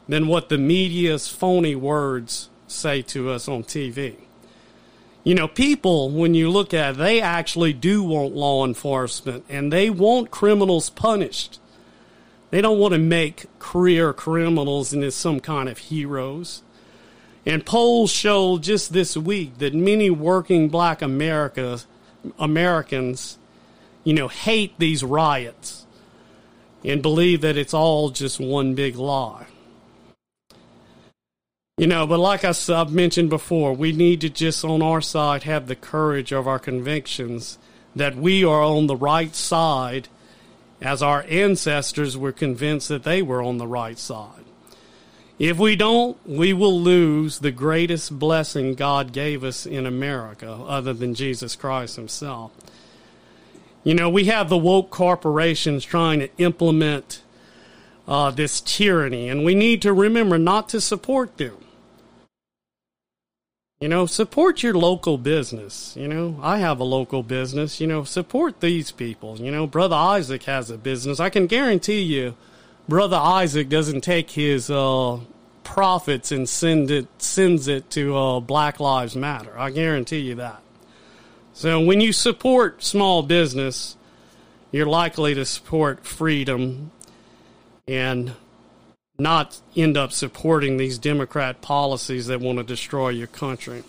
than 0.09 0.27
what 0.27 0.49
the 0.49 0.59
media's 0.59 1.29
phony 1.29 1.75
words 1.75 2.49
say 2.67 3.03
to 3.03 3.31
us 3.31 3.49
on 3.49 3.63
TV. 3.63 4.17
You 5.25 5.35
know, 5.35 5.49
people, 5.49 6.11
when 6.11 6.33
you 6.33 6.49
look 6.49 6.73
at 6.73 6.95
it, 6.95 6.99
they 6.99 7.21
actually 7.21 7.75
do 7.75 8.03
want 8.03 8.35
law 8.35 8.65
enforcement 8.65 9.45
and 9.49 9.71
they 9.73 9.91
want 9.91 10.31
criminals 10.31 10.89
punished. 10.89 11.61
They 12.51 12.63
don't 12.63 12.79
want 12.79 12.93
to 12.93 12.99
make 12.99 13.47
career 13.59 14.15
criminals 14.15 14.95
into 14.95 15.11
some 15.11 15.41
kind 15.41 15.69
of 15.69 15.77
heroes. 15.77 16.63
And 17.45 17.67
polls 17.67 18.11
show 18.11 18.59
just 18.59 18.93
this 18.93 19.17
week 19.17 19.59
that 19.59 19.75
many 19.75 20.09
working 20.09 20.69
black 20.69 21.03
America, 21.03 21.81
Americans, 22.39 23.37
you 24.05 24.15
know, 24.15 24.29
hate 24.29 24.79
these 24.79 25.05
riots 25.05 25.85
and 26.85 27.03
believe 27.03 27.43
that 27.43 27.57
it's 27.59 27.75
all 27.75 28.09
just 28.11 28.41
one 28.41 28.75
big 28.75 28.97
lie. 28.97 29.48
You 31.79 31.87
know, 31.87 32.09
but 32.09 32.19
like 32.19 32.45
I, 32.45 32.53
have 32.53 32.93
mentioned 32.93 33.31
before, 33.31 33.73
we 33.73 33.93
need 33.93 34.21
to 34.23 34.29
just 34.29 34.65
on 34.65 34.83
our 34.83 35.01
side 35.01 35.45
have 35.45 35.69
the 35.69 35.77
courage 35.77 36.33
of 36.33 36.49
our 36.49 36.59
convictions 36.59 37.57
that 37.95 38.17
we 38.17 38.45
are 38.45 38.65
on 38.65 38.89
the 38.89 38.97
right 38.97 39.33
side 39.33 40.09
as 40.81 41.05
our 41.05 41.25
ancestors 41.29 42.17
were 42.17 42.33
convinced 42.33 42.89
that 42.89 43.05
they 43.05 43.23
were 43.23 43.41
on 43.41 43.59
the 43.59 43.67
right 43.67 43.97
side. 43.97 44.45
If 45.39 45.57
we 45.57 45.77
don't, 45.77 46.17
we 46.27 46.53
will 46.53 46.81
lose 46.81 47.39
the 47.39 47.53
greatest 47.53 48.19
blessing 48.19 48.75
God 48.75 49.13
gave 49.13 49.45
us 49.45 49.65
in 49.65 49.87
America, 49.87 50.51
other 50.51 50.93
than 50.93 51.15
Jesus 51.15 51.55
Christ 51.55 51.95
Himself. 51.95 52.51
You 53.85 53.95
know, 53.95 54.11
we 54.11 54.25
have 54.25 54.49
the 54.49 54.59
woke 54.59 54.91
corporations 54.91 55.85
trying 55.85 56.19
to 56.19 56.31
implement 56.39 57.23
uh, 58.09 58.33
this 58.33 58.61
tyranny, 58.61 59.29
and 59.29 59.45
we 59.45 59.55
need 59.55 59.81
to 59.83 59.93
remember 59.93 60.39
not 60.39 60.69
to 60.71 60.81
support 60.81 61.37
them. 61.37 61.55
You 63.81 63.89
know, 63.89 64.07
support 64.07 64.65
your 64.65 64.75
local 64.75 65.19
business. 65.19 65.95
You 65.97 66.09
know, 66.09 66.41
I 66.43 66.59
have 66.59 66.81
a 66.81 66.85
local 66.85 67.23
business. 67.23 67.81
You 67.81 67.87
know, 67.87 68.03
support 68.03 68.59
these 68.59 68.91
people. 68.91 69.39
You 69.39 69.53
know, 69.53 69.69
Brother 69.69 69.95
Isaac 69.95 70.43
has 70.45 70.69
a 70.69 70.77
business. 70.77 71.21
I 71.21 71.31
can 71.31 71.47
guarantee 71.47 72.01
you, 72.01 72.35
Brother 72.89 73.17
Isaac 73.17 73.69
doesn't 73.69 74.01
take 74.01 74.33
his 74.33 74.69
uh, 74.69 75.21
profits 75.63 76.33
and 76.33 76.49
send 76.49 76.91
it 76.91 77.07
sends 77.19 77.69
it 77.69 77.89
to 77.91 78.17
uh, 78.17 78.41
Black 78.41 78.81
Lives 78.81 79.15
Matter. 79.15 79.57
I 79.57 79.71
guarantee 79.71 80.21
you 80.21 80.35
that. 80.35 80.61
So 81.53 81.79
when 81.81 82.01
you 82.01 82.13
support 82.13 82.83
small 82.83 83.23
business, 83.23 83.97
you're 84.73 84.87
likely 84.87 85.35
to 85.35 85.45
support 85.45 86.05
freedom 86.05 86.91
and 87.87 88.33
not 89.21 89.61
end 89.75 89.97
up 89.97 90.13
supporting 90.13 90.77
these 90.77 90.97
Democrat 90.97 91.61
policies 91.61 92.29
that 92.29 92.39
want 92.39 92.57
to 92.57 92.63
destroy 92.63 93.09
your 93.09 93.27
country. 93.27 93.83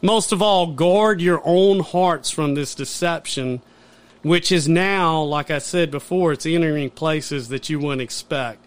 Most 0.00 0.30
of 0.30 0.40
all, 0.40 0.68
guard 0.68 1.20
your 1.20 1.42
own 1.44 1.80
hearts 1.80 2.30
from 2.30 2.54
this 2.54 2.76
deception, 2.76 3.60
which 4.22 4.52
is 4.52 4.68
now, 4.68 5.20
like 5.22 5.50
I 5.50 5.58
said 5.58 5.90
before, 5.90 6.30
it's 6.30 6.46
entering 6.46 6.90
places 6.90 7.48
that 7.48 7.68
you 7.68 7.80
wouldn't 7.80 8.02
expect. 8.02 8.64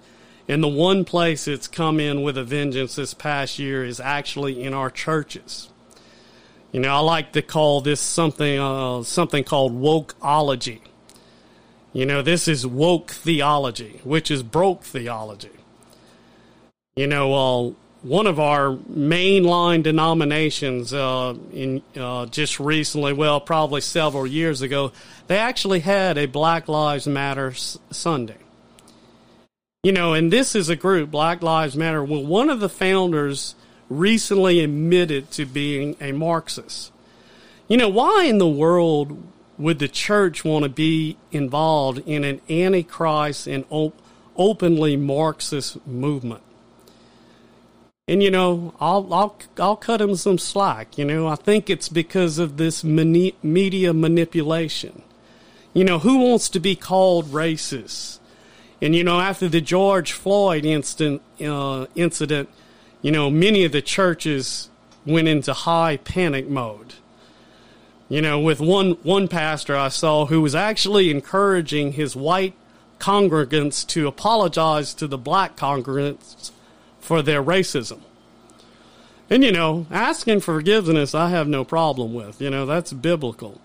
And 0.49 0.61
the 0.61 0.68
one 0.68 1.05
place 1.05 1.47
it's 1.47 1.70
come 1.70 2.01
in 2.01 2.22
with 2.22 2.38
a 2.38 2.43
vengeance 2.43 2.97
this 2.97 3.13
past 3.13 3.57
year 3.57 3.86
is 3.86 4.01
actually 4.01 4.61
in 4.61 4.74
our 4.74 4.89
churches. 4.89 5.70
You 6.74 6.82
know, 6.82 6.93
I 6.93 6.99
like 6.99 7.32
to 7.32 7.41
call 7.41 7.80
this 7.80 8.01
something 8.01 8.59
uh, 8.59 9.03
something 9.03 9.45
called 9.45 9.82
wokeology. 9.82 10.82
You 11.95 12.05
know, 12.05 12.21
this 12.21 12.49
is 12.49 12.67
woke 12.67 13.11
theology, 13.11 14.01
which 14.03 14.29
is 14.29 14.43
broke 14.43 14.83
theology. 14.83 15.47
You 16.97 17.07
know, 17.07 17.33
uh, 17.33 17.73
one 18.01 18.27
of 18.27 18.37
our 18.37 18.71
mainline 18.73 19.81
denominations 19.81 20.93
uh, 20.93 21.35
in 21.53 21.81
uh, 21.95 22.25
just 22.25 22.59
recently, 22.59 23.13
well, 23.13 23.39
probably 23.39 23.79
several 23.79 24.27
years 24.27 24.61
ago, 24.61 24.91
they 25.27 25.37
actually 25.37 25.79
had 25.79 26.17
a 26.17 26.25
Black 26.25 26.67
Lives 26.67 27.07
Matter 27.07 27.51
s- 27.51 27.77
Sunday. 27.91 28.39
You 29.81 29.93
know, 29.93 30.13
and 30.13 30.33
this 30.33 30.53
is 30.53 30.67
a 30.67 30.75
group, 30.75 31.09
Black 31.09 31.41
Lives 31.41 31.77
Matter. 31.77 32.03
Well, 32.03 32.25
one 32.25 32.49
of 32.49 32.59
the 32.59 32.67
founders 32.67 33.55
recently 33.89 34.59
admitted 34.59 35.31
to 35.31 35.45
being 35.45 35.95
a 36.01 36.11
Marxist. 36.11 36.91
You 37.69 37.77
know, 37.77 37.87
why 37.87 38.25
in 38.25 38.37
the 38.37 38.45
world 38.49 39.17
would 39.57 39.79
the 39.79 39.87
church 39.87 40.43
want 40.43 40.63
to 40.63 40.69
be 40.69 41.17
involved 41.31 41.99
in 42.05 42.23
an 42.23 42.41
antichrist 42.49 43.47
and 43.47 43.65
op- 43.69 43.99
openly 44.35 44.97
Marxist 44.97 45.85
movement? 45.87 46.41
And 48.07 48.21
you 48.21 48.29
know, 48.29 48.73
I'll 48.79 49.11
I'll 49.11 49.35
I'll 49.57 49.75
cut 49.75 50.01
him 50.01 50.15
some 50.15 50.37
slack. 50.37 50.97
You 50.97 51.05
know, 51.05 51.27
I 51.27 51.35
think 51.35 51.69
it's 51.69 51.89
because 51.89 52.37
of 52.37 52.57
this 52.57 52.83
mani- 52.83 53.35
media 53.41 53.93
manipulation. 53.93 55.01
You 55.73 55.83
know, 55.83 55.99
who 55.99 56.19
wants 56.19 56.47
to 56.49 56.59
be 56.59 56.75
called 56.75 57.25
racist? 57.31 58.19
And 58.81 58.95
you 58.95 59.03
know, 59.03 59.19
after 59.19 59.49
the 59.49 59.61
George 59.61 60.11
Floyd 60.11 60.65
instant 60.65 61.21
uh, 61.41 61.87
incident, 61.95 62.49
you 63.01 63.11
know, 63.11 63.31
many 63.31 63.63
of 63.63 63.71
the 63.71 63.81
churches 63.81 64.69
went 65.05 65.27
into 65.27 65.53
high 65.53 65.97
panic 65.97 66.47
mode. 66.47 66.93
You 68.07 68.21
know, 68.21 68.39
with 68.39 68.59
one 68.59 68.91
one 69.03 69.27
pastor 69.27 69.75
I 69.75 69.87
saw 69.87 70.27
who 70.27 70.41
was 70.41 70.53
actually 70.53 71.09
encouraging 71.09 71.93
his 71.93 72.15
white 72.15 72.53
congregants 72.99 73.85
to 73.87 74.07
apologize 74.07 74.93
to 74.95 75.07
the 75.07 75.17
black 75.17 75.55
congregants 75.55 76.51
for 76.99 77.21
their 77.21 77.43
racism. 77.43 77.99
And 79.29 79.43
you 79.43 79.51
know, 79.51 79.87
asking 79.89 80.41
for 80.41 80.53
forgiveness 80.53 81.15
I 81.15 81.29
have 81.29 81.47
no 81.47 81.63
problem 81.63 82.13
with. 82.13 82.39
You 82.39 82.51
know, 82.51 82.65
that's 82.65 82.93
biblical. 82.93 83.59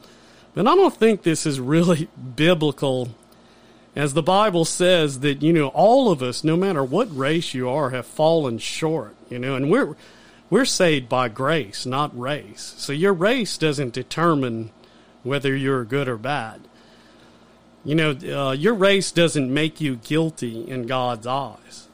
But 0.54 0.66
I 0.66 0.74
don't 0.74 0.94
think 0.94 1.22
this 1.22 1.46
is 1.46 1.60
really 1.60 2.08
biblical 2.36 3.10
As 3.94 4.14
the 4.14 4.22
Bible 4.22 4.64
says 4.64 5.20
that, 5.20 5.42
you 5.42 5.52
know, 5.52 5.68
all 5.68 6.10
of 6.10 6.22
us, 6.22 6.44
no 6.44 6.56
matter 6.56 6.82
what 6.82 7.14
race 7.16 7.54
you 7.54 7.68
are, 7.68 7.90
have 7.90 8.06
fallen 8.06 8.58
short, 8.58 9.14
you 9.28 9.38
know, 9.38 9.54
and 9.56 9.70
we're 9.70 9.96
we're 10.50 10.64
saved 10.64 11.08
by 11.08 11.28
grace, 11.28 11.86
not 11.86 12.18
race. 12.18 12.74
So 12.76 12.92
your 12.92 13.12
race 13.12 13.56
doesn't 13.56 13.94
determine 13.94 14.70
whether 15.22 15.54
you're 15.56 15.84
good 15.84 16.08
or 16.08 16.18
bad. 16.18 16.62
You 17.84 17.94
know, 17.94 18.10
uh, 18.10 18.52
your 18.52 18.74
race 18.74 19.12
doesn't 19.12 19.52
make 19.52 19.80
you 19.80 19.96
guilty 19.96 20.68
in 20.68 20.86
God's 20.86 21.26
eyes. 21.26 21.88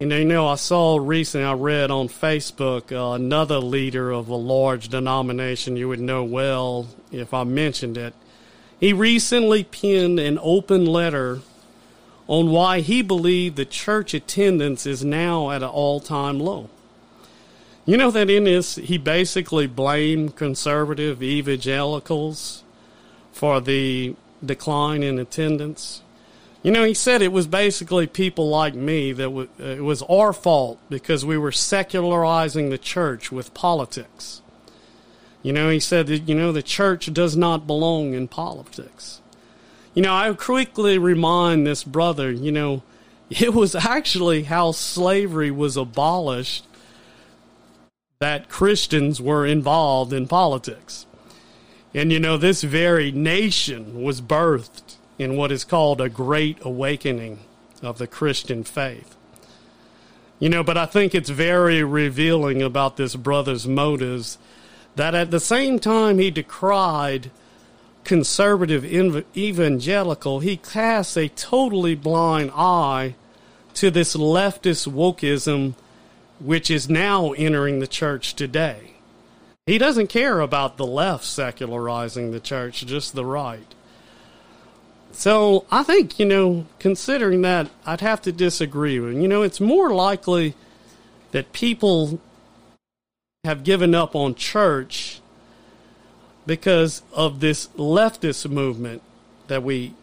And 0.00 0.12
you 0.12 0.24
know, 0.24 0.46
I 0.48 0.54
saw 0.54 0.96
recently, 0.96 1.44
I 1.44 1.52
read 1.52 1.90
on 1.90 2.08
Facebook, 2.08 2.90
uh, 2.90 3.12
another 3.12 3.58
leader 3.58 4.10
of 4.10 4.28
a 4.28 4.34
large 4.34 4.88
denomination 4.88 5.76
you 5.76 5.88
would 5.88 6.00
know 6.00 6.24
well 6.24 6.86
if 7.12 7.34
I 7.34 7.44
mentioned 7.44 7.98
it. 7.98 8.14
He 8.78 8.94
recently 8.94 9.62
penned 9.62 10.18
an 10.18 10.38
open 10.40 10.86
letter 10.86 11.40
on 12.30 12.48
why 12.48 12.78
he 12.78 13.02
believed 13.02 13.56
the 13.56 13.64
church 13.64 14.14
attendance 14.14 14.86
is 14.86 15.04
now 15.04 15.50
at 15.50 15.64
an 15.64 15.68
all 15.68 15.98
time 15.98 16.38
low. 16.38 16.70
You 17.84 17.96
know 17.96 18.12
that 18.12 18.30
in 18.30 18.44
this, 18.44 18.76
he 18.76 18.98
basically 18.98 19.66
blamed 19.66 20.36
conservative 20.36 21.24
evangelicals 21.24 22.62
for 23.32 23.60
the 23.60 24.14
decline 24.46 25.02
in 25.02 25.18
attendance. 25.18 26.02
You 26.62 26.70
know, 26.70 26.84
he 26.84 26.94
said 26.94 27.20
it 27.20 27.32
was 27.32 27.48
basically 27.48 28.06
people 28.06 28.48
like 28.48 28.74
me 28.76 29.10
that 29.12 29.24
w- 29.24 29.48
uh, 29.58 29.64
it 29.64 29.82
was 29.82 30.02
our 30.02 30.32
fault 30.32 30.78
because 30.88 31.26
we 31.26 31.36
were 31.36 31.50
secularizing 31.50 32.70
the 32.70 32.78
church 32.78 33.32
with 33.32 33.54
politics. 33.54 34.40
You 35.42 35.52
know, 35.52 35.68
he 35.68 35.80
said 35.80 36.06
that, 36.06 36.28
you 36.28 36.36
know, 36.36 36.52
the 36.52 36.62
church 36.62 37.12
does 37.12 37.36
not 37.36 37.66
belong 37.66 38.14
in 38.14 38.28
politics. 38.28 39.19
You 39.92 40.02
know, 40.02 40.14
I 40.14 40.32
quickly 40.34 40.98
remind 40.98 41.66
this 41.66 41.82
brother, 41.82 42.30
you 42.30 42.52
know, 42.52 42.82
it 43.28 43.52
was 43.52 43.74
actually 43.74 44.44
how 44.44 44.72
slavery 44.72 45.50
was 45.50 45.76
abolished 45.76 46.64
that 48.20 48.48
Christians 48.48 49.20
were 49.20 49.46
involved 49.46 50.12
in 50.12 50.28
politics. 50.28 51.06
And, 51.92 52.12
you 52.12 52.20
know, 52.20 52.36
this 52.36 52.62
very 52.62 53.10
nation 53.10 54.02
was 54.02 54.20
birthed 54.20 54.96
in 55.18 55.36
what 55.36 55.50
is 55.50 55.64
called 55.64 56.00
a 56.00 56.08
great 56.08 56.58
awakening 56.62 57.40
of 57.82 57.98
the 57.98 58.06
Christian 58.06 58.62
faith. 58.62 59.16
You 60.38 60.48
know, 60.48 60.62
but 60.62 60.78
I 60.78 60.86
think 60.86 61.14
it's 61.14 61.30
very 61.30 61.82
revealing 61.82 62.62
about 62.62 62.96
this 62.96 63.16
brother's 63.16 63.66
motives 63.66 64.38
that 64.96 65.14
at 65.14 65.30
the 65.30 65.40
same 65.40 65.78
time 65.78 66.18
he 66.18 66.30
decried 66.30 67.30
conservative 68.04 68.84
evangelical, 69.36 70.40
he 70.40 70.56
casts 70.56 71.16
a 71.16 71.28
totally 71.28 71.94
blind 71.94 72.50
eye 72.54 73.14
to 73.74 73.90
this 73.90 74.16
leftist 74.16 74.88
wokeism 74.88 75.74
which 76.40 76.70
is 76.70 76.88
now 76.88 77.32
entering 77.32 77.78
the 77.80 77.86
church 77.86 78.34
today. 78.34 78.94
He 79.66 79.78
doesn't 79.78 80.08
care 80.08 80.40
about 80.40 80.78
the 80.78 80.86
left 80.86 81.24
secularizing 81.24 82.30
the 82.30 82.40
church, 82.40 82.84
just 82.86 83.14
the 83.14 83.24
right. 83.24 83.74
So 85.12 85.66
I 85.70 85.82
think, 85.82 86.18
you 86.18 86.26
know, 86.26 86.66
considering 86.78 87.42
that, 87.42 87.68
I'd 87.84 88.00
have 88.00 88.22
to 88.22 88.32
disagree. 88.32 88.98
with 88.98 89.14
You 89.14 89.28
know, 89.28 89.42
it's 89.42 89.60
more 89.60 89.90
likely 89.90 90.54
that 91.32 91.52
people 91.52 92.20
have 93.44 93.64
given 93.64 93.94
up 93.94 94.16
on 94.16 94.34
church 94.34 95.19
because 96.50 97.02
of 97.12 97.38
this 97.38 97.68
leftist 97.76 98.50
movement 98.50 99.00
that 99.46 99.62
we 99.62 99.94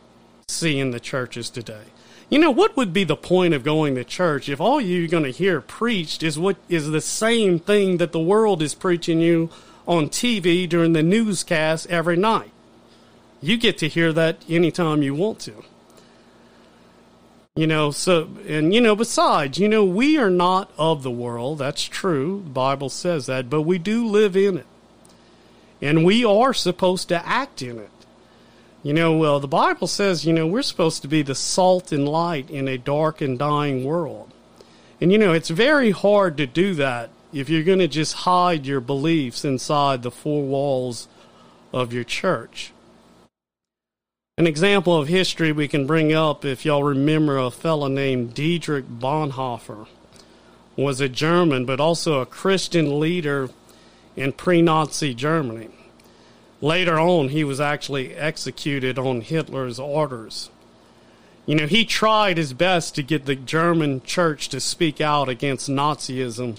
see 0.47 0.79
in 0.79 0.91
the 0.91 0.99
churches 0.99 1.49
today. 1.49 1.83
You 2.29 2.39
know, 2.39 2.51
what 2.51 2.77
would 2.77 2.93
be 2.93 3.03
the 3.03 3.17
point 3.17 3.53
of 3.53 3.65
going 3.65 3.95
to 3.95 4.05
church 4.05 4.47
if 4.47 4.61
all 4.61 4.79
you're 4.79 5.09
going 5.09 5.25
to 5.25 5.29
hear 5.29 5.59
preached 5.59 6.23
is 6.23 6.39
what 6.39 6.55
is 6.69 6.89
the 6.89 7.01
same 7.01 7.59
thing 7.59 7.97
that 7.97 8.13
the 8.13 8.19
world 8.21 8.61
is 8.61 8.73
preaching 8.75 9.19
you 9.19 9.49
on 9.85 10.07
TV 10.07 10.69
during 10.69 10.93
the 10.93 11.03
newscast 11.03 11.85
every 11.87 12.15
night? 12.15 12.51
You 13.41 13.57
get 13.57 13.77
to 13.79 13.89
hear 13.89 14.13
that 14.13 14.37
anytime 14.47 15.03
you 15.03 15.15
want 15.15 15.41
to. 15.41 15.65
You 17.57 17.67
know, 17.67 17.91
so, 17.91 18.29
and, 18.47 18.73
you 18.73 18.79
know, 18.79 18.95
besides, 18.95 19.59
you 19.59 19.67
know, 19.67 19.83
we 19.83 20.17
are 20.17 20.29
not 20.29 20.71
of 20.77 21.03
the 21.03 21.11
world. 21.11 21.57
That's 21.57 21.83
true. 21.83 22.41
The 22.45 22.51
Bible 22.51 22.87
says 22.87 23.25
that, 23.25 23.49
but 23.49 23.63
we 23.63 23.77
do 23.77 24.07
live 24.07 24.37
in 24.37 24.59
it. 24.59 24.65
And 25.81 26.03
we 26.03 26.25
are 26.25 26.53
supposed 26.53 27.09
to 27.09 27.27
act 27.27 27.61
in 27.61 27.77
it. 27.79 27.89
You 28.83 28.93
know, 28.93 29.17
well, 29.17 29.39
the 29.39 29.47
Bible 29.47 29.87
says, 29.87 30.25
you 30.25 30.33
know, 30.33 30.47
we're 30.47 30.61
supposed 30.61 31.01
to 31.01 31.07
be 31.07 31.21
the 31.21 31.35
salt 31.35 31.91
and 31.91 32.07
light 32.07 32.49
in 32.49 32.67
a 32.67 32.77
dark 32.77 33.21
and 33.21 33.37
dying 33.37 33.83
world. 33.83 34.31
And, 35.01 35.11
you 35.11 35.17
know, 35.17 35.33
it's 35.33 35.49
very 35.49 35.91
hard 35.91 36.37
to 36.37 36.47
do 36.47 36.73
that 36.75 37.09
if 37.33 37.49
you're 37.49 37.63
going 37.63 37.79
to 37.79 37.87
just 37.87 38.13
hide 38.13 38.65
your 38.65 38.79
beliefs 38.79 39.43
inside 39.43 40.01
the 40.01 40.11
four 40.11 40.43
walls 40.43 41.07
of 41.73 41.93
your 41.93 42.03
church. 42.03 42.71
An 44.37 44.47
example 44.47 44.95
of 44.95 45.07
history 45.07 45.51
we 45.51 45.67
can 45.67 45.87
bring 45.87 46.13
up, 46.13 46.45
if 46.45 46.63
y'all 46.63 46.83
remember 46.83 47.37
a 47.37 47.51
fellow 47.51 47.87
named 47.87 48.33
Dietrich 48.33 48.85
Bonhoeffer, 48.85 49.87
was 50.75 51.01
a 51.01 51.09
German, 51.09 51.65
but 51.65 51.79
also 51.79 52.21
a 52.21 52.25
Christian 52.25 52.99
leader 52.99 53.49
in 54.17 54.33
pre 54.33 54.61
Nazi 54.61 55.13
Germany. 55.13 55.69
Later 56.59 56.99
on, 56.99 57.29
he 57.29 57.43
was 57.43 57.61
actually 57.61 58.15
executed 58.15 58.97
on 58.97 59.21
Hitler's 59.21 59.79
orders. 59.79 60.49
You 61.45 61.55
know, 61.55 61.67
he 61.67 61.85
tried 61.85 62.37
his 62.37 62.51
best 62.51 62.95
to 62.95 63.03
get 63.03 63.25
the 63.25 63.35
German 63.35 64.01
church 64.01 64.49
to 64.49 64.59
speak 64.59 64.99
out 64.99 65.29
against 65.29 65.69
Nazism, 65.69 66.57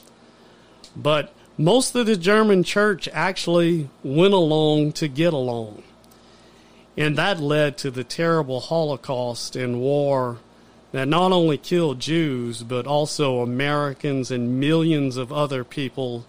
but 0.97 1.35
most 1.59 1.95
of 1.97 2.07
the 2.07 2.17
German 2.17 2.63
church 2.63 3.09
actually 3.13 3.91
went 4.05 4.33
along 4.33 4.93
to 4.93 5.09
get 5.09 5.35
along. 5.35 5.83
And 6.97 7.19
that 7.19 7.41
led 7.41 7.77
to 7.79 7.91
the 7.91 8.05
terrible 8.05 8.61
Holocaust 8.61 9.57
and 9.57 9.81
war 9.81 10.39
that 10.93 11.07
not 11.07 11.33
only 11.33 11.59
killed 11.59 12.01
Jews, 12.01 12.63
but 12.63 12.87
also 12.87 13.41
Americans 13.41 14.31
and 14.31 14.59
millions 14.59 15.17
of 15.17 15.33
other 15.33 15.65
people 15.65 16.25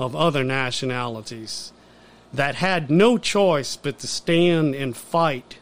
of 0.00 0.16
other 0.16 0.42
nationalities 0.42 1.72
that 2.32 2.54
had 2.54 2.90
no 2.90 3.18
choice 3.18 3.76
but 3.76 3.98
to 3.98 4.06
stand 4.06 4.74
and 4.74 4.96
fight 4.96 5.58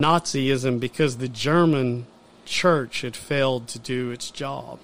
Nazism 0.00 0.78
because 0.78 1.16
the 1.16 1.28
German 1.28 2.06
church 2.44 3.00
had 3.00 3.16
failed 3.16 3.66
to 3.68 3.80
do 3.80 4.12
its 4.12 4.30
job. 4.30 4.78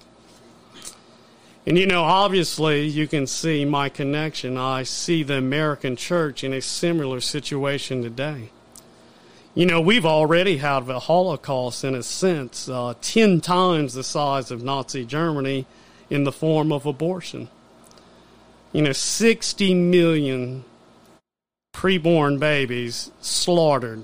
And 1.65 1.77
you 1.77 1.87
know, 1.87 2.03
obviously, 2.03 2.85
you 2.85 3.07
can 3.07 3.25
see 3.25 3.63
my 3.63 3.87
connection. 3.87 4.57
I 4.57 4.83
see 4.83 5.23
the 5.23 5.37
American 5.37 5.95
church 5.95 6.43
in 6.43 6.51
a 6.51 6.61
similar 6.61 7.21
situation 7.21 8.03
today. 8.03 8.49
You 9.55 9.65
know, 9.65 9.79
we've 9.79 10.05
already 10.05 10.57
had 10.57 10.89
a 10.89 10.99
Holocaust 10.99 11.85
in 11.85 11.95
a 11.95 12.03
sense, 12.03 12.67
uh, 12.67 12.95
10 13.01 13.39
times 13.39 13.93
the 13.93 14.03
size 14.03 14.51
of 14.51 14.61
Nazi 14.61 15.05
Germany 15.05 15.65
in 16.09 16.25
the 16.25 16.33
form 16.33 16.73
of 16.73 16.85
abortion. 16.85 17.47
You 18.75 18.81
know, 18.81 18.91
60 18.91 19.73
million 19.73 20.65
preborn 21.73 22.39
babies 22.41 23.09
slaughtered. 23.21 24.03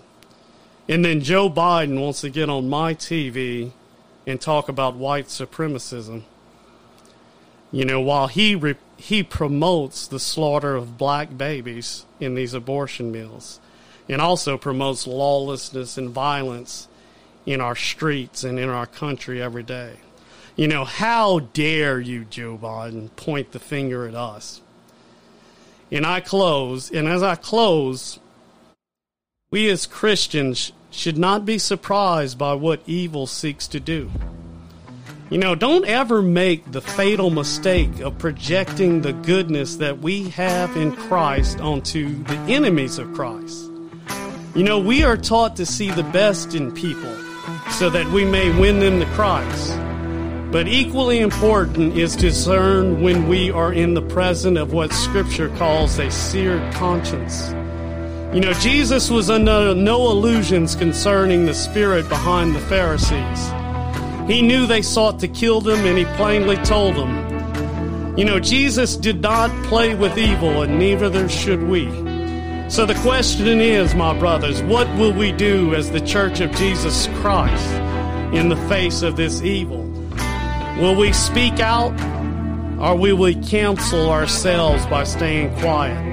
And 0.87 1.03
then 1.03 1.19
Joe 1.19 1.49
Biden 1.49 1.99
wants 1.99 2.21
to 2.21 2.29
get 2.29 2.49
on 2.49 2.69
my 2.69 2.93
TV 2.93 3.73
and 4.25 4.39
talk 4.39 4.69
about 4.69 4.95
white 4.95 5.25
supremacism. 5.25 6.23
You 7.73 7.83
know, 7.83 7.99
while 7.99 8.27
he 8.27 8.55
re- 8.55 8.77
he 8.95 9.23
promotes 9.23 10.07
the 10.07 10.21
slaughter 10.21 10.77
of 10.77 10.97
black 10.97 11.37
babies 11.37 12.05
in 12.21 12.35
these 12.35 12.53
abortion 12.53 13.11
mills, 13.11 13.59
and 14.07 14.21
also 14.21 14.57
promotes 14.57 15.05
lawlessness 15.05 15.97
and 15.97 16.11
violence 16.11 16.87
in 17.45 17.59
our 17.59 17.75
streets 17.75 18.45
and 18.45 18.57
in 18.57 18.69
our 18.69 18.87
country 18.87 19.41
every 19.41 19.63
day. 19.63 19.97
You 20.55 20.67
know, 20.67 20.83
how 20.85 21.39
dare 21.39 21.99
you, 21.99 22.25
Joe 22.25 22.57
Biden, 22.61 23.15
point 23.15 23.51
the 23.51 23.59
finger 23.59 24.07
at 24.07 24.15
us? 24.15 24.61
And 25.91 26.05
I 26.05 26.19
close, 26.19 26.91
and 26.91 27.07
as 27.07 27.23
I 27.23 27.35
close, 27.35 28.19
we 29.49 29.69
as 29.69 29.85
Christians 29.85 30.71
should 30.91 31.17
not 31.17 31.45
be 31.45 31.57
surprised 31.57 32.37
by 32.37 32.53
what 32.53 32.81
evil 32.85 33.27
seeks 33.27 33.67
to 33.69 33.79
do. 33.79 34.09
You 35.29 35.37
know, 35.37 35.55
don't 35.55 35.85
ever 35.85 36.21
make 36.21 36.69
the 36.71 36.81
fatal 36.81 37.29
mistake 37.29 38.01
of 38.01 38.17
projecting 38.17 39.01
the 39.01 39.13
goodness 39.13 39.77
that 39.77 39.99
we 39.99 40.29
have 40.29 40.75
in 40.75 40.93
Christ 40.93 41.61
onto 41.61 42.21
the 42.23 42.37
enemies 42.49 42.97
of 42.97 43.13
Christ. 43.13 43.71
You 44.53 44.63
know, 44.63 44.79
we 44.79 45.05
are 45.05 45.15
taught 45.15 45.55
to 45.55 45.65
see 45.65 45.89
the 45.91 46.03
best 46.03 46.53
in 46.53 46.73
people 46.73 47.15
so 47.71 47.89
that 47.89 48.05
we 48.07 48.25
may 48.25 48.57
win 48.59 48.79
them 48.79 48.99
to 48.99 49.05
Christ. 49.13 49.71
But 50.51 50.67
equally 50.67 51.19
important 51.19 51.97
is 51.97 52.17
discern 52.17 53.01
when 53.01 53.29
we 53.29 53.49
are 53.51 53.71
in 53.71 53.93
the 53.93 54.01
presence 54.01 54.59
of 54.59 54.73
what 54.73 54.91
Scripture 54.91 55.47
calls 55.55 55.97
a 55.97 56.11
seared 56.11 56.73
conscience. 56.73 57.51
You 58.35 58.41
know, 58.41 58.51
Jesus 58.53 59.09
was 59.09 59.29
under 59.29 59.73
no 59.73 60.11
illusions 60.11 60.75
concerning 60.75 61.45
the 61.45 61.53
spirit 61.53 62.09
behind 62.09 62.53
the 62.53 62.59
Pharisees. 62.59 63.51
He 64.29 64.41
knew 64.41 64.65
they 64.65 64.81
sought 64.81 65.19
to 65.19 65.29
kill 65.29 65.61
them, 65.61 65.85
and 65.85 65.97
he 65.97 66.03
plainly 66.17 66.57
told 66.57 66.95
them, 66.97 68.17
You 68.17 68.25
know, 68.25 68.39
Jesus 68.39 68.97
did 68.97 69.21
not 69.21 69.49
play 69.67 69.95
with 69.95 70.17
evil, 70.17 70.63
and 70.63 70.77
neither 70.77 71.29
should 71.29 71.63
we. 71.63 71.85
So 72.69 72.85
the 72.85 72.99
question 73.01 73.61
is, 73.61 73.95
my 73.95 74.17
brothers, 74.19 74.61
what 74.63 74.87
will 74.97 75.13
we 75.13 75.31
do 75.31 75.75
as 75.75 75.91
the 75.91 76.01
Church 76.01 76.41
of 76.41 76.51
Jesus 76.53 77.07
Christ 77.21 77.71
in 78.33 78.49
the 78.49 78.57
face 78.67 79.01
of 79.01 79.15
this 79.15 79.41
evil? 79.41 79.80
Will 80.79 80.95
we 80.95 81.13
speak 81.13 81.59
out, 81.59 81.91
or 82.79 82.95
will 82.95 83.17
we 83.17 83.35
cancel 83.35 84.09
ourselves 84.09 84.85
by 84.87 85.03
staying 85.03 85.55
quiet? 85.59 86.11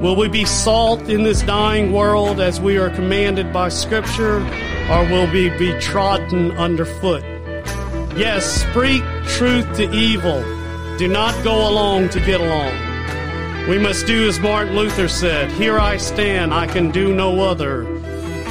Will 0.00 0.16
we 0.16 0.28
be 0.28 0.44
salt 0.44 1.00
in 1.08 1.22
this 1.22 1.42
dying 1.42 1.92
world 1.92 2.40
as 2.40 2.60
we 2.60 2.78
are 2.78 2.90
commanded 2.90 3.52
by 3.52 3.68
Scripture, 3.68 4.38
or 4.90 5.04
will 5.10 5.30
we 5.32 5.50
be 5.50 5.78
trodden 5.80 6.50
underfoot? 6.52 7.22
Yes, 8.16 8.44
speak 8.62 9.02
truth 9.26 9.76
to 9.76 9.92
evil. 9.92 10.40
Do 10.98 11.08
not 11.08 11.34
go 11.44 11.68
along 11.68 12.08
to 12.10 12.20
get 12.20 12.40
along. 12.40 12.72
We 13.68 13.78
must 13.78 14.06
do 14.06 14.28
as 14.28 14.40
Martin 14.40 14.74
Luther 14.74 15.08
said, 15.08 15.50
Here 15.52 15.78
I 15.78 15.96
stand, 15.96 16.54
I 16.54 16.66
can 16.66 16.90
do 16.90 17.14
no 17.14 17.40
other. 17.40 17.86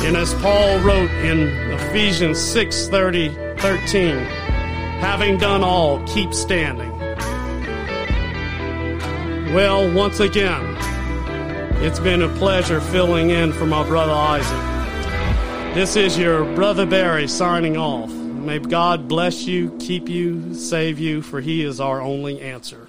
And 0.05 0.15
as 0.15 0.33
Paul 0.35 0.79
wrote 0.79 1.09
in 1.25 1.47
Ephesians 1.71 2.39
6 2.39 2.87
30, 2.89 3.29
13, 3.57 4.44
having 4.99 5.37
done 5.37 5.63
all, 5.63 6.05
keep 6.07 6.33
standing. 6.33 6.91
Well, 9.53 9.93
once 9.93 10.19
again, 10.19 10.75
it's 11.83 11.99
been 11.99 12.21
a 12.21 12.29
pleasure 12.35 12.81
filling 12.81 13.29
in 13.29 13.53
for 13.53 13.65
my 13.65 13.87
brother 13.87 14.11
Isaac. 14.11 15.73
This 15.75 15.95
is 15.95 16.17
your 16.17 16.45
brother 16.55 16.85
Barry 16.85 17.27
signing 17.27 17.77
off. 17.77 18.09
May 18.09 18.59
God 18.59 19.07
bless 19.07 19.45
you, 19.45 19.75
keep 19.79 20.07
you, 20.07 20.53
save 20.53 20.99
you, 20.99 21.21
for 21.21 21.41
he 21.41 21.63
is 21.63 21.79
our 21.79 21.99
only 22.01 22.39
answer. 22.41 22.84